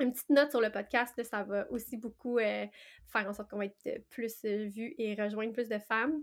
une 0.00 0.12
petite 0.12 0.30
note 0.30 0.50
sur 0.50 0.60
le 0.60 0.70
podcast, 0.70 1.22
ça 1.22 1.44
va 1.44 1.70
aussi 1.70 1.96
beaucoup 1.96 2.38
euh, 2.38 2.66
faire 3.06 3.28
en 3.28 3.32
sorte 3.32 3.50
qu'on 3.50 3.58
va 3.58 3.66
être 3.66 3.86
euh, 3.86 3.98
plus 4.10 4.44
euh, 4.44 4.66
vu 4.66 4.94
et 4.98 5.14
rejoindre 5.14 5.52
plus 5.52 5.68
de 5.68 5.78
femmes. 5.78 6.20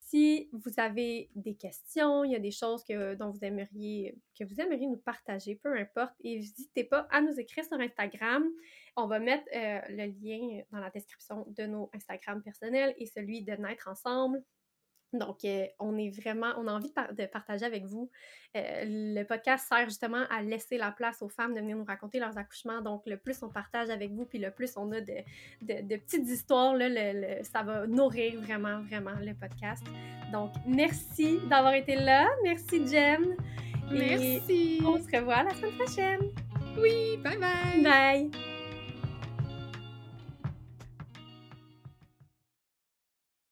Si 0.00 0.48
vous 0.52 0.72
avez 0.78 1.30
des 1.34 1.54
questions, 1.54 2.24
il 2.24 2.32
y 2.32 2.34
a 2.34 2.38
des 2.38 2.50
choses 2.50 2.82
que, 2.82 3.14
dont 3.14 3.30
vous 3.30 3.44
aimeriez, 3.44 4.16
que 4.38 4.44
vous 4.44 4.58
aimeriez 4.58 4.86
nous 4.86 4.96
partager, 4.96 5.56
peu 5.56 5.76
importe, 5.76 6.14
n'hésitez 6.24 6.84
pas 6.84 7.06
à 7.10 7.20
nous 7.20 7.38
écrire 7.38 7.66
sur 7.66 7.78
Instagram. 7.78 8.42
On 8.96 9.06
va 9.06 9.18
mettre 9.18 9.44
le 9.52 10.06
lien 10.06 10.62
dans 10.72 10.78
la 10.78 10.88
description 10.88 11.44
de 11.48 11.64
nos 11.64 11.90
Instagram 11.92 12.42
personnels 12.42 12.94
et 12.96 13.04
celui 13.04 13.42
de 13.42 13.52
Naître 13.52 13.86
Ensemble. 13.86 14.42
Donc, 15.12 15.44
euh, 15.44 15.66
on 15.78 15.96
est 15.96 16.10
vraiment, 16.10 16.48
on 16.58 16.66
a 16.66 16.72
envie 16.72 16.92
de, 17.16 17.26
partager 17.26 17.64
avec 17.64 17.84
vous. 17.84 18.10
Euh, 18.56 18.84
le 18.86 19.22
podcast 19.24 19.66
sert 19.68 19.84
justement 19.86 20.24
à 20.30 20.42
laisser 20.42 20.76
la 20.76 20.92
place 20.92 21.22
aux 21.22 21.28
femmes 21.28 21.54
de 21.54 21.60
venir 21.60 21.76
nous 21.76 21.84
raconter 21.84 22.18
leurs 22.18 22.36
accouchements. 22.36 22.82
Donc, 22.82 23.02
le 23.06 23.16
plus 23.16 23.42
on 23.42 23.48
partage 23.48 23.88
avec 23.88 24.12
vous, 24.12 24.26
puis 24.26 24.38
le 24.38 24.50
plus 24.50 24.76
on 24.76 24.92
a 24.92 25.00
de, 25.00 25.22
de, 25.62 25.96
petites 25.96 26.28
histoires, 26.28 26.74
là, 26.74 26.88
ça 27.42 27.62
va 27.62 27.86
nourrir 27.86 28.40
vraiment, 28.40 28.80
vraiment 28.82 29.14
le 29.20 29.34
podcast. 29.34 29.82
Donc, 30.32 30.52
merci 30.66 31.38
d'avoir 31.48 31.74
été 31.74 31.96
là. 31.96 32.28
Merci, 32.42 32.86
Jen. 32.86 33.36
Merci. 33.90 34.80
on 34.84 34.98
se 34.98 35.16
revoit 35.16 35.42
la 35.42 35.54
semaine 35.54 35.76
prochaine. 35.78 36.20
Oui, 36.78 37.16
bye 37.22 37.38
bye. 37.38 37.82
Bye. 37.82 38.57